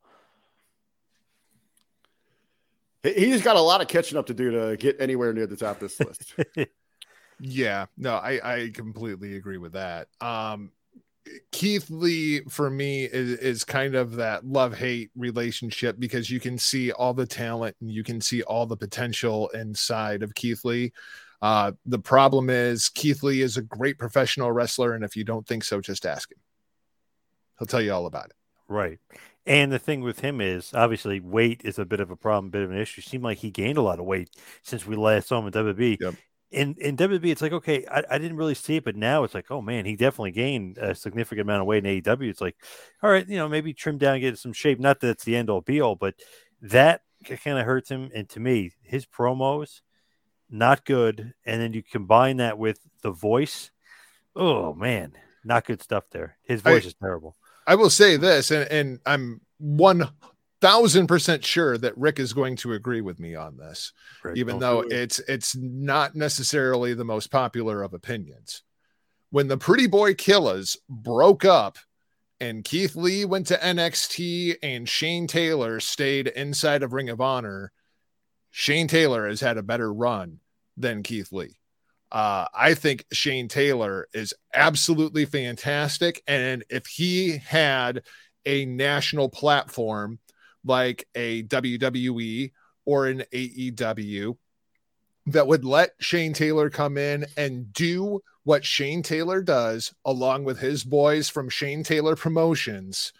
He- 1.51 2.92
He's 3.03 3.41
got 3.41 3.57
a 3.57 3.61
lot 3.61 3.81
of 3.81 3.87
catching 3.87 4.17
up 4.17 4.27
to 4.27 4.33
do 4.33 4.51
to 4.51 4.77
get 4.77 4.95
anywhere 4.99 5.33
near 5.33 5.45
the 5.45 5.57
top 5.57 5.81
of 5.81 5.81
this 5.81 5.99
list. 5.99 6.35
Yeah, 7.39 7.87
no, 7.97 8.15
I, 8.15 8.39
I 8.43 8.69
completely 8.73 9.35
agree 9.35 9.57
with 9.57 9.73
that. 9.73 10.07
Um, 10.21 10.71
Keith 11.51 11.89
Lee 11.89 12.41
for 12.49 12.69
me 12.69 13.05
is, 13.05 13.37
is 13.39 13.63
kind 13.63 13.95
of 13.95 14.15
that 14.15 14.45
love 14.45 14.77
hate 14.77 15.11
relationship 15.15 15.97
because 15.99 16.29
you 16.29 16.39
can 16.39 16.57
see 16.57 16.91
all 16.91 17.13
the 17.13 17.25
talent 17.25 17.75
and 17.81 17.91
you 17.91 18.03
can 18.03 18.21
see 18.21 18.43
all 18.43 18.65
the 18.65 18.77
potential 18.77 19.49
inside 19.49 20.23
of 20.23 20.35
Keith 20.35 20.63
Lee. 20.63 20.93
Uh, 21.41 21.73
the 21.85 21.99
problem 21.99 22.49
is 22.49 22.87
Keith 22.89 23.23
Lee 23.23 23.41
is 23.41 23.57
a 23.57 23.61
great 23.61 23.99
professional 23.99 24.51
wrestler, 24.51 24.93
and 24.93 25.03
if 25.03 25.15
you 25.15 25.25
don't 25.25 25.45
think 25.45 25.65
so, 25.65 25.81
just 25.81 26.05
ask 26.05 26.31
him. 26.31 26.37
He'll 27.59 27.67
tell 27.67 27.81
you 27.81 27.93
all 27.93 28.05
about 28.05 28.27
it. 28.27 28.35
Right. 28.69 28.99
And 29.45 29.71
the 29.71 29.79
thing 29.79 30.01
with 30.01 30.21
him 30.21 30.39
is 30.39 30.73
obviously 30.73 31.19
weight 31.19 31.61
is 31.65 31.77
a 31.77 31.85
bit 31.85 31.99
of 31.99 32.11
a 32.11 32.15
problem, 32.15 32.47
a 32.47 32.49
bit 32.49 32.63
of 32.63 32.71
an 32.71 32.77
issue. 32.77 33.01
Seemed 33.01 33.23
like 33.23 33.39
he 33.39 33.51
gained 33.51 33.77
a 33.77 33.81
lot 33.81 33.99
of 33.99 34.05
weight 34.05 34.29
since 34.61 34.87
we 34.87 34.95
last 34.95 35.27
saw 35.27 35.39
him 35.39 35.47
in 35.47 35.53
WWE. 35.53 35.97
Yep. 35.99 36.15
In 36.51 36.75
in 36.79 36.95
WWE, 36.95 37.31
it's 37.31 37.41
like 37.41 37.51
okay, 37.51 37.85
I, 37.87 38.03
I 38.11 38.17
didn't 38.19 38.37
really 38.37 38.53
see 38.53 38.75
it, 38.75 38.85
but 38.85 38.95
now 38.95 39.23
it's 39.23 39.33
like, 39.33 39.49
oh 39.49 39.61
man, 39.61 39.85
he 39.85 39.95
definitely 39.95 40.31
gained 40.31 40.77
a 40.77 40.93
significant 40.95 41.41
amount 41.41 41.61
of 41.61 41.67
weight 41.67 41.85
in 41.85 42.01
AEW. 42.01 42.29
It's 42.29 42.41
like, 42.41 42.55
all 43.01 43.09
right, 43.09 43.27
you 43.27 43.37
know, 43.37 43.49
maybe 43.49 43.73
trim 43.73 43.97
down, 43.97 44.19
get 44.19 44.37
some 44.37 44.53
shape. 44.53 44.79
Not 44.79 44.99
that 44.99 45.09
it's 45.09 45.23
the 45.23 45.35
end 45.35 45.49
all 45.49 45.61
be 45.61 45.81
all, 45.81 45.95
but 45.95 46.15
that 46.61 47.01
kind 47.43 47.57
of 47.57 47.65
hurts 47.65 47.89
him. 47.89 48.11
And 48.13 48.29
to 48.29 48.39
me, 48.39 48.71
his 48.83 49.05
promos 49.05 49.81
not 50.49 50.85
good. 50.85 51.33
And 51.45 51.59
then 51.59 51.73
you 51.73 51.83
combine 51.83 52.37
that 52.37 52.57
with 52.57 52.79
the 53.01 53.11
voice. 53.11 53.71
Oh 54.35 54.73
man, 54.73 55.13
not 55.43 55.65
good 55.65 55.81
stuff 55.81 56.05
there. 56.11 56.37
His 56.43 56.61
I- 56.65 56.71
voice 56.71 56.85
is 56.85 56.93
terrible. 56.93 57.35
I 57.65 57.75
will 57.75 57.89
say 57.89 58.17
this, 58.17 58.51
and, 58.51 58.69
and 58.71 58.99
I'm 59.05 59.41
one 59.57 60.09
thousand 60.61 61.07
percent 61.07 61.43
sure 61.43 61.77
that 61.77 61.97
Rick 61.97 62.19
is 62.19 62.31
going 62.31 62.55
to 62.57 62.71
agree 62.71 63.01
with 63.01 63.19
me 63.19 63.35
on 63.35 63.57
this. 63.57 63.91
Rick, 64.23 64.37
even 64.37 64.59
though 64.59 64.81
it. 64.81 64.91
it's 64.91 65.19
it's 65.19 65.55
not 65.55 66.15
necessarily 66.15 66.93
the 66.93 67.03
most 67.03 67.31
popular 67.31 67.83
of 67.83 67.93
opinions. 67.93 68.63
When 69.29 69.47
the 69.47 69.57
Pretty 69.57 69.87
Boy 69.87 70.13
Killers 70.13 70.77
broke 70.87 71.43
up 71.43 71.77
and 72.39 72.63
Keith 72.63 72.95
Lee 72.95 73.25
went 73.25 73.47
to 73.47 73.57
NXT 73.57 74.57
and 74.61 74.87
Shane 74.87 75.27
Taylor 75.27 75.79
stayed 75.79 76.27
inside 76.27 76.83
of 76.83 76.93
Ring 76.93 77.09
of 77.09 77.19
Honor, 77.19 77.71
Shane 78.51 78.87
Taylor 78.87 79.27
has 79.27 79.41
had 79.41 79.57
a 79.57 79.63
better 79.63 79.91
run 79.91 80.39
than 80.77 81.03
Keith 81.03 81.31
Lee. 81.31 81.57
Uh, 82.13 82.45
I 82.53 82.75
think 82.75 83.05
Shane 83.11 83.47
Taylor 83.47 84.07
is 84.13 84.35
absolutely 84.53 85.25
fantastic. 85.25 86.21
And 86.27 86.63
if 86.69 86.85
he 86.85 87.37
had 87.37 88.03
a 88.45 88.65
national 88.65 89.29
platform 89.29 90.19
like 90.63 91.07
a 91.15 91.43
WWE 91.43 92.51
or 92.85 93.07
an 93.07 93.23
AEW 93.33 94.37
that 95.25 95.47
would 95.47 95.65
let 95.65 95.91
Shane 95.99 96.33
Taylor 96.33 96.69
come 96.69 96.97
in 96.97 97.25
and 97.35 97.73
do 97.73 98.21
what 98.43 98.63
Shane 98.63 99.01
Taylor 99.01 99.41
does 99.41 99.93
along 100.05 100.43
with 100.43 100.59
his 100.59 100.83
boys 100.83 101.29
from 101.29 101.49
Shane 101.49 101.83
Taylor 101.83 102.15
Promotions, 102.15 103.11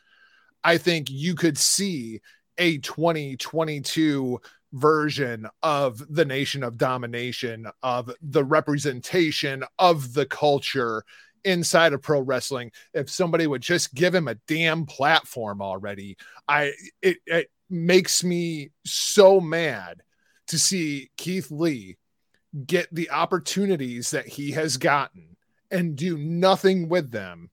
I 0.64 0.78
think 0.78 1.10
you 1.10 1.34
could 1.34 1.58
see 1.58 2.22
a 2.58 2.78
2022 2.78 4.40
version 4.74 5.48
of 5.62 6.02
the 6.14 6.26
Nation 6.26 6.64
of 6.64 6.78
Domination, 6.78 7.68
of 7.82 8.12
the 8.22 8.44
representation 8.44 9.64
of 9.80 10.14
the 10.14 10.26
culture 10.26 11.06
inside 11.46 11.94
of 11.94 12.02
pro 12.02 12.20
wrestling. 12.20 12.72
If 12.94 13.10
somebody 13.10 13.48
would 13.48 13.62
just 13.62 13.94
give 13.94 14.14
him 14.14 14.28
a 14.28 14.36
damn 14.48 14.86
platform 14.86 15.62
already, 15.62 16.18
I 16.48 16.74
it, 17.02 17.18
it 17.26 17.52
makes 17.70 18.24
me 18.24 18.72
so 18.86 19.40
mad 19.40 20.02
to 20.48 20.60
see 20.60 21.12
Keith 21.18 21.52
Lee 21.52 21.98
get 22.66 22.94
the 22.94 23.10
opportunities 23.12 24.12
that 24.12 24.28
he 24.28 24.52
has 24.52 24.78
gotten 24.78 25.38
and 25.72 25.96
do 25.96 26.18
nothing 26.18 26.90
with 26.90 27.12
them. 27.12 27.50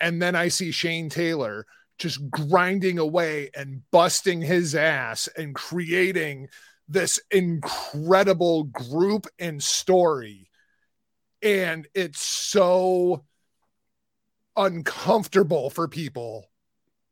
And 0.00 0.20
then 0.20 0.34
I 0.34 0.48
see 0.48 0.70
Shane 0.70 1.10
Taylor 1.10 1.66
just 2.00 2.30
grinding 2.30 2.98
away 2.98 3.50
and 3.54 3.82
busting 3.92 4.40
his 4.40 4.74
ass 4.74 5.28
and 5.36 5.54
creating 5.54 6.48
this 6.88 7.20
incredible 7.30 8.64
group 8.64 9.26
and 9.38 9.62
story. 9.62 10.50
And 11.42 11.86
it's 11.94 12.20
so 12.20 13.24
uncomfortable 14.56 15.70
for 15.70 15.86
people 15.86 16.50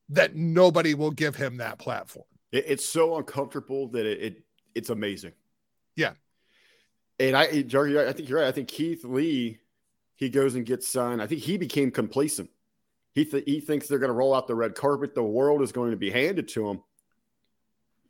that 0.09 0.34
nobody 0.34 0.95
will 0.95 1.12
give 1.12 1.36
him 1.36 1.59
that 1.59 1.78
platform. 1.78 2.26
It's 2.51 2.89
so 2.89 3.18
uncomfortable 3.18 3.89
that 3.89 4.07
it, 4.07 4.20
it 4.22 4.43
it's 4.74 4.91
amazing. 4.91 5.32
Yeah. 5.97 6.14
And 7.20 7.36
I, 7.36 7.62
Jerry, 7.62 7.99
I 8.01 8.12
think 8.12 8.28
you're 8.28 8.41
right. 8.41 8.49
I 8.49 8.53
think 8.53 8.68
Keith 8.68 9.05
Lee, 9.05 9.59
he 10.14 10.30
goes 10.30 10.55
and 10.55 10.64
gets 10.64 10.89
signed. 10.89 11.20
I 11.20 11.26
think 11.26 11.43
he 11.43 11.59
became 11.59 11.91
complacent. 11.91 12.51
He 13.14 13.24
th- 13.24 13.44
he 13.44 13.61
thinks 13.61 13.88
they're 13.88 13.98
going 13.98 14.09
to 14.09 14.14
roll 14.14 14.34
out 14.34 14.46
the 14.46 14.54
red 14.54 14.74
carpet. 14.74 15.14
The 15.14 15.22
world 15.22 15.62
is 15.62 15.72
going 15.72 15.90
to 15.90 15.96
be 15.96 16.11
handed 16.11 16.48
to 16.48 16.68
him. 16.68 16.82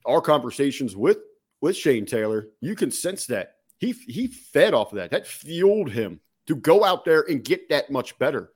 Our 0.04 0.20
conversations 0.20 0.96
with 0.96 1.18
with 1.60 1.76
Shane 1.76 2.06
Taylor, 2.06 2.48
you 2.60 2.74
can 2.74 2.90
sense 2.90 3.26
that 3.26 3.56
he 3.78 3.92
he 3.92 4.26
fed 4.26 4.74
off 4.74 4.92
of 4.92 4.96
that. 4.96 5.10
That 5.10 5.26
fueled 5.26 5.90
him 5.90 6.20
to 6.46 6.56
go 6.56 6.84
out 6.84 7.04
there 7.04 7.24
and 7.28 7.44
get 7.44 7.68
that 7.68 7.90
much 7.90 8.18
better. 8.18 8.52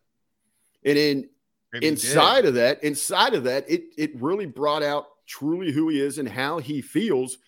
And 0.85 0.99
in 0.99 1.29
Maybe 1.73 1.89
inside 1.89 2.45
of 2.45 2.55
that, 2.55 2.85
inside 2.85 3.35
of 3.35 3.45
that, 3.45 3.69
it 3.71 3.85
it 3.97 4.21
really 4.21 4.47
brought 4.47 4.83
out 4.83 5.07
truly 5.27 5.73
who 5.73 5.89
he 5.89 6.01
is 6.01 6.19
and 6.19 6.29
how 6.29 6.59
he 6.59 6.83
feels. 6.83 7.39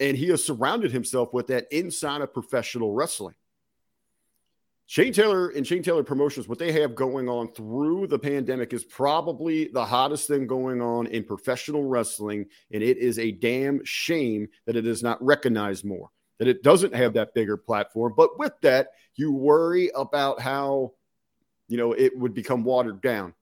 And 0.00 0.16
he 0.16 0.28
has 0.28 0.44
surrounded 0.44 0.92
himself 0.92 1.32
with 1.32 1.48
that 1.48 1.66
inside 1.72 2.20
of 2.20 2.32
professional 2.32 2.92
wrestling. 2.92 3.34
Shane 4.86 5.12
Taylor 5.12 5.48
and 5.48 5.66
Shane 5.66 5.82
Taylor 5.82 6.04
Promotions, 6.04 6.46
what 6.46 6.58
they 6.58 6.72
have 6.72 6.94
going 6.94 7.28
on 7.28 7.48
through 7.48 8.06
the 8.06 8.18
pandemic 8.18 8.72
is 8.74 8.84
probably 8.84 9.68
the 9.68 9.84
hottest 9.84 10.28
thing 10.28 10.46
going 10.46 10.82
on 10.82 11.06
in 11.06 11.24
professional 11.24 11.84
wrestling. 11.84 12.46
And 12.70 12.82
it 12.82 12.98
is 12.98 13.18
a 13.18 13.32
damn 13.32 13.82
shame 13.84 14.48
that 14.66 14.76
it 14.76 14.86
is 14.86 15.02
not 15.02 15.24
recognized 15.24 15.86
more, 15.86 16.10
that 16.38 16.48
it 16.48 16.62
doesn't 16.62 16.94
have 16.94 17.14
that 17.14 17.32
bigger 17.32 17.56
platform. 17.56 18.12
But 18.14 18.38
with 18.38 18.52
that, 18.60 18.88
you 19.14 19.32
worry 19.32 19.90
about 19.94 20.40
how, 20.40 20.92
you 21.68 21.78
know, 21.78 21.92
it 21.92 22.16
would 22.18 22.34
become 22.34 22.62
watered 22.62 23.00
down 23.00 23.32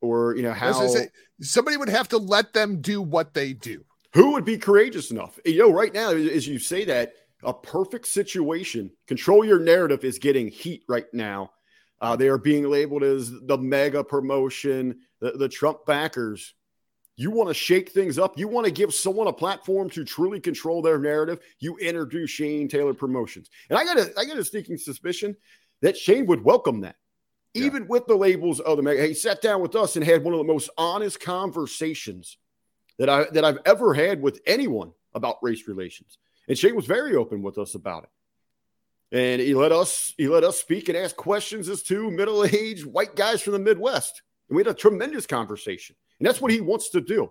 or, 0.00 0.36
you 0.36 0.42
know, 0.42 0.52
how 0.52 0.86
say, 0.86 1.08
somebody 1.40 1.76
would 1.76 1.88
have 1.88 2.08
to 2.08 2.18
let 2.18 2.52
them 2.52 2.80
do 2.80 3.02
what 3.02 3.34
they 3.34 3.52
do. 3.52 3.84
who 4.14 4.32
would 4.32 4.44
be 4.44 4.56
courageous 4.56 5.10
enough? 5.10 5.38
You 5.44 5.58
know, 5.58 5.72
right 5.72 5.92
now, 5.92 6.10
as 6.10 6.46
you 6.46 6.60
say 6.60 6.84
that, 6.84 7.14
a 7.42 7.54
perfect 7.54 8.06
situation, 8.06 8.90
control 9.06 9.44
your 9.44 9.60
narrative 9.60 10.04
is 10.04 10.18
getting 10.18 10.48
heat 10.48 10.82
right 10.88 11.06
now. 11.12 11.52
Uh, 12.00 12.14
they 12.16 12.28
are 12.28 12.38
being 12.38 12.68
labeled 12.68 13.02
as 13.02 13.30
the 13.46 13.58
mega 13.58 14.04
promotion, 14.04 15.00
the, 15.20 15.32
the 15.32 15.48
Trump 15.48 15.84
backers. 15.86 16.54
You 17.16 17.32
want 17.32 17.48
to 17.48 17.54
shake 17.54 17.90
things 17.90 18.18
up. 18.18 18.38
You 18.38 18.46
want 18.46 18.66
to 18.66 18.70
give 18.72 18.94
someone 18.94 19.26
a 19.26 19.32
platform 19.32 19.90
to 19.90 20.04
truly 20.04 20.38
control 20.38 20.80
their 20.82 20.98
narrative. 20.98 21.40
You 21.58 21.76
introduce 21.78 22.30
Shane 22.30 22.68
Taylor 22.68 22.94
Promotions, 22.94 23.50
and 23.68 23.78
I 23.78 23.84
got 23.84 23.98
a 23.98 24.12
I 24.16 24.24
got 24.24 24.38
a 24.38 24.44
sneaking 24.44 24.78
suspicion 24.78 25.36
that 25.82 25.96
Shane 25.96 26.26
would 26.26 26.44
welcome 26.44 26.80
that, 26.82 26.94
Yeah. 27.54 27.64
even 27.64 27.88
with 27.88 28.06
the 28.06 28.14
labels 28.16 28.60
of 28.60 28.76
the 28.76 28.82
mega. 28.84 29.04
He 29.04 29.14
sat 29.14 29.42
down 29.42 29.60
with 29.60 29.74
us 29.74 29.96
and 29.96 30.04
had 30.04 30.22
one 30.22 30.32
of 30.32 30.38
the 30.38 30.44
most 30.44 30.70
honest 30.78 31.18
conversations 31.18 32.38
that 32.98 33.08
I 33.08 33.24
that 33.32 33.44
I've 33.44 33.58
ever 33.66 33.94
had 33.94 34.22
with 34.22 34.40
anyone 34.46 34.92
about 35.12 35.42
race 35.42 35.66
relations. 35.66 36.18
And 36.48 36.56
Shane 36.58 36.74
was 36.74 36.86
very 36.86 37.14
open 37.14 37.42
with 37.42 37.58
us 37.58 37.74
about 37.74 38.04
it. 38.04 38.10
And 39.10 39.40
he 39.40 39.54
let 39.54 39.72
us 39.72 40.12
he 40.18 40.28
let 40.28 40.44
us 40.44 40.58
speak 40.58 40.88
and 40.88 40.96
ask 40.98 41.14
questions 41.16 41.68
as 41.68 41.82
two 41.82 42.10
middle-aged 42.10 42.84
white 42.86 43.14
guys 43.14 43.40
from 43.42 43.52
the 43.54 43.58
Midwest. 43.58 44.22
And 44.48 44.56
we 44.56 44.60
had 44.60 44.68
a 44.70 44.74
tremendous 44.74 45.26
conversation. 45.26 45.96
And 46.18 46.26
that's 46.26 46.40
what 46.40 46.50
he 46.50 46.60
wants 46.60 46.90
to 46.90 47.00
do. 47.00 47.30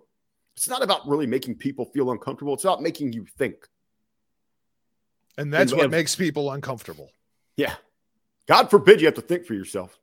It's 0.56 0.70
not 0.70 0.82
about 0.84 1.08
really 1.08 1.28
making 1.28 1.56
people 1.56 1.86
feel 1.86 2.12
uncomfortable. 2.12 2.54
It's 2.54 2.64
about 2.64 2.82
making 2.82 3.14
you 3.14 3.26
think. 3.38 3.56
And 5.38 5.54
that's 5.54 5.72
And 5.72 5.78
what 5.78 5.84
have- 5.84 5.92
makes 5.92 6.16
people 6.16 6.52
uncomfortable. 6.52 7.12
Yeah. 7.58 7.76
God 8.48 8.70
forbid 8.70 9.02
you 9.02 9.08
have 9.08 9.16
to 9.16 9.22
think 9.22 9.46
for 9.46 9.54
yourself. 9.54 10.00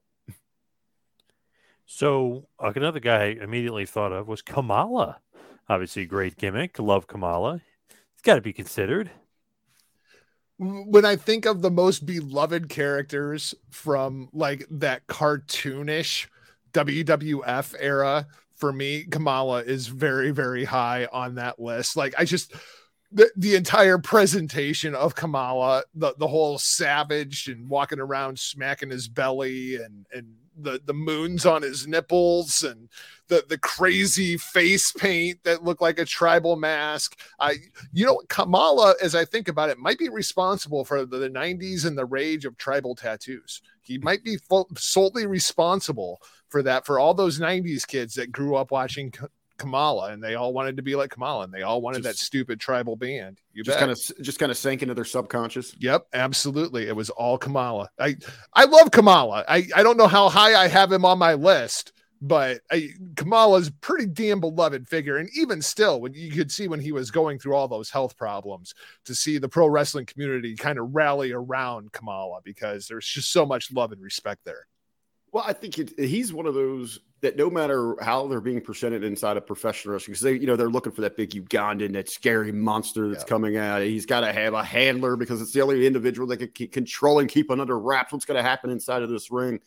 So 1.86 2.46
uh, 2.62 2.72
another 2.74 3.00
guy 3.00 3.24
I 3.24 3.26
immediately 3.42 3.86
thought 3.86 4.12
of 4.12 4.28
was 4.28 4.42
Kamala. 4.42 5.18
Obviously, 5.68 6.02
a 6.02 6.06
great 6.06 6.36
gimmick. 6.36 6.78
Love 6.78 7.06
Kamala. 7.06 7.62
Got 8.24 8.36
to 8.36 8.40
be 8.40 8.52
considered. 8.52 9.10
when 10.56 11.04
I 11.04 11.16
think 11.16 11.46
of 11.46 11.62
the 11.62 11.70
most 11.70 12.06
beloved 12.06 12.68
characters 12.68 13.54
from 13.70 14.28
like 14.32 14.66
that 14.70 15.06
cartoonish 15.08 16.28
WWF 16.72 17.74
era, 17.78 18.26
for 18.54 18.72
me, 18.72 19.04
Kamala 19.04 19.62
is 19.62 19.88
very, 19.88 20.30
very 20.30 20.64
high 20.64 21.06
on 21.12 21.34
that 21.34 21.58
list. 21.58 21.96
Like, 21.96 22.14
I 22.18 22.24
just 22.24 22.54
the, 23.12 23.30
the 23.36 23.54
entire 23.56 23.98
presentation 23.98 24.94
of 24.94 25.14
Kamala, 25.14 25.84
the, 25.94 26.14
the 26.18 26.26
whole 26.26 26.58
savage 26.58 27.48
and 27.48 27.68
walking 27.68 28.00
around 28.00 28.38
smacking 28.38 28.90
his 28.90 29.06
belly 29.08 29.76
and 29.76 30.06
and 30.12 30.34
the 30.56 30.80
the 30.84 30.94
moons 30.94 31.46
on 31.46 31.62
his 31.62 31.86
nipples 31.86 32.62
and 32.62 32.88
the 33.28 33.44
the 33.48 33.58
crazy 33.58 34.36
face 34.36 34.92
paint 34.92 35.42
that 35.44 35.64
looked 35.64 35.82
like 35.82 35.98
a 35.98 36.04
tribal 36.04 36.56
mask. 36.56 37.18
I 37.40 37.56
you 37.92 38.06
know 38.06 38.20
Kamala, 38.28 38.94
as 39.02 39.14
I 39.14 39.24
think 39.24 39.48
about 39.48 39.70
it, 39.70 39.78
might 39.78 39.98
be 39.98 40.08
responsible 40.08 40.84
for 40.84 41.04
the, 41.04 41.18
the 41.18 41.30
90s 41.30 41.86
and 41.86 41.96
the 41.96 42.04
rage 42.06 42.44
of 42.44 42.56
tribal 42.56 42.94
tattoos. 42.94 43.62
He 43.82 43.98
might 43.98 44.24
be 44.24 44.38
solely 44.76 45.26
responsible 45.26 46.20
for 46.48 46.62
that 46.62 46.86
for 46.86 46.98
all 46.98 47.14
those 47.14 47.38
90s 47.38 47.86
kids 47.86 48.14
that 48.14 48.32
grew 48.32 48.56
up 48.56 48.70
watching 48.70 49.12
Kamala 49.58 50.12
and 50.12 50.22
they 50.22 50.34
all 50.34 50.52
wanted 50.52 50.76
to 50.76 50.82
be 50.82 50.96
like 50.96 51.10
Kamala 51.10 51.44
and 51.44 51.52
they 51.52 51.62
all 51.62 51.80
wanted 51.80 52.02
that 52.02 52.16
stupid 52.16 52.60
tribal 52.60 52.96
band. 52.96 53.40
You 53.52 53.62
Just 53.62 53.78
kind 53.78 53.90
of 53.90 53.98
just 54.22 54.38
kind 54.38 54.50
of 54.50 54.58
sank 54.58 54.82
into 54.82 54.94
their 54.94 55.04
subconscious. 55.04 55.74
Yep, 55.78 56.06
absolutely. 56.12 56.88
It 56.88 56.96
was 56.96 57.10
all 57.10 57.38
Kamala. 57.38 57.88
I 57.98 58.16
I 58.52 58.64
love 58.64 58.90
Kamala. 58.90 59.44
I 59.48 59.66
I 59.74 59.82
don't 59.82 59.96
know 59.96 60.08
how 60.08 60.28
high 60.28 60.54
I 60.54 60.68
have 60.68 60.90
him 60.90 61.04
on 61.04 61.18
my 61.18 61.34
list, 61.34 61.92
but 62.20 62.62
I, 62.72 62.90
Kamala's 63.16 63.70
pretty 63.80 64.06
damn 64.06 64.40
beloved 64.40 64.88
figure. 64.88 65.18
And 65.18 65.28
even 65.36 65.60
still, 65.60 66.00
when 66.00 66.14
you 66.14 66.32
could 66.32 66.50
see 66.50 66.68
when 66.68 66.80
he 66.80 66.90
was 66.90 67.10
going 67.10 67.38
through 67.38 67.54
all 67.54 67.68
those 67.68 67.90
health 67.90 68.16
problems, 68.16 68.74
to 69.04 69.14
see 69.14 69.38
the 69.38 69.48
pro 69.48 69.68
wrestling 69.68 70.06
community 70.06 70.56
kind 70.56 70.78
of 70.78 70.94
rally 70.94 71.32
around 71.32 71.92
Kamala 71.92 72.40
because 72.42 72.88
there's 72.88 73.06
just 73.06 73.30
so 73.30 73.44
much 73.44 73.72
love 73.72 73.92
and 73.92 74.00
respect 74.00 74.40
there. 74.44 74.66
Well, 75.32 75.44
I 75.46 75.52
think 75.52 75.78
it, 75.78 75.98
he's 75.98 76.32
one 76.32 76.46
of 76.46 76.54
those 76.54 77.00
that 77.24 77.36
no 77.36 77.48
matter 77.48 77.96
how 78.00 78.26
they're 78.28 78.40
being 78.40 78.60
presented 78.60 79.02
inside 79.02 79.36
of 79.36 79.46
professional 79.46 79.94
wrestling, 79.94 80.12
because 80.12 80.22
they, 80.22 80.34
you 80.34 80.46
know, 80.46 80.56
they're 80.56 80.68
looking 80.68 80.92
for 80.92 81.00
that 81.00 81.16
big 81.16 81.30
Ugandan, 81.30 81.94
that 81.94 82.08
scary 82.08 82.52
monster 82.52 83.08
that's 83.08 83.24
Yeah. 83.24 83.28
coming 83.28 83.56
out. 83.56 83.82
He's 83.82 84.06
got 84.06 84.20
to 84.20 84.32
have 84.32 84.52
a 84.52 84.62
handler 84.62 85.16
because 85.16 85.40
it's 85.40 85.52
the 85.52 85.62
only 85.62 85.86
individual 85.86 86.28
that 86.28 86.36
can 86.36 86.48
keep 86.48 86.72
control 86.72 87.18
and 87.18 87.28
keep 87.28 87.50
under 87.50 87.78
wraps. 87.78 88.12
What's 88.12 88.26
going 88.26 88.36
to 88.36 88.42
happen 88.42 88.70
inside 88.70 89.02
of 89.02 89.08
this 89.08 89.30
ring? 89.30 89.60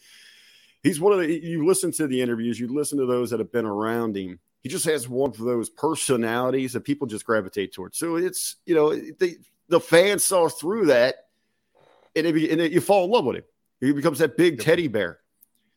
He's 0.84 1.00
one 1.00 1.14
of 1.14 1.20
the. 1.20 1.28
You 1.28 1.66
listen 1.66 1.92
to 1.94 2.08
the 2.08 2.22
interviews, 2.22 2.60
you 2.60 2.68
listen 2.68 3.00
to 3.00 3.06
those 3.06 3.32
that 3.32 3.40
have 3.40 3.52
been 3.52 3.66
around 3.66 4.16
him. 4.16 4.40
He 4.62 4.70
just 4.70 4.86
has 4.86 5.10
one 5.10 5.32
of 5.32 5.38
those 5.38 5.70
personalities 5.70 6.74
that 6.74 6.82
people 6.82 7.08
just 7.08 7.26
gravitate 7.26 7.74
towards. 7.74 7.98
So 7.98 8.16
it's 8.18 8.58
you 8.66 8.76
know 8.76 8.96
they, 8.96 9.38
the 9.68 9.80
fans 9.80 10.24
saw 10.24 10.48
through 10.48 10.86
that, 10.88 11.26
and, 12.16 12.28
it, 12.28 12.52
and 12.52 12.62
it, 12.62 12.72
you 12.72 12.82
fall 12.82 13.06
in 13.06 13.12
love 13.12 13.26
with 13.26 13.38
him. 13.38 13.44
He 13.82 13.92
becomes 13.92 14.20
that 14.20 14.38
big 14.38 14.60
teddy 14.62 14.88
bear. 14.88 15.20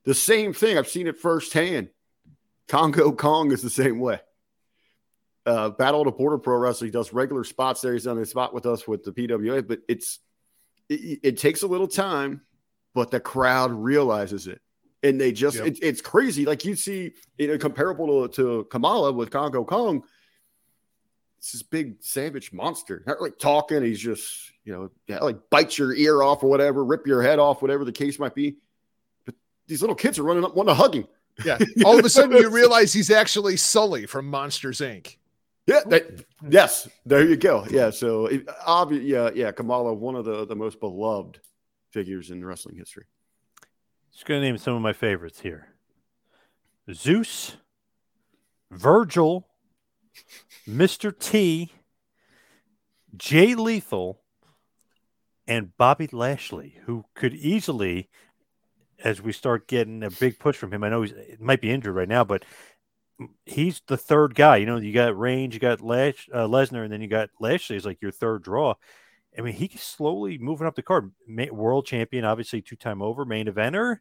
The 0.04 0.14
same 0.14 0.52
thing. 0.52 0.78
I've 0.78 0.88
seen 0.88 1.06
it 1.06 1.18
firsthand. 1.18 1.88
Congo 2.68 3.12
Kong 3.12 3.52
is 3.52 3.62
the 3.62 3.70
same 3.70 3.98
way. 3.98 4.20
Uh, 5.44 5.70
Battle 5.70 6.02
of 6.02 6.04
the 6.06 6.12
Border 6.12 6.38
Pro 6.38 6.56
Wrestling 6.58 6.90
does 6.90 7.12
regular 7.12 7.44
spots 7.44 7.80
there. 7.80 7.94
He's 7.94 8.06
on 8.06 8.18
a 8.18 8.26
spot 8.26 8.54
with 8.54 8.66
us 8.66 8.86
with 8.86 9.02
the 9.02 9.12
PWA, 9.12 9.66
but 9.66 9.80
it's 9.88 10.20
it, 10.88 11.20
it 11.22 11.38
takes 11.38 11.62
a 11.62 11.66
little 11.66 11.88
time, 11.88 12.42
but 12.94 13.10
the 13.10 13.20
crowd 13.20 13.72
realizes 13.72 14.46
it, 14.46 14.60
and 15.02 15.20
they 15.20 15.32
just 15.32 15.56
Yep. 15.56 15.66
it, 15.66 15.78
it's 15.82 16.00
crazy. 16.00 16.44
Like 16.44 16.64
you 16.64 16.76
see, 16.76 17.12
you 17.38 17.48
know, 17.48 17.58
comparable 17.58 18.28
to, 18.28 18.34
to 18.36 18.64
Kamala 18.70 19.12
with 19.12 19.30
Congo 19.30 19.64
Kong. 19.64 20.04
It's 21.38 21.52
this 21.52 21.62
big 21.62 22.02
savage 22.02 22.52
monster, 22.52 23.02
not 23.06 23.22
like 23.22 23.38
talking. 23.38 23.82
He's 23.82 23.98
just 23.98 24.52
you 24.64 24.72
know 24.74 24.90
yeah, 25.08 25.18
like 25.20 25.38
bites 25.50 25.78
your 25.78 25.94
ear 25.94 26.22
off 26.22 26.44
or 26.44 26.50
whatever, 26.50 26.84
rip 26.84 27.06
your 27.06 27.22
head 27.22 27.38
off, 27.38 27.62
whatever 27.62 27.84
the 27.84 27.92
case 27.92 28.18
might 28.18 28.34
be. 28.34 28.58
But 29.70 29.74
these 29.74 29.82
little 29.82 29.94
kids 29.94 30.18
are 30.18 30.24
running 30.24 30.44
up, 30.44 30.56
wanting 30.56 30.74
to 30.74 30.74
hug 30.74 30.94
him. 30.96 31.06
Yeah. 31.44 31.58
All 31.84 31.96
of 31.96 32.04
a 32.04 32.10
sudden, 32.10 32.36
you 32.36 32.50
realize 32.50 32.92
he's 32.92 33.10
actually 33.10 33.56
Sully 33.56 34.04
from 34.04 34.26
Monsters 34.26 34.80
Inc. 34.80 35.16
Yeah, 35.66 35.80
that, 35.86 36.24
yes, 36.48 36.88
there 37.06 37.24
you 37.24 37.36
go. 37.36 37.64
Yeah, 37.70 37.90
so 37.90 38.26
it, 38.26 38.46
obvi- 38.46 39.06
yeah, 39.06 39.30
yeah, 39.32 39.52
Kamala, 39.52 39.94
one 39.94 40.16
of 40.16 40.24
the 40.24 40.44
the 40.44 40.56
most 40.56 40.80
beloved 40.80 41.38
figures 41.90 42.32
in 42.32 42.44
wrestling 42.44 42.76
history. 42.76 43.04
Just 44.12 44.26
going 44.26 44.40
to 44.40 44.46
name 44.46 44.58
some 44.58 44.74
of 44.74 44.82
my 44.82 44.92
favorites 44.92 45.40
here 45.40 45.68
Zeus, 46.92 47.56
Virgil, 48.72 49.46
Mr. 50.68 51.16
T, 51.16 51.72
Jay 53.16 53.54
Lethal, 53.54 54.20
and 55.46 55.76
Bobby 55.76 56.08
Lashley, 56.10 56.80
who 56.86 57.04
could 57.14 57.34
easily, 57.34 58.08
as 59.02 59.20
we 59.22 59.32
start 59.32 59.66
getting 59.68 60.02
a 60.02 60.10
big 60.10 60.38
push 60.38 60.56
from 60.56 60.72
him, 60.72 60.84
I 60.84 60.88
know 60.88 61.02
he's 61.02 61.12
it 61.12 61.40
might 61.40 61.60
be 61.60 61.70
injured 61.70 61.94
right 61.94 62.08
now, 62.08 62.24
but 62.24 62.44
he's 63.44 63.82
the 63.86 63.96
third 63.96 64.34
guy. 64.34 64.56
You 64.56 64.66
know, 64.66 64.76
you 64.78 64.92
got 64.92 65.18
Reigns, 65.18 65.54
you 65.54 65.60
got 65.60 65.80
Lash, 65.80 66.28
uh, 66.32 66.46
Lesnar, 66.46 66.84
and 66.84 66.92
then 66.92 67.00
you 67.00 67.08
got 67.08 67.30
Lashley 67.40 67.76
is 67.76 67.84
like 67.84 68.00
your 68.00 68.10
third 68.12 68.42
draw. 68.42 68.74
I 69.38 69.42
mean, 69.42 69.54
he's 69.54 69.80
slowly 69.82 70.38
moving 70.38 70.66
up 70.66 70.74
the 70.74 70.82
card. 70.82 71.12
Ma- 71.26 71.44
world 71.52 71.86
champion, 71.86 72.24
obviously 72.24 72.62
two 72.62 72.76
time 72.76 73.00
over, 73.02 73.24
main 73.24 73.46
eventer. 73.46 73.98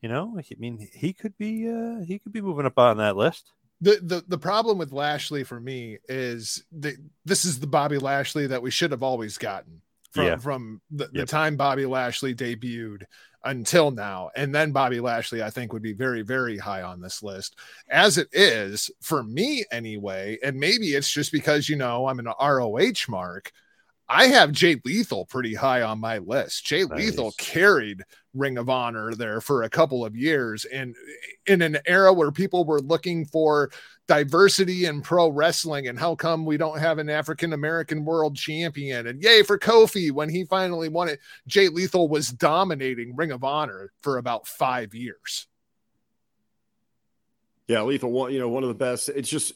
You 0.00 0.08
know, 0.08 0.36
I 0.38 0.42
mean, 0.58 0.88
he 0.92 1.12
could 1.12 1.36
be 1.38 1.68
uh, 1.68 2.04
he 2.04 2.18
could 2.18 2.32
be 2.32 2.40
moving 2.40 2.66
up 2.66 2.78
on 2.78 2.96
that 2.98 3.16
list. 3.16 3.52
The, 3.80 3.98
the 4.02 4.24
the 4.28 4.38
problem 4.38 4.78
with 4.78 4.92
Lashley 4.92 5.42
for 5.44 5.58
me 5.58 5.98
is 6.08 6.64
that 6.78 6.94
this 7.24 7.44
is 7.44 7.58
the 7.58 7.66
Bobby 7.66 7.98
Lashley 7.98 8.46
that 8.48 8.62
we 8.62 8.70
should 8.70 8.92
have 8.92 9.02
always 9.02 9.38
gotten 9.38 9.80
from 10.12 10.24
Yeah. 10.24 10.36
from 10.36 10.80
the, 10.90 11.06
the 11.06 11.20
Yep. 11.20 11.28
time 11.28 11.56
Bobby 11.56 11.86
Lashley 11.86 12.34
debuted 12.34 13.02
until 13.44 13.90
now. 13.90 14.30
And 14.36 14.54
then 14.54 14.72
Bobby 14.72 15.00
Lashley, 15.00 15.42
I 15.42 15.50
think, 15.50 15.72
would 15.72 15.82
be 15.82 15.92
very, 15.92 16.22
very 16.22 16.58
high 16.58 16.82
on 16.82 17.00
this 17.00 17.22
list. 17.22 17.58
As 17.88 18.18
it 18.18 18.28
is, 18.32 18.90
for 19.00 19.22
me 19.22 19.64
anyway, 19.70 20.38
and 20.42 20.58
maybe 20.58 20.88
it's 20.88 21.10
just 21.10 21.32
because 21.32 21.68
you 21.68 21.76
know 21.76 22.06
I'm 22.06 22.18
an 22.18 22.32
ROH 22.40 23.08
mark. 23.08 23.52
I 24.08 24.26
have 24.26 24.52
Jay 24.52 24.76
Lethal 24.84 25.24
pretty 25.24 25.54
high 25.54 25.82
on 25.82 25.98
my 25.98 26.18
list. 26.18 26.66
Jay 26.66 26.84
Lethal 26.84 27.32
carried 27.38 28.02
Ring 28.34 28.58
of 28.58 28.68
Honor 28.68 29.14
there 29.14 29.40
for 29.40 29.62
a 29.62 29.70
couple 29.70 30.04
of 30.04 30.16
years. 30.16 30.64
And 30.66 30.94
in 31.46 31.62
an 31.62 31.78
era 31.86 32.12
where 32.12 32.30
people 32.30 32.64
were 32.64 32.80
looking 32.80 33.24
for 33.24 33.70
diversity 34.08 34.86
in 34.86 35.00
pro 35.00 35.28
wrestling 35.28 35.88
and 35.88 35.98
how 35.98 36.14
come 36.14 36.44
we 36.44 36.56
don't 36.56 36.78
have 36.78 36.98
an 36.98 37.08
African 37.08 37.52
American 37.52 38.04
world 38.04 38.36
champion 38.36 39.06
and 39.06 39.22
yay 39.22 39.42
for 39.42 39.58
Kofi 39.58 40.10
when 40.10 40.28
he 40.28 40.44
finally 40.44 40.88
won 40.88 41.08
it. 41.08 41.20
Jay 41.46 41.68
Lethal 41.68 42.08
was 42.08 42.28
dominating 42.28 43.16
Ring 43.16 43.30
of 43.30 43.44
Honor 43.44 43.92
for 44.02 44.18
about 44.18 44.46
five 44.46 44.94
years. 44.94 45.46
Yeah, 47.68 47.82
Lethal 47.82 48.10
one, 48.10 48.32
you 48.32 48.38
know, 48.38 48.48
one 48.48 48.64
of 48.64 48.68
the 48.68 48.74
best. 48.74 49.08
It's 49.08 49.28
just 49.28 49.54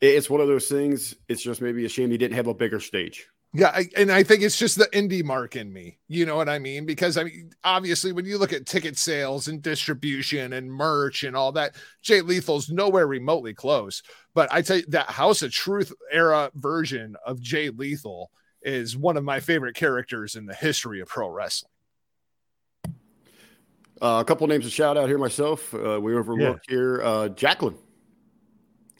it's 0.00 0.30
one 0.30 0.40
of 0.40 0.48
those 0.48 0.68
things. 0.68 1.14
It's 1.28 1.42
just 1.42 1.60
maybe 1.60 1.84
a 1.84 1.88
shame 1.88 2.10
he 2.10 2.18
didn't 2.18 2.36
have 2.36 2.46
a 2.46 2.54
bigger 2.54 2.80
stage. 2.80 3.28
Yeah, 3.56 3.68
I, 3.68 3.88
and 3.96 4.10
I 4.10 4.24
think 4.24 4.42
it's 4.42 4.58
just 4.58 4.76
the 4.76 4.86
indie 4.86 5.22
mark 5.22 5.54
in 5.54 5.72
me. 5.72 5.98
You 6.08 6.26
know 6.26 6.34
what 6.34 6.48
I 6.48 6.58
mean? 6.58 6.86
Because 6.86 7.16
I 7.16 7.22
mean, 7.22 7.52
obviously, 7.62 8.10
when 8.10 8.24
you 8.24 8.36
look 8.36 8.52
at 8.52 8.66
ticket 8.66 8.98
sales 8.98 9.46
and 9.46 9.62
distribution 9.62 10.54
and 10.54 10.70
merch 10.70 11.22
and 11.22 11.36
all 11.36 11.52
that, 11.52 11.76
Jay 12.02 12.20
Lethal's 12.20 12.68
nowhere 12.68 13.06
remotely 13.06 13.54
close. 13.54 14.02
But 14.34 14.52
I 14.52 14.62
tell 14.62 14.78
you, 14.78 14.86
that 14.88 15.08
House 15.08 15.42
of 15.42 15.52
Truth 15.52 15.92
era 16.10 16.50
version 16.56 17.14
of 17.24 17.40
Jay 17.40 17.70
Lethal 17.70 18.32
is 18.60 18.96
one 18.96 19.16
of 19.16 19.22
my 19.22 19.38
favorite 19.38 19.76
characters 19.76 20.34
in 20.34 20.46
the 20.46 20.54
history 20.54 21.00
of 21.00 21.06
pro 21.06 21.28
wrestling. 21.28 21.70
Uh, 24.02 24.18
a 24.20 24.24
couple 24.24 24.48
names 24.48 24.64
to 24.64 24.70
shout 24.70 24.96
out 24.96 25.08
here 25.08 25.18
myself. 25.18 25.72
Uh, 25.72 26.00
we 26.02 26.16
overlooked 26.16 26.68
here 26.68 27.00
uh, 27.04 27.28
Jacqueline. 27.28 27.78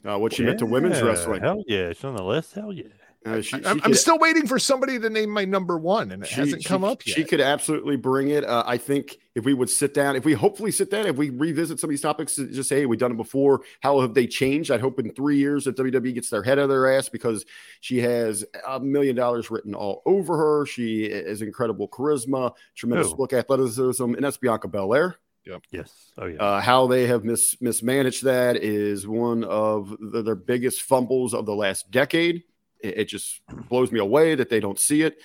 Uh, 0.07 0.17
what 0.17 0.31
she 0.31 0.43
meant 0.43 0.59
to 0.59 0.65
women's 0.65 1.01
wrestling. 1.01 1.41
Hell 1.41 1.61
yeah, 1.67 1.87
it's 1.87 2.05
on 2.05 2.15
the 2.15 2.23
list. 2.23 2.53
Hell 2.53 2.71
yeah. 2.71 2.85
Uh, 3.25 3.41
she, 3.41 3.57
she 3.57 3.65
I'm, 3.65 3.81
I'm 3.83 3.93
still 3.95 4.19
waiting 4.19 4.45
for 4.45 4.59
somebody 4.59 4.99
to 4.99 5.09
name 5.09 5.29
my 5.31 5.45
number 5.45 5.77
one, 5.77 6.11
and 6.11 6.23
it 6.23 6.27
she- 6.29 6.35
hasn't 6.35 6.61
she- 6.61 6.69
come 6.69 6.83
up 6.83 7.05
yet. 7.05 7.15
She 7.15 7.23
could 7.23 7.41
absolutely 7.41 7.95
bring 7.95 8.29
it. 8.29 8.43
Uh, 8.43 8.63
I 8.65 8.77
think 8.77 9.17
if 9.33 9.43
we 9.45 9.53
would 9.53 9.69
sit 9.69 9.93
down, 9.93 10.15
if 10.15 10.25
we 10.25 10.33
hopefully 10.33 10.71
sit 10.71 10.91
down, 10.91 11.07
if 11.07 11.15
we 11.15 11.29
revisit 11.29 11.79
some 11.79 11.89
of 11.89 11.91
these 11.91 12.01
topics, 12.01 12.35
to 12.35 12.47
just 12.47 12.69
say, 12.69 12.81
hey, 12.81 12.85
we've 12.85 12.99
done 12.99 13.11
it 13.11 13.17
before. 13.17 13.61
How 13.81 13.99
have 14.01 14.13
they 14.13 14.27
changed? 14.27 14.69
I'd 14.71 14.81
hope 14.81 14.99
in 14.99 15.11
three 15.13 15.37
years 15.37 15.65
that 15.65 15.75
WWE 15.75 16.13
gets 16.13 16.29
their 16.29 16.43
head 16.43 16.59
out 16.59 16.63
of 16.63 16.69
their 16.69 16.95
ass 16.95 17.09
because 17.09 17.45
she 17.81 17.99
has 17.99 18.45
a 18.67 18.79
million 18.79 19.15
dollars 19.15 19.49
written 19.49 19.73
all 19.73 20.03
over 20.05 20.37
her. 20.37 20.65
She 20.65 21.09
has 21.09 21.41
incredible 21.41 21.87
charisma, 21.87 22.53
tremendous 22.75 23.11
Who? 23.11 23.17
look 23.17 23.33
athleticism, 23.33 24.03
and 24.03 24.23
that's 24.23 24.37
Bianca 24.37 24.67
Belair. 24.67 25.17
Yep. 25.45 25.61
Yes. 25.71 26.11
Oh 26.17 26.25
yeah. 26.25 26.37
Uh, 26.37 26.59
how 26.59 26.87
they 26.87 27.05
have 27.05 27.23
mis- 27.23 27.55
mismanaged 27.61 28.23
that 28.23 28.55
is 28.57 29.07
one 29.07 29.43
of 29.43 29.95
the, 29.99 30.23
their 30.23 30.35
biggest 30.35 30.81
fumbles 30.81 31.35
of 31.35 31.45
the 31.45 31.53
last 31.53 31.91
decade. 31.91 32.43
It, 32.85 32.97
it 32.99 33.05
just 33.05 33.41
blows 33.69 33.91
me 33.91 33.99
away 33.99 34.35
that 34.35 34.49
they 34.49 34.59
don't 34.59 34.79
see 34.79 35.01
it. 35.01 35.17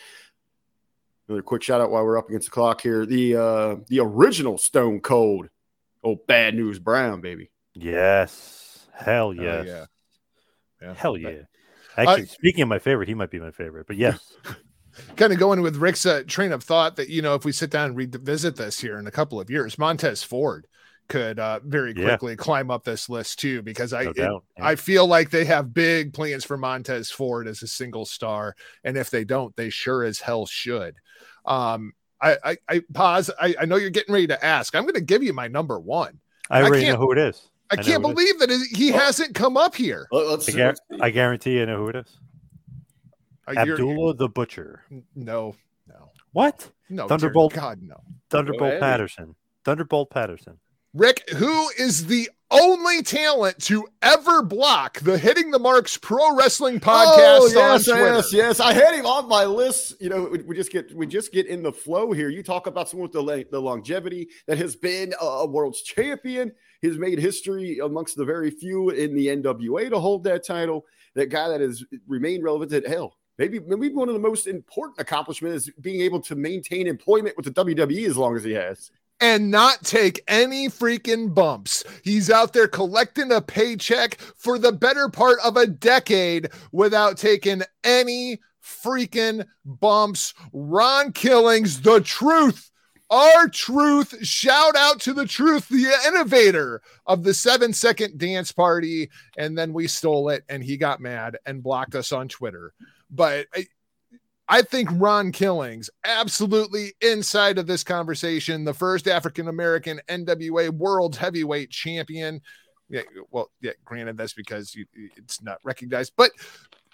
Another 1.29 1.43
quick 1.43 1.63
shout 1.63 1.81
out 1.81 1.91
while 1.91 2.05
we're 2.05 2.19
up 2.19 2.29
against 2.29 2.49
the 2.49 2.53
clock 2.53 2.81
here. 2.81 3.07
The 3.07 3.37
uh, 3.37 3.77
the 3.89 4.01
original 4.01 4.59
Stone 4.59 5.01
Cold, 5.01 5.49
oh 6.03 6.17
Bad 6.27 6.55
News 6.55 6.79
Brown, 6.79 7.21
baby. 7.21 7.51
yes. 7.75 8.57
Hell 8.93 9.33
yes. 9.33 9.65
yeah. 9.67 9.85
Yeah. 10.83 10.95
Hell 10.95 11.17
yeah. 11.17 11.43
Actually, 11.97 12.27
speaking 12.27 12.63
of 12.63 12.69
my 12.69 12.79
favorite, 12.79 13.09
he 13.09 13.15
might 13.15 13.31
be 13.31 13.41
my 13.41 13.51
favorite. 13.51 13.87
But 13.87 13.97
yes, 13.97 14.19
kind 15.17 15.33
of 15.33 15.39
going 15.39 15.63
with 15.63 15.77
Rick's 15.77 16.05
uh, 16.07 16.23
train 16.27 16.53
of 16.53 16.63
thought 16.63 16.97
that 16.97 17.09
you 17.09 17.23
know 17.23 17.35
if 17.35 17.45
we 17.45 17.53
sit 17.53 17.71
down 17.71 17.89
and 17.91 17.97
revisit 17.97 18.57
this 18.57 18.81
here 18.81 18.99
in 18.99 19.07
a 19.07 19.11
couple 19.11 19.41
of 19.41 19.51
years, 19.51 19.79
Montez 19.79 20.23
Ford 20.23 20.67
could 21.11 21.39
uh, 21.39 21.61
very 21.65 21.93
Yeah. 21.95 22.05
quickly 22.09 22.37
climb 22.37 22.71
up 22.71 22.85
this 22.85 23.11
list 23.11 23.39
too 23.41 23.61
because 23.61 23.93
I 23.93 24.05
no 24.05 24.11
it- 24.11 24.17
Yeah. 24.17 24.39
I 24.59 24.77
feel 24.77 25.07
like 25.07 25.29
they 25.29 25.45
have 25.45 25.75
big 25.75 26.15
plans 26.15 26.45
for 26.45 26.57
Montez 26.57 27.11
Ford 27.11 27.47
as 27.47 27.63
a 27.63 27.67
single 27.67 28.07
star, 28.07 28.57
and 28.85 28.97
if 28.97 29.11
they 29.11 29.25
don't, 29.25 29.55
they 29.57 29.69
sure 29.69 30.05
as 30.05 30.21
hell 30.21 30.47
should. 30.47 30.95
Um, 31.45 31.93
I 32.23 32.37
I, 32.45 32.57
I 32.69 32.83
pause. 32.95 33.31
I, 33.39 33.55
I 33.61 33.65
know 33.67 33.77
you're 33.77 33.91
getting 33.91 34.15
ready 34.15 34.29
to 34.29 34.43
ask. 34.45 34.75
I'm 34.75 34.85
going 34.85 34.95
to 34.95 35.01
give 35.01 35.23
you 35.23 35.33
my 35.35 35.49
number 35.49 35.79
one. 35.79 36.21
I 36.49 36.61
I 36.63 36.69
know 36.69 36.81
can't- 36.81 36.97
who 36.99 37.13
it 37.13 37.19
is. 37.19 37.43
I, 37.73 37.77
know 37.77 37.83
can't 37.83 38.03
who 38.05 38.09
it 38.11 38.13
is. 38.13 38.15
believe 38.15 38.39
that 38.41 38.51
it- 38.51 38.77
he 38.77 38.89
hasn't 38.89 39.35
come 39.35 39.57
up 39.57 39.75
here. 39.75 40.07
Let's, 40.11 40.49
I, 40.49 40.53
gar- 40.57 40.75
I 41.01 41.11
guarantee 41.11 41.61
I 41.61 41.67
know 41.67 41.77
who 41.77 41.89
it 41.89 41.97
is. 41.97 42.19
Uh, 43.47 43.55
Abdullah 43.57 44.15
the 44.15 44.29
Butcher. 44.29 44.85
No, 45.15 45.55
no, 45.89 46.11
What? 46.33 46.71
no. 46.89 47.07
Thunderbolt. 47.09 47.53
God, 47.55 47.81
no. 47.83 47.97
Thunderbolt. 48.29 48.81
Patterson. 48.81 49.35
Thunderbolt 49.65 50.11
Patterson. 50.11 50.59
Rick, 50.93 51.31
who 51.31 51.69
is 51.79 52.07
the 52.07 52.29
only 52.51 53.03
talent 53.03 53.61
to 53.63 53.87
ever 54.03 54.43
block 54.43 54.99
the 55.01 55.17
Hitting 55.17 55.53
the 55.53 55.59
Marks 55.61 55.97
Pro 55.97 56.35
Wrestling 56.35 56.77
oh, 56.77 56.81
podcast 56.81 57.39
Oh, 57.41 57.51
yes, 57.55 57.87
yes, 57.87 58.33
yes. 58.33 58.61
I 58.61 58.73
had 58.73 58.95
him 58.95 59.07
on 59.07 59.29
my 59.29 59.45
list. 59.45 59.95
You 60.01 60.09
know, 60.09 60.25
we, 60.25 60.39
we 60.43 60.57
just 60.57 60.73
get 60.73 60.93
we 60.95 61.07
just 61.07 61.33
get 61.33 61.47
in 61.47 61.63
the 61.63 61.73
flow 61.73 62.11
here. 62.11 62.29
You 62.29 62.43
talk 62.43 62.67
about 62.67 62.89
someone 62.89 63.09
with 63.09 63.13
the, 63.13 63.47
the 63.53 63.61
longevity 63.61 64.29
that 64.49 64.59
has 64.59 64.75
been 64.75 65.15
a, 65.21 65.25
a 65.25 65.47
world's 65.47 65.83
champion. 65.83 66.53
Has 66.83 66.99
made 66.99 67.19
history 67.19 67.79
amongst 67.79 68.17
the 68.17 68.25
very 68.25 68.51
few 68.51 68.89
in 68.91 69.15
the 69.15 69.27
NWA 69.27 69.91
to 69.91 69.99
hold 70.01 70.25
that 70.25 70.45
title. 70.45 70.87
That 71.15 71.27
guy 71.27 71.49
that 71.49 71.61
has 71.61 71.85
remained 72.09 72.43
relevant 72.43 72.73
at 72.73 72.87
hell. 72.87 73.17
Maybe 73.39 73.61
maybe 73.61 73.95
one 73.95 74.09
of 74.09 74.15
the 74.15 74.21
most 74.21 74.47
important 74.47 74.99
accomplishments 74.99 75.69
is 75.69 75.75
being 75.81 76.01
able 76.01 76.21
to 76.23 76.35
maintain 76.35 76.87
employment 76.89 77.37
with 77.37 77.47
the 77.47 77.65
WWE 77.65 78.09
as 78.09 78.17
long 78.17 78.35
as 78.35 78.43
he 78.43 78.53
has. 78.53 78.91
And 79.21 79.51
not 79.51 79.83
take 79.83 80.23
any 80.29 80.69
freaking 80.69 81.35
bumps. 81.35 81.85
He's 82.03 82.31
out 82.31 82.55
there 82.55 82.69
collecting 82.69 83.31
a 83.33 83.43
paycheck 83.43 84.19
for 84.19 84.59
the 84.59 84.73
better 84.73 85.11
part 85.11 85.39
of 85.45 85.57
a 85.57 85.67
decade 85.67 86.49
without 86.73 87.19
taking 87.19 87.63
any 87.85 88.41
freaking 88.65 89.47
bumps. 89.65 90.33
Ron 90.53 91.13
Killings, 91.13 91.83
the 91.83 92.01
truth. 92.01 92.71
R 93.11 93.49
Truth. 93.49 94.25
Shout 94.25 94.77
out 94.77 95.01
to 95.01 95.13
the 95.13 95.27
truth, 95.27 95.69
the 95.69 95.93
innovator 96.07 96.81
of 97.07 97.25
the 97.25 97.35
seven 97.35 97.73
second 97.73 98.19
dance 98.19 98.53
party. 98.53 99.11
And 99.37 99.59
then 99.59 99.73
we 99.73 99.89
stole 99.89 100.29
it 100.29 100.45
and 100.49 100.63
he 100.63 100.77
got 100.77 101.01
mad 101.01 101.37
and 101.45 101.63
blocked 101.63 101.97
us 101.97 102.13
on 102.13 102.29
Twitter. 102.29 102.73
But 103.11 103.47
I, 104.51 104.63
think 104.63 104.89
Ron 104.93 105.33
Killings 105.33 105.89
absolutely 106.05 106.93
inside 107.01 107.59
of 107.59 107.67
this 107.67 107.85
conversation, 107.85 108.65
the 108.65 108.75
first 108.75 109.09
African 109.09 109.49
American 109.49 110.01
NWA 110.09 110.71
World 110.71 111.17
Heavyweight 111.17 111.71
Champion. 111.71 112.41
Yeah, 112.89 113.03
well, 113.31 113.51
yeah, 113.61 113.73
granted, 113.85 114.17
that's 114.17 114.33
because 114.33 114.75
you, 114.75 114.85
it's 115.17 115.43
not 115.43 115.59
recognized, 115.63 116.13
but 116.17 116.33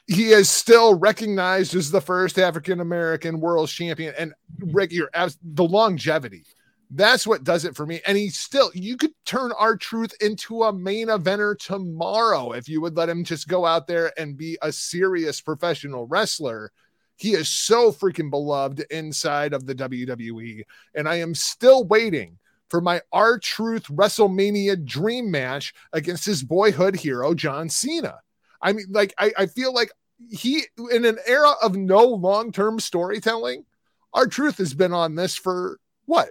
he 0.06 0.30
is 0.30 0.48
still 0.48 0.94
recognized 0.94 1.74
as 1.74 1.90
the 1.90 2.00
first 2.00 2.38
African 2.38 2.80
American 2.80 3.40
World 3.40 3.68
Champion. 3.68 4.14
And 4.16 4.34
Rick, 4.58 4.92
abs- 5.14 5.38
the 5.42 5.64
longevity. 5.64 6.44
That's 6.90 7.26
what 7.26 7.42
does 7.42 7.64
it 7.64 7.74
for 7.74 7.84
me. 7.84 8.00
And 8.06 8.16
he 8.16 8.28
still, 8.28 8.70
you 8.72 8.96
could 8.96 9.10
turn 9.24 9.50
R 9.58 9.76
Truth 9.76 10.14
into 10.20 10.62
a 10.62 10.72
main 10.72 11.08
eventer 11.08 11.58
tomorrow 11.58 12.52
if 12.52 12.68
you 12.68 12.80
would 12.80 12.96
let 12.96 13.08
him 13.08 13.24
just 13.24 13.48
go 13.48 13.66
out 13.66 13.88
there 13.88 14.12
and 14.16 14.36
be 14.36 14.56
a 14.62 14.70
serious 14.70 15.40
professional 15.40 16.06
wrestler. 16.06 16.70
He 17.16 17.32
is 17.32 17.48
so 17.48 17.90
freaking 17.90 18.30
beloved 18.30 18.84
inside 18.90 19.52
of 19.52 19.66
the 19.66 19.74
WWE. 19.74 20.62
And 20.94 21.08
I 21.08 21.16
am 21.16 21.34
still 21.34 21.84
waiting 21.84 22.38
for 22.68 22.80
my 22.80 23.00
R 23.12 23.38
Truth 23.38 23.86
WrestleMania 23.88 24.84
dream 24.84 25.30
match 25.30 25.74
against 25.92 26.26
his 26.26 26.42
boyhood 26.42 26.96
hero, 26.96 27.34
John 27.34 27.68
Cena. 27.68 28.20
I 28.60 28.72
mean, 28.72 28.86
like, 28.90 29.14
I, 29.18 29.32
I 29.36 29.46
feel 29.46 29.72
like 29.72 29.90
he, 30.30 30.64
in 30.90 31.04
an 31.04 31.18
era 31.26 31.52
of 31.62 31.76
no 31.76 32.04
long 32.04 32.52
term 32.52 32.80
storytelling, 32.80 33.64
R 34.12 34.26
Truth 34.26 34.58
has 34.58 34.74
been 34.74 34.92
on 34.92 35.14
this 35.14 35.36
for 35.36 35.78
what? 36.04 36.30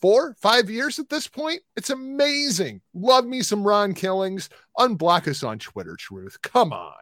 Four, 0.00 0.36
five 0.40 0.70
years 0.70 0.98
at 1.00 1.08
this 1.08 1.26
point. 1.26 1.60
It's 1.76 1.90
amazing. 1.90 2.82
Love 2.94 3.26
me 3.26 3.42
some 3.42 3.66
Ron 3.66 3.94
Killings. 3.94 4.48
Unblock 4.78 5.26
us 5.26 5.42
on 5.42 5.58
Twitter, 5.58 5.96
Truth. 5.96 6.40
Come 6.42 6.72
on. 6.72 6.94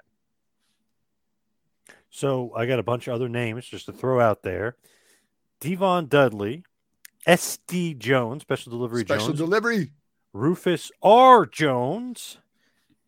So 2.17 2.51
I 2.57 2.65
got 2.65 2.79
a 2.79 2.83
bunch 2.83 3.09
of 3.09 3.15
other 3.15 3.29
names 3.29 3.67
just 3.67 3.85
to 3.85 3.93
throw 3.93 4.21
out 4.21 4.43
there. 4.43 4.77
Devon 5.61 6.07
Dudley, 6.07 6.65
SD 7.29 7.99
Jones, 7.99 8.41
Special 8.41 8.71
Delivery 8.71 9.03
Special 9.03 9.27
Jones, 9.27 9.39
delivery. 9.39 9.91
Rufus 10.33 10.91
R. 11.03 11.45
Jones, 11.45 12.39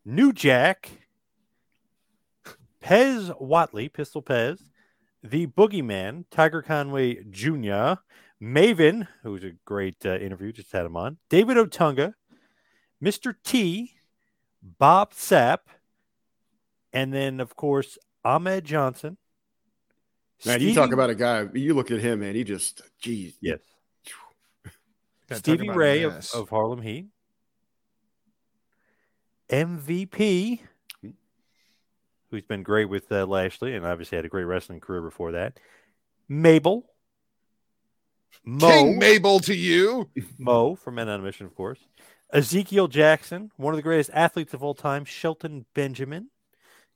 New 0.04 0.30
Jack, 0.34 0.90
Pez 2.84 3.34
Whatley, 3.40 3.90
Pistol 3.90 4.22
Pez, 4.22 4.60
the 5.22 5.46
Boogeyman, 5.46 6.26
Tiger 6.30 6.60
Conway 6.60 7.24
Jr., 7.30 8.02
Maven, 8.42 9.08
who 9.22 9.32
was 9.32 9.42
a 9.42 9.52
great 9.64 10.04
uh, 10.04 10.18
interview, 10.18 10.52
just 10.52 10.72
had 10.72 10.84
him 10.84 10.98
on, 10.98 11.16
David 11.30 11.56
Otunga, 11.56 12.12
Mr. 13.02 13.34
T, 13.42 13.94
Bob 14.62 15.14
Sapp, 15.14 15.60
and 16.92 17.14
then, 17.14 17.40
of 17.40 17.56
course, 17.56 17.96
Ahmed 18.28 18.66
Johnson. 18.66 19.16
Man, 20.44 20.60
you 20.60 20.74
talk 20.74 20.92
about 20.92 21.08
a 21.08 21.14
guy, 21.14 21.46
you 21.54 21.72
look 21.72 21.90
at 21.90 22.00
him, 22.00 22.20
man, 22.20 22.34
he 22.34 22.44
just, 22.44 22.82
geez. 23.00 23.34
Yes. 23.40 23.58
Stevie 25.32 25.70
Ray 25.70 26.02
of, 26.02 26.28
of 26.34 26.50
Harlem 26.50 26.82
Heat. 26.82 27.06
MVP, 29.48 30.60
who's 32.30 32.42
been 32.42 32.62
great 32.62 32.90
with 32.90 33.10
uh, 33.10 33.24
Lashley 33.24 33.74
and 33.74 33.86
obviously 33.86 34.16
had 34.16 34.26
a 34.26 34.28
great 34.28 34.44
wrestling 34.44 34.80
career 34.80 35.00
before 35.00 35.32
that. 35.32 35.58
Mabel. 36.28 36.84
Mo. 38.44 38.68
King 38.68 38.98
Mabel 38.98 39.40
to 39.40 39.54
you. 39.54 40.10
Mo 40.38 40.74
from 40.74 40.96
Men 40.96 41.08
on 41.08 41.20
a 41.20 41.22
Mission, 41.22 41.46
of 41.46 41.54
course. 41.54 41.80
Ezekiel 42.30 42.88
Jackson, 42.88 43.50
one 43.56 43.72
of 43.72 43.78
the 43.78 43.82
greatest 43.82 44.10
athletes 44.12 44.52
of 44.52 44.62
all 44.62 44.74
time. 44.74 45.06
Shelton 45.06 45.64
Benjamin, 45.74 46.28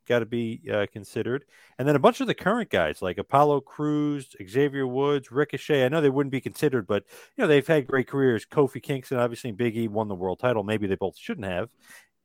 got 0.07 0.21
to 0.21 0.27
be 0.27 0.61
uh, 0.73 0.87
considered. 0.93 1.45
And 1.79 1.87
then 1.89 1.97
a 1.97 2.01
bunch 2.01 2.21
of 2.21 2.27
the 2.27 2.35
current 2.35 2.71
guys 2.71 3.03
like 3.03 3.19
Apollo 3.19 3.63
Crews, 3.63 4.35
Xavier 4.49 4.87
Woods, 4.87 5.31
Ricochet. 5.33 5.85
I 5.85 5.89
know 5.89 6.01
they 6.01 6.11
wouldn't 6.11 6.33
be 6.33 6.41
considered, 6.41 6.87
but 6.87 7.05
you 7.37 7.43
know 7.43 7.49
they've 7.49 7.67
had 7.67 7.87
great 7.87 8.07
careers. 8.09 8.45
Kofi 8.47 8.83
Kingston, 8.83 9.19
obviously, 9.19 9.53
Big 9.53 9.77
E 9.77 9.89
won 9.89 10.09
the 10.09 10.15
world 10.15 10.39
title. 10.39 10.63
Maybe 10.65 10.87
they 10.87 10.95
both 10.97 11.17
shouldn't 11.19 11.47
have, 11.47 11.69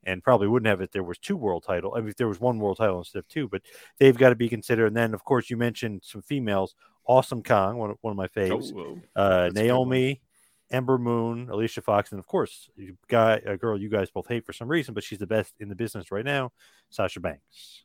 and 0.04 0.24
probably 0.24 0.48
wouldn't 0.48 0.68
have 0.68 0.82
if 0.82 0.92
there 0.92 1.04
was 1.04 1.18
two 1.18 1.38
world 1.38 1.64
title. 1.66 1.94
I 1.96 2.00
mean, 2.00 2.10
if 2.10 2.16
there 2.18 2.28
was 2.28 2.40
one 2.40 2.60
world 2.60 2.78
title 2.78 2.98
instead 3.00 3.20
of 3.20 3.28
two, 3.28 3.48
but 3.48 3.62
they've 4.00 4.18
got 4.18 4.30
to 4.30 4.36
be 4.36 4.50
considered. 4.50 4.88
And 4.88 4.96
then, 4.98 5.14
of 5.14 5.24
course, 5.24 5.50
you 5.50 5.58
mentioned 5.58 6.02
some 6.04 6.22
females. 6.22 6.76
Awesome 7.06 7.42
Kong, 7.42 7.78
one, 7.78 7.92
of- 7.92 7.98
one 8.02 8.12
of 8.12 8.18
my 8.18 8.28
faves. 8.28 8.74
Oh, 8.76 9.00
uh, 9.16 9.50
Naomi, 9.54 10.22
Ember 10.70 10.98
Moon, 10.98 11.50
Alicia 11.50 11.82
Fox, 11.82 12.12
and 12.12 12.20
of 12.20 12.28
course, 12.28 12.70
you 12.76 12.98
guy, 13.08 13.42
a 13.46 13.56
girl 13.58 13.80
you 13.80 13.90
guys 13.90 14.10
both 14.10 14.28
hate 14.28 14.46
for 14.46 14.54
some 14.54 14.68
reason, 14.68 14.94
but 14.94 15.04
she's 15.04 15.20
the 15.20 15.28
best 15.28 15.54
in 15.60 15.70
the 15.70 15.76
business 15.76 16.12
right 16.12 16.26
now, 16.26 16.52
Sasha 16.90 17.20
Banks. 17.20 17.84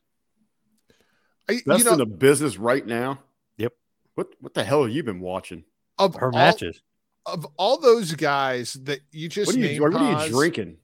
I, 1.49 1.59
Best 1.65 1.79
you 1.79 1.85
know, 1.85 1.91
in 1.93 1.97
the 1.97 2.05
business 2.05 2.57
right 2.57 2.85
now. 2.85 3.19
Yep. 3.57 3.73
What 4.15 4.27
what 4.39 4.53
the 4.53 4.63
hell 4.63 4.83
have 4.83 4.91
you 4.93 5.03
been 5.03 5.19
watching? 5.19 5.63
of 5.99 6.15
Her 6.15 6.27
all, 6.27 6.31
matches. 6.31 6.81
of 7.25 7.45
all 7.57 7.79
those 7.79 8.13
guys 8.13 8.73
that 8.83 8.99
you 9.11 9.29
just 9.29 9.47
What 9.47 9.55
are 9.55 9.59
you 9.59 9.67
named, 9.67 9.79
what 9.81 9.93
are 9.93 10.09
you 10.09 10.15
Paz, 10.15 10.29
drinking? 10.29 10.77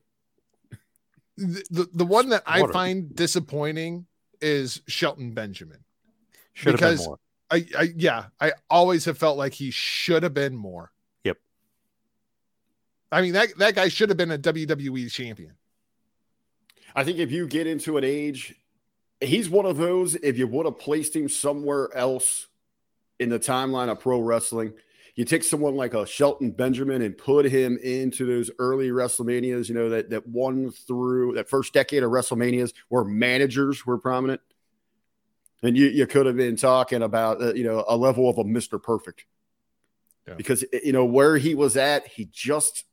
The, 1.37 1.63
the 1.69 1.89
the 1.93 2.05
one 2.05 2.29
that 2.29 2.43
I 2.45 2.65
find 2.67 3.15
disappointing 3.15 4.05
is 4.41 4.81
Shelton 4.87 5.33
Benjamin. 5.33 5.83
Should 6.53 6.73
have 6.73 6.79
been 6.79 6.89
because- 6.95 7.07
more. 7.07 7.19
I, 7.51 7.65
I 7.77 7.89
yeah, 7.95 8.25
I 8.39 8.51
always 8.69 9.05
have 9.05 9.17
felt 9.17 9.37
like 9.37 9.53
he 9.53 9.71
should 9.71 10.21
have 10.23 10.35
been 10.35 10.55
more. 10.55 10.91
I 13.11 13.21
mean 13.21 13.33
that 13.33 13.57
that 13.57 13.75
guy 13.75 13.87
should 13.87 14.09
have 14.09 14.17
been 14.17 14.31
a 14.31 14.37
WWE 14.37 15.11
champion. 15.11 15.53
I 16.95 17.03
think 17.03 17.17
if 17.19 17.31
you 17.31 17.47
get 17.47 17.67
into 17.67 17.97
an 17.97 18.03
age, 18.03 18.55
he's 19.21 19.49
one 19.49 19.65
of 19.65 19.77
those. 19.77 20.15
If 20.15 20.37
you 20.37 20.47
would 20.47 20.65
have 20.65 20.79
placed 20.79 21.15
him 21.15 21.29
somewhere 21.29 21.95
else 21.95 22.47
in 23.19 23.29
the 23.29 23.39
timeline 23.39 23.89
of 23.89 23.99
pro 23.99 24.19
wrestling, 24.19 24.73
you 25.15 25.25
take 25.25 25.43
someone 25.43 25.75
like 25.75 25.93
a 25.93 26.05
Shelton 26.05 26.51
Benjamin 26.51 27.01
and 27.01 27.17
put 27.17 27.45
him 27.45 27.77
into 27.81 28.25
those 28.25 28.49
early 28.59 28.89
WrestleManias. 28.89 29.69
You 29.69 29.75
know 29.75 29.89
that 29.89 30.09
that 30.11 30.27
one 30.27 30.71
through 30.71 31.33
that 31.35 31.49
first 31.49 31.73
decade 31.73 32.03
of 32.03 32.11
WrestleManias 32.11 32.73
where 32.89 33.03
managers 33.03 33.85
were 33.85 33.97
prominent, 33.97 34.41
and 35.63 35.75
you 35.75 35.87
you 35.87 36.05
could 36.07 36.25
have 36.25 36.37
been 36.37 36.55
talking 36.55 37.01
about 37.01 37.41
uh, 37.41 37.53
you 37.53 37.63
know 37.63 37.83
a 37.87 37.97
level 37.97 38.29
of 38.29 38.37
a 38.37 38.43
Mister 38.43 38.79
Perfect, 38.79 39.25
Yeah. 40.27 40.35
because 40.35 40.63
you 40.71 40.93
know 40.93 41.05
where 41.05 41.37
he 41.37 41.55
was 41.55 41.75
at, 41.75 42.07
he 42.07 42.25
just 42.31 42.85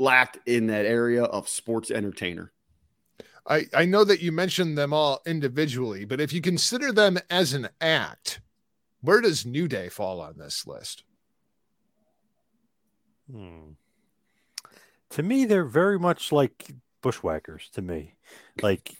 lacked 0.00 0.38
in 0.46 0.66
that 0.68 0.86
area 0.86 1.22
of 1.22 1.48
sports 1.48 1.90
entertainer. 1.90 2.52
I, 3.46 3.66
I 3.74 3.84
know 3.84 4.04
that 4.04 4.20
you 4.20 4.32
mentioned 4.32 4.76
them 4.76 4.92
all 4.92 5.22
individually, 5.26 6.04
but 6.04 6.20
if 6.20 6.32
you 6.32 6.40
consider 6.40 6.92
them 6.92 7.18
as 7.30 7.52
an 7.52 7.68
act, 7.80 8.40
where 9.00 9.20
does 9.20 9.46
New 9.46 9.66
Day 9.68 9.88
fall 9.88 10.20
on 10.20 10.38
this 10.38 10.66
list? 10.66 11.04
Hmm. 13.30 13.72
To 15.10 15.22
me, 15.22 15.44
they're 15.44 15.64
very 15.64 15.98
much 15.98 16.32
like 16.32 16.70
bushwhackers. 17.02 17.68
To 17.74 17.82
me, 17.82 18.14
like 18.62 18.92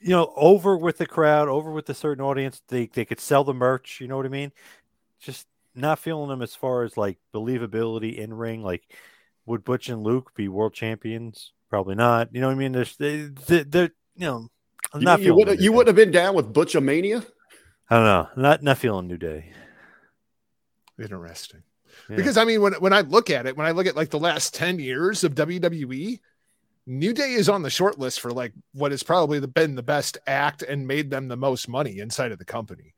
you 0.00 0.10
know, 0.10 0.32
over 0.36 0.76
with 0.76 0.98
the 0.98 1.06
crowd, 1.06 1.48
over 1.48 1.70
with 1.70 1.88
a 1.88 1.94
certain 1.94 2.22
audience. 2.22 2.60
They 2.68 2.86
they 2.86 3.06
could 3.06 3.20
sell 3.20 3.44
the 3.44 3.54
merch. 3.54 4.00
You 4.00 4.08
know 4.08 4.18
what 4.18 4.26
I 4.26 4.30
mean? 4.30 4.52
Just 5.18 5.46
not 5.74 5.98
feeling 5.98 6.28
them 6.28 6.42
as 6.42 6.54
far 6.54 6.82
as 6.82 6.98
like 6.98 7.18
believability 7.32 8.16
in 8.16 8.34
ring. 8.34 8.62
Like, 8.62 8.82
would 9.46 9.64
Butch 9.64 9.88
and 9.88 10.02
Luke 10.02 10.32
be 10.34 10.48
world 10.48 10.74
champions? 10.74 11.52
Probably 11.70 11.94
not. 11.94 12.28
You 12.32 12.40
know 12.40 12.48
what 12.48 12.54
I 12.54 12.58
mean? 12.58 12.72
There's 12.72 12.96
they, 12.96 13.22
they, 13.46 13.62
they're 13.64 13.90
you 14.16 14.26
know. 14.26 14.48
I'm 14.92 15.00
You, 15.00 15.04
not 15.06 15.18
you 15.20 15.24
feeling 15.26 15.36
would 15.46 15.58
New 15.58 15.64
you 15.64 15.70
Day. 15.70 15.76
would 15.76 15.86
have 15.88 15.96
been 15.96 16.10
down 16.10 16.34
with 16.34 16.52
Butchamania? 16.52 17.24
I 17.90 17.96
don't 17.96 18.04
know. 18.04 18.28
Not 18.36 18.62
not 18.62 18.78
feeling 18.78 19.06
New 19.08 19.16
Day. 19.16 19.52
Interesting. 21.02 21.62
Yeah. 22.08 22.16
Because 22.16 22.36
I 22.36 22.44
mean, 22.44 22.60
when 22.60 22.74
when 22.74 22.92
I 22.92 23.00
look 23.02 23.30
at 23.30 23.46
it, 23.46 23.56
when 23.56 23.66
I 23.66 23.72
look 23.72 23.86
at 23.86 23.96
like 23.96 24.10
the 24.10 24.18
last 24.18 24.54
10 24.54 24.78
years 24.78 25.24
of 25.24 25.34
WWE, 25.34 26.20
New 26.86 27.12
Day 27.12 27.32
is 27.32 27.48
on 27.48 27.62
the 27.62 27.70
short 27.70 27.98
list 27.98 28.20
for 28.20 28.30
like 28.30 28.52
what 28.72 28.90
has 28.92 29.02
probably 29.02 29.38
the- 29.40 29.48
been 29.48 29.74
the 29.74 29.82
best 29.82 30.18
act 30.26 30.62
and 30.62 30.86
made 30.86 31.10
them 31.10 31.28
the 31.28 31.36
most 31.36 31.68
money 31.68 31.98
inside 31.98 32.30
of 32.32 32.38
the 32.38 32.44
company. 32.44 32.94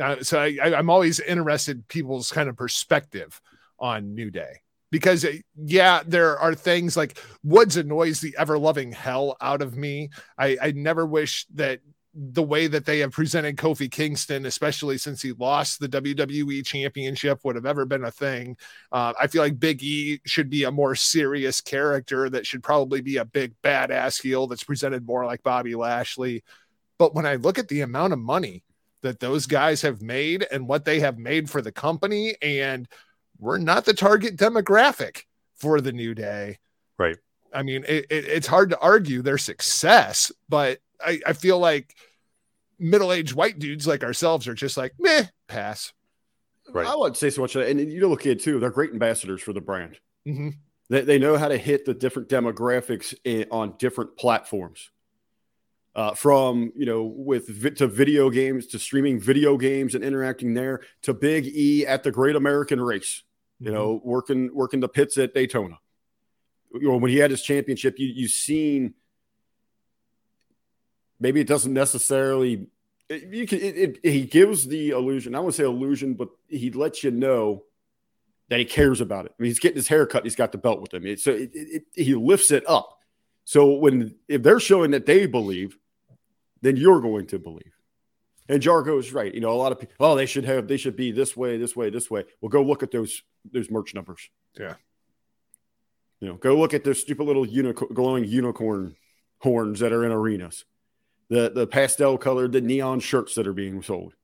Uh, 0.00 0.16
so 0.22 0.38
I, 0.40 0.56
I, 0.62 0.74
I'm 0.74 0.90
always 0.90 1.18
interested 1.20 1.78
in 1.78 1.82
people's 1.88 2.30
kind 2.30 2.48
of 2.48 2.56
perspective 2.56 3.40
on 3.78 4.14
New 4.14 4.30
Day 4.30 4.60
because 4.94 5.24
uh, 5.24 5.32
yeah, 5.56 6.04
there 6.06 6.38
are 6.38 6.54
things 6.54 6.96
like 6.96 7.18
Woods 7.42 7.76
annoys 7.76 8.20
the 8.20 8.32
ever 8.38 8.56
loving 8.56 8.92
hell 8.92 9.36
out 9.40 9.60
of 9.60 9.76
me. 9.76 10.10
I, 10.38 10.56
I 10.62 10.70
never 10.70 11.04
wish 11.04 11.46
that 11.54 11.80
the 12.14 12.44
way 12.44 12.68
that 12.68 12.86
they 12.86 13.00
have 13.00 13.10
presented 13.10 13.56
Kofi 13.56 13.90
Kingston, 13.90 14.46
especially 14.46 14.96
since 14.98 15.20
he 15.20 15.32
lost 15.32 15.80
the 15.80 15.88
WWE 15.88 16.64
championship, 16.64 17.40
would 17.42 17.56
have 17.56 17.66
ever 17.66 17.84
been 17.84 18.04
a 18.04 18.12
thing. 18.12 18.56
Uh, 18.92 19.12
I 19.20 19.26
feel 19.26 19.42
like 19.42 19.58
Big 19.58 19.82
E 19.82 20.20
should 20.26 20.48
be 20.48 20.62
a 20.62 20.70
more 20.70 20.94
serious 20.94 21.60
character 21.60 22.30
that 22.30 22.46
should 22.46 22.62
probably 22.62 23.00
be 23.00 23.16
a 23.16 23.24
big 23.24 23.60
badass 23.64 24.22
heel 24.22 24.46
that's 24.46 24.62
presented 24.62 25.04
more 25.04 25.26
like 25.26 25.42
Bobby 25.42 25.74
Lashley. 25.74 26.44
But 26.98 27.16
when 27.16 27.26
I 27.26 27.34
look 27.34 27.58
at 27.58 27.66
the 27.66 27.80
amount 27.80 28.12
of 28.12 28.20
money 28.20 28.62
that 29.02 29.18
those 29.18 29.46
guys 29.46 29.82
have 29.82 30.00
made 30.00 30.46
and 30.52 30.68
what 30.68 30.84
they 30.84 31.00
have 31.00 31.18
made 31.18 31.50
for 31.50 31.60
the 31.60 31.72
company, 31.72 32.36
and 32.40 32.86
we're 33.38 33.58
not 33.58 33.84
the 33.84 33.94
target 33.94 34.36
demographic 34.36 35.22
for 35.54 35.80
the 35.80 35.92
New 35.92 36.14
Day. 36.14 36.58
Right. 36.98 37.16
I 37.52 37.62
mean, 37.62 37.84
it, 37.86 38.06
it, 38.10 38.24
it's 38.24 38.46
hard 38.46 38.70
to 38.70 38.78
argue 38.80 39.22
their 39.22 39.38
success, 39.38 40.32
but 40.48 40.78
I, 41.00 41.20
I 41.26 41.32
feel 41.32 41.58
like 41.58 41.94
middle-aged 42.78 43.34
white 43.34 43.58
dudes 43.58 43.86
like 43.86 44.02
ourselves 44.02 44.48
are 44.48 44.54
just 44.54 44.76
like, 44.76 44.92
meh, 44.98 45.26
pass. 45.48 45.92
Right. 46.72 46.86
I 46.86 46.96
wouldn't 46.96 47.16
say 47.16 47.30
so 47.30 47.42
much. 47.42 47.54
And 47.56 47.78
you 47.78 48.00
know, 48.00 48.08
look 48.08 48.26
at 48.26 48.40
too; 48.40 48.58
they're 48.58 48.70
great 48.70 48.92
ambassadors 48.92 49.42
for 49.42 49.52
the 49.52 49.60
brand. 49.60 49.98
hmm 50.24 50.48
They, 50.88 51.02
they 51.02 51.18
know 51.18 51.36
how 51.36 51.48
to 51.48 51.58
hit 51.58 51.84
the 51.84 51.94
different 51.94 52.28
demographics 52.28 53.14
in, 53.24 53.46
on 53.50 53.74
different 53.78 54.16
platforms. 54.16 54.90
Uh, 55.96 56.12
from 56.12 56.72
you 56.74 56.84
know 56.86 57.04
with 57.04 57.46
vi- 57.48 57.70
to 57.70 57.86
video 57.86 58.28
games 58.28 58.66
to 58.66 58.80
streaming 58.80 59.20
video 59.20 59.56
games 59.56 59.94
and 59.94 60.02
interacting 60.02 60.52
there 60.52 60.80
to 61.02 61.14
Big 61.14 61.46
E 61.46 61.86
at 61.86 62.02
the 62.02 62.10
Great 62.10 62.34
American 62.34 62.80
Race. 62.80 63.22
You 63.60 63.70
know, 63.70 64.00
working 64.02 64.50
working 64.52 64.80
the 64.80 64.88
pits 64.88 65.16
at 65.18 65.34
Daytona. 65.34 65.78
You 66.72 66.88
know, 66.88 66.96
when 66.96 67.12
he 67.12 67.18
had 67.18 67.30
his 67.30 67.42
championship, 67.42 67.98
you 68.00 68.08
you 68.08 68.26
seen. 68.26 68.94
Maybe 71.20 71.40
it 71.40 71.46
doesn't 71.46 71.72
necessarily. 71.72 72.66
it- 73.08 73.32
you 73.32 73.46
can. 73.46 73.60
It, 73.60 73.76
it, 73.76 73.98
he 74.02 74.22
gives 74.24 74.66
the 74.66 74.90
illusion. 74.90 75.34
I 75.34 75.38
wouldn't 75.38 75.54
say 75.54 75.64
illusion, 75.64 76.14
but 76.14 76.28
he 76.48 76.70
lets 76.70 77.04
you 77.04 77.12
know 77.12 77.64
that 78.48 78.58
he 78.58 78.64
cares 78.64 79.00
about 79.00 79.26
it. 79.26 79.32
I 79.38 79.42
mean, 79.42 79.50
he's 79.50 79.60
getting 79.60 79.76
his 79.76 79.88
hair 79.88 80.06
cut. 80.06 80.24
He's 80.24 80.36
got 80.36 80.50
the 80.52 80.58
belt 80.58 80.80
with 80.80 80.92
him. 80.92 81.16
So 81.16 81.30
it, 81.30 81.50
it, 81.54 81.84
it, 81.94 82.04
he 82.04 82.14
lifts 82.14 82.50
it 82.50 82.68
up. 82.68 82.98
So 83.44 83.74
when 83.74 84.16
if 84.28 84.42
they're 84.42 84.60
showing 84.60 84.90
that 84.90 85.06
they 85.06 85.26
believe, 85.26 85.78
then 86.64 86.76
you're 86.76 87.00
going 87.00 87.26
to 87.26 87.38
believe. 87.38 87.72
And 88.48 88.62
Jargo 88.62 88.98
is 88.98 89.12
right. 89.12 89.32
You 89.32 89.40
know, 89.40 89.52
a 89.52 89.54
lot 89.54 89.72
of 89.72 89.80
people, 89.80 89.94
oh, 90.00 90.14
they 90.14 90.26
should 90.26 90.44
have, 90.44 90.68
they 90.68 90.76
should 90.76 90.96
be 90.96 91.12
this 91.12 91.36
way, 91.36 91.56
this 91.56 91.74
way, 91.74 91.90
this 91.90 92.10
way. 92.10 92.24
Well, 92.40 92.48
go 92.48 92.62
look 92.62 92.82
at 92.82 92.90
those 92.90 93.22
those 93.50 93.70
merch 93.70 93.94
numbers. 93.94 94.28
Yeah. 94.58 94.74
You 96.20 96.28
know, 96.28 96.34
go 96.34 96.56
look 96.58 96.74
at 96.74 96.84
those 96.84 97.00
stupid 97.00 97.24
little 97.24 97.46
unicorn, 97.46 97.92
glowing 97.92 98.24
unicorn 98.24 98.96
horns 99.38 99.80
that 99.80 99.92
are 99.92 100.04
in 100.04 100.12
arenas, 100.12 100.64
the 101.28 101.50
the 101.54 101.66
pastel 101.66 102.16
colored, 102.16 102.52
the 102.52 102.60
neon 102.60 103.00
shirts 103.00 103.34
that 103.34 103.46
are 103.46 103.52
being 103.52 103.82
sold. 103.82 104.14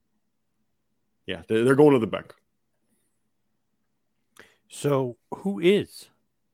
Yeah, 1.27 1.43
they're, 1.47 1.63
they're 1.63 1.75
going 1.75 1.93
to 1.93 1.99
the 1.99 2.07
bank. 2.07 2.33
So, 4.67 5.17
who 5.31 5.59
is 5.59 6.09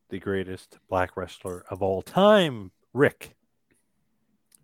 the 0.10 0.20
greatest 0.20 0.80
black 0.90 1.16
wrestler 1.16 1.64
of 1.70 1.82
all 1.82 2.02
time, 2.02 2.72
Rick? 2.94 3.37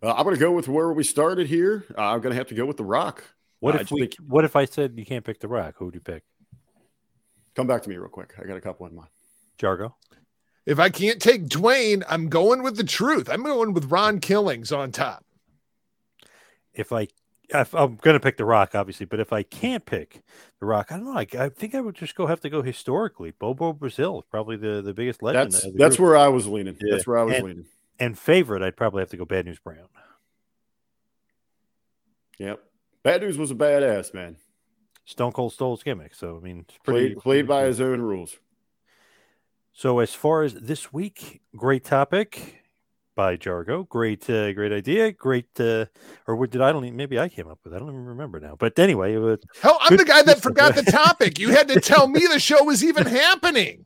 Uh, 0.04 0.12
I'm 0.12 0.24
going 0.24 0.36
to 0.36 0.40
go 0.40 0.52
with 0.52 0.68
where 0.68 0.92
we 0.92 1.02
started 1.02 1.46
here. 1.46 1.84
Uh, 1.96 2.02
I'm 2.02 2.20
going 2.20 2.32
to 2.32 2.36
have 2.36 2.48
to 2.48 2.54
go 2.54 2.66
with 2.66 2.76
The 2.76 2.84
Rock. 2.84 3.24
What 3.60 3.74
I 3.74 3.80
if 3.80 3.90
we? 3.90 4.00
think- 4.02 4.16
What 4.26 4.44
if 4.44 4.54
I 4.54 4.66
said 4.66 4.94
you 4.98 5.06
can't 5.06 5.24
pick 5.24 5.40
The 5.40 5.48
Rock? 5.48 5.76
Who 5.78 5.86
would 5.86 5.94
you 5.94 6.00
pick? 6.00 6.22
Come 7.56 7.66
back 7.66 7.82
to 7.84 7.88
me 7.88 7.96
real 7.96 8.08
quick. 8.08 8.34
I 8.38 8.44
got 8.44 8.56
a 8.56 8.60
couple 8.60 8.86
in 8.86 8.94
mind. 8.94 9.08
Jargo. 9.58 9.94
If 10.66 10.78
I 10.78 10.88
can't 10.90 11.20
take 11.22 11.46
Dwayne, 11.46 12.02
I'm 12.08 12.28
going 12.28 12.62
with 12.62 12.76
the 12.76 12.84
truth. 12.84 13.28
I'm 13.30 13.42
going 13.44 13.72
with 13.72 13.90
Ron 13.90 14.18
Killings 14.18 14.72
on 14.72 14.92
top. 14.92 15.24
If 16.74 16.92
I, 16.92 17.06
if 17.50 17.74
I'm 17.74 17.96
going 17.96 18.14
to 18.14 18.20
pick 18.20 18.36
The 18.38 18.44
Rock, 18.44 18.74
obviously, 18.74 19.06
but 19.06 19.20
if 19.20 19.32
I 19.32 19.42
can't 19.42 19.86
pick 19.86 20.22
The 20.60 20.66
Rock, 20.66 20.90
I 20.90 20.96
don't 20.96 21.04
know. 21.04 21.16
I, 21.18 21.26
I 21.44 21.48
think 21.50 21.74
I 21.74 21.80
would 21.80 21.94
just 21.94 22.14
go 22.16 22.26
have 22.26 22.40
to 22.40 22.50
go 22.50 22.62
historically. 22.62 23.30
Bobo 23.30 23.72
Brazil 23.72 24.18
is 24.20 24.24
probably 24.30 24.56
the 24.56 24.82
the 24.82 24.92
biggest 24.94 25.22
legend. 25.22 25.52
That's 25.52 25.62
the 25.64 25.72
that's 25.76 25.96
group. 25.96 26.08
where 26.08 26.16
I 26.16 26.28
was 26.28 26.46
leaning. 26.48 26.76
Yeah. 26.80 26.94
That's 26.96 27.06
where 27.06 27.18
I 27.18 27.22
was 27.22 27.34
And- 27.36 27.44
leaning. 27.46 27.64
And 27.98 28.18
favorite. 28.18 28.62
I'd 28.62 28.76
probably 28.76 29.00
have 29.00 29.10
to 29.10 29.16
go 29.16 29.24
Bad 29.24 29.46
News 29.46 29.58
Brown. 29.58 29.88
Yep. 32.38 32.60
Bad 33.02 33.22
News 33.22 33.38
was 33.38 33.50
a 33.50 33.54
badass 33.54 34.12
man. 34.14 34.36
Stone 35.04 35.32
Cold 35.32 35.52
stole 35.52 35.76
his 35.76 35.82
gimmick, 35.82 36.14
so 36.14 36.36
I 36.36 36.44
mean, 36.44 36.64
it's 36.68 36.78
pretty 36.82 37.10
Played 37.14 37.22
played 37.22 37.46
by 37.48 37.64
his 37.64 37.80
own 37.80 38.00
rules. 38.00 38.36
So 39.72 39.98
as 39.98 40.14
far 40.14 40.42
as 40.42 40.54
this 40.54 40.92
week, 40.92 41.42
great 41.56 41.84
topic 41.84 42.62
by 43.14 43.36
Jargo. 43.36 43.86
Great, 43.88 44.28
uh, 44.30 44.52
great 44.52 44.72
idea. 44.72 45.12
Great, 45.12 45.48
uh, 45.60 45.86
or 46.26 46.36
what 46.36 46.50
did 46.50 46.60
I 46.62 46.72
don't 46.72 46.84
even, 46.84 46.96
maybe 46.96 47.18
I 47.18 47.28
came 47.28 47.48
up 47.48 47.58
with. 47.64 47.72
it. 47.72 47.76
I 47.76 47.78
don't 47.80 47.88
even 47.90 48.06
remember 48.06 48.40
now. 48.40 48.56
But 48.58 48.78
anyway, 48.78 49.14
it 49.14 49.18
was, 49.18 49.38
Hell, 49.60 49.78
I'm 49.80 49.90
Good- 49.90 50.00
the 50.00 50.04
guy 50.04 50.22
that 50.22 50.40
forgot 50.40 50.74
the 50.74 50.82
topic. 50.84 51.38
You 51.38 51.50
had 51.50 51.68
to 51.68 51.80
tell 51.80 52.08
me 52.08 52.26
the 52.26 52.38
show 52.38 52.62
was 52.64 52.82
even 52.82 53.06
happening. 53.06 53.84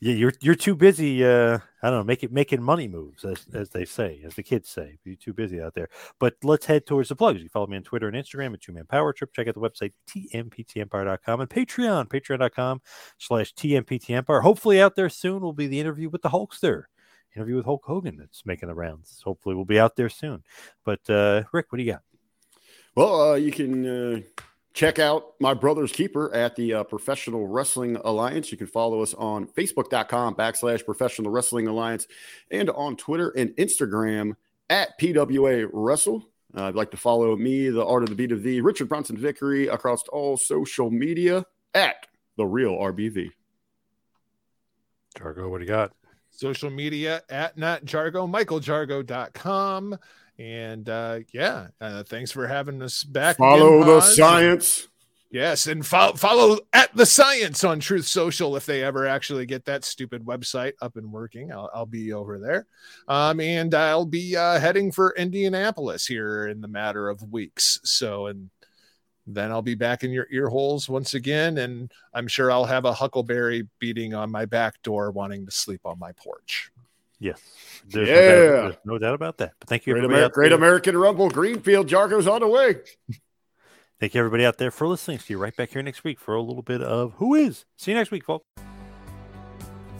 Yeah, 0.00 0.14
you're 0.14 0.32
you're 0.40 0.54
too 0.54 0.74
busy. 0.74 1.22
Uh, 1.22 1.58
I 1.82 1.90
don't 1.90 1.98
know, 1.98 2.04
making 2.04 2.32
making 2.32 2.62
money 2.62 2.88
moves, 2.88 3.22
as 3.22 3.44
as 3.52 3.68
they 3.68 3.84
say, 3.84 4.22
as 4.24 4.34
the 4.34 4.42
kids 4.42 4.70
say. 4.70 4.98
You're 5.04 5.16
too 5.16 5.34
busy 5.34 5.60
out 5.60 5.74
there. 5.74 5.90
But 6.18 6.36
let's 6.42 6.64
head 6.64 6.86
towards 6.86 7.10
the 7.10 7.16
plugs. 7.16 7.42
You 7.42 7.50
follow 7.50 7.66
me 7.66 7.76
on 7.76 7.82
Twitter 7.82 8.08
and 8.08 8.16
Instagram 8.16 8.54
at 8.54 8.62
Two 8.62 8.72
Man 8.72 8.86
Power 8.86 9.12
Trip. 9.12 9.30
Check 9.34 9.46
out 9.46 9.54
the 9.54 9.60
website 9.60 9.92
tmptempire.com 10.08 11.40
and 11.42 11.50
Patreon, 11.50 12.08
patreon.com 12.08 12.80
slash 13.18 13.52
tmptempire. 13.54 14.42
Hopefully, 14.42 14.80
out 14.80 14.96
there 14.96 15.10
soon 15.10 15.42
will 15.42 15.52
be 15.52 15.66
the 15.66 15.80
interview 15.80 16.08
with 16.08 16.22
the 16.22 16.30
Hulkster. 16.30 16.84
Interview 17.36 17.56
with 17.56 17.66
Hulk 17.66 17.82
Hogan 17.84 18.16
that's 18.16 18.46
making 18.46 18.68
the 18.70 18.74
rounds. 18.74 19.20
Hopefully, 19.22 19.54
we'll 19.54 19.66
be 19.66 19.78
out 19.78 19.96
there 19.96 20.08
soon. 20.08 20.42
But 20.82 21.08
uh, 21.10 21.42
Rick, 21.52 21.66
what 21.68 21.76
do 21.76 21.84
you 21.84 21.92
got? 21.92 22.02
Well, 22.94 23.32
uh, 23.32 23.34
you 23.34 23.52
can 23.52 23.86
uh, 23.86 24.20
check 24.72 24.98
out 24.98 25.34
my 25.40 25.54
brother's 25.54 25.92
keeper 25.92 26.32
at 26.34 26.56
the 26.56 26.74
uh, 26.74 26.84
Professional 26.84 27.46
Wrestling 27.46 27.96
Alliance. 27.96 28.50
You 28.50 28.58
can 28.58 28.66
follow 28.66 29.02
us 29.02 29.14
on 29.14 29.46
Facebook.com 29.46 30.34
backslash 30.34 30.84
Professional 30.84 31.30
Wrestling 31.30 31.66
Alliance 31.66 32.06
and 32.50 32.70
on 32.70 32.96
Twitter 32.96 33.30
and 33.30 33.50
Instagram 33.50 34.34
at 34.68 34.98
PWA 35.00 35.68
Wrestle. 35.72 36.26
Uh, 36.56 36.64
I'd 36.64 36.74
like 36.74 36.90
to 36.92 36.96
follow 36.96 37.36
me, 37.36 37.68
the 37.68 37.84
Art 37.84 38.02
of 38.02 38.08
the 38.08 38.14
Beat 38.14 38.32
of 38.32 38.42
the 38.42 38.60
Richard 38.60 38.88
Bronson 38.88 39.16
Vickery 39.16 39.68
across 39.68 40.02
all 40.08 40.36
social 40.36 40.90
media 40.90 41.44
at 41.74 42.06
the 42.36 42.46
Real 42.46 42.72
RBV. 42.72 43.30
Jargo, 45.16 45.50
what 45.50 45.58
do 45.58 45.64
you 45.64 45.68
got? 45.68 45.92
Social 46.30 46.70
media 46.70 47.22
at 47.28 47.58
not 47.58 47.84
Jargo, 47.84 48.28
michael 48.28 48.60
michaeljargo.com. 48.60 49.98
And 50.40 50.88
uh, 50.88 51.20
yeah, 51.34 51.68
uh, 51.82 52.02
thanks 52.02 52.32
for 52.32 52.46
having 52.46 52.80
us 52.80 53.04
back. 53.04 53.36
Follow 53.36 53.84
the 53.84 54.00
science. 54.00 54.88
Yes, 55.30 55.66
and 55.66 55.86
fo- 55.86 56.14
follow 56.14 56.58
at 56.72 56.96
the 56.96 57.04
science 57.04 57.62
on 57.62 57.78
Truth 57.78 58.06
Social 58.06 58.56
if 58.56 58.64
they 58.64 58.82
ever 58.82 59.06
actually 59.06 59.44
get 59.44 59.66
that 59.66 59.84
stupid 59.84 60.24
website 60.24 60.72
up 60.80 60.96
and 60.96 61.12
working. 61.12 61.52
I'll, 61.52 61.70
I'll 61.74 61.86
be 61.86 62.14
over 62.14 62.38
there, 62.38 62.66
um, 63.06 63.38
and 63.38 63.74
I'll 63.74 64.06
be 64.06 64.34
uh, 64.34 64.58
heading 64.58 64.90
for 64.90 65.14
Indianapolis 65.14 66.06
here 66.06 66.46
in 66.46 66.62
the 66.62 66.68
matter 66.68 67.10
of 67.10 67.30
weeks. 67.30 67.78
So, 67.84 68.26
and 68.26 68.48
then 69.26 69.52
I'll 69.52 69.62
be 69.62 69.74
back 69.74 70.04
in 70.04 70.10
your 70.10 70.26
ear 70.32 70.48
holes 70.48 70.88
once 70.88 71.12
again, 71.12 71.58
and 71.58 71.92
I'm 72.14 72.26
sure 72.26 72.50
I'll 72.50 72.64
have 72.64 72.86
a 72.86 72.94
huckleberry 72.94 73.68
beating 73.78 74.14
on 74.14 74.30
my 74.30 74.46
back 74.46 74.82
door, 74.82 75.10
wanting 75.10 75.44
to 75.44 75.52
sleep 75.52 75.82
on 75.84 75.98
my 75.98 76.12
porch. 76.12 76.72
Yes. 77.20 77.40
There's 77.88 78.08
Yeah. 78.08 78.14
No 78.14 78.62
doubt, 78.70 78.78
no 78.84 78.98
doubt 78.98 79.14
about 79.14 79.36
that. 79.38 79.52
But 79.60 79.68
thank 79.68 79.86
you, 79.86 79.92
Great, 79.92 80.04
everybody 80.04 80.22
Amer- 80.24 80.32
Great. 80.32 80.52
American 80.52 80.96
Rumble, 80.96 81.28
Greenfield, 81.30 81.86
Jargo's 81.86 82.26
on 82.26 82.40
the 82.40 82.48
way. 82.48 82.76
Thank 84.00 84.14
you, 84.14 84.20
everybody 84.20 84.46
out 84.46 84.56
there, 84.56 84.70
for 84.70 84.86
listening. 84.86 85.18
See 85.18 85.34
you 85.34 85.38
right 85.38 85.54
back 85.54 85.72
here 85.72 85.82
next 85.82 86.04
week 86.04 86.18
for 86.18 86.34
a 86.34 86.40
little 86.40 86.62
bit 86.62 86.80
of 86.80 87.12
Who 87.18 87.34
Is. 87.34 87.66
See 87.76 87.90
you 87.90 87.96
next 87.98 88.10
week, 88.10 88.24
folks. 88.24 88.46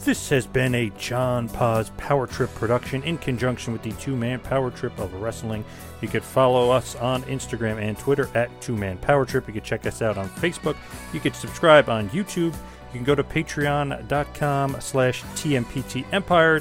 This 0.06 0.30
has 0.30 0.46
been 0.46 0.74
a 0.74 0.88
John 0.98 1.50
Paz 1.50 1.90
Power 1.98 2.26
Trip 2.26 2.48
production 2.54 3.02
in 3.02 3.18
conjunction 3.18 3.74
with 3.74 3.82
the 3.82 3.92
Two 3.92 4.16
Man 4.16 4.40
Power 4.40 4.70
Trip 4.70 4.98
of 4.98 5.12
Wrestling. 5.12 5.62
You 6.00 6.08
could 6.08 6.24
follow 6.24 6.70
us 6.70 6.96
on 6.96 7.22
Instagram 7.24 7.78
and 7.78 7.98
Twitter 7.98 8.30
at 8.34 8.48
Two 8.62 8.74
Man 8.74 8.96
Power 8.96 9.26
Trip. 9.26 9.46
You 9.46 9.52
could 9.52 9.64
check 9.64 9.84
us 9.84 10.00
out 10.00 10.16
on 10.16 10.30
Facebook. 10.30 10.76
You 11.12 11.20
could 11.20 11.36
subscribe 11.36 11.90
on 11.90 12.08
YouTube. 12.08 12.54
You 12.54 12.94
can 12.94 13.04
go 13.04 13.14
to 13.14 13.22
patreon.com 13.22 14.76
slash 14.80 15.22
TMPT 15.34 16.06
Empire 16.12 16.60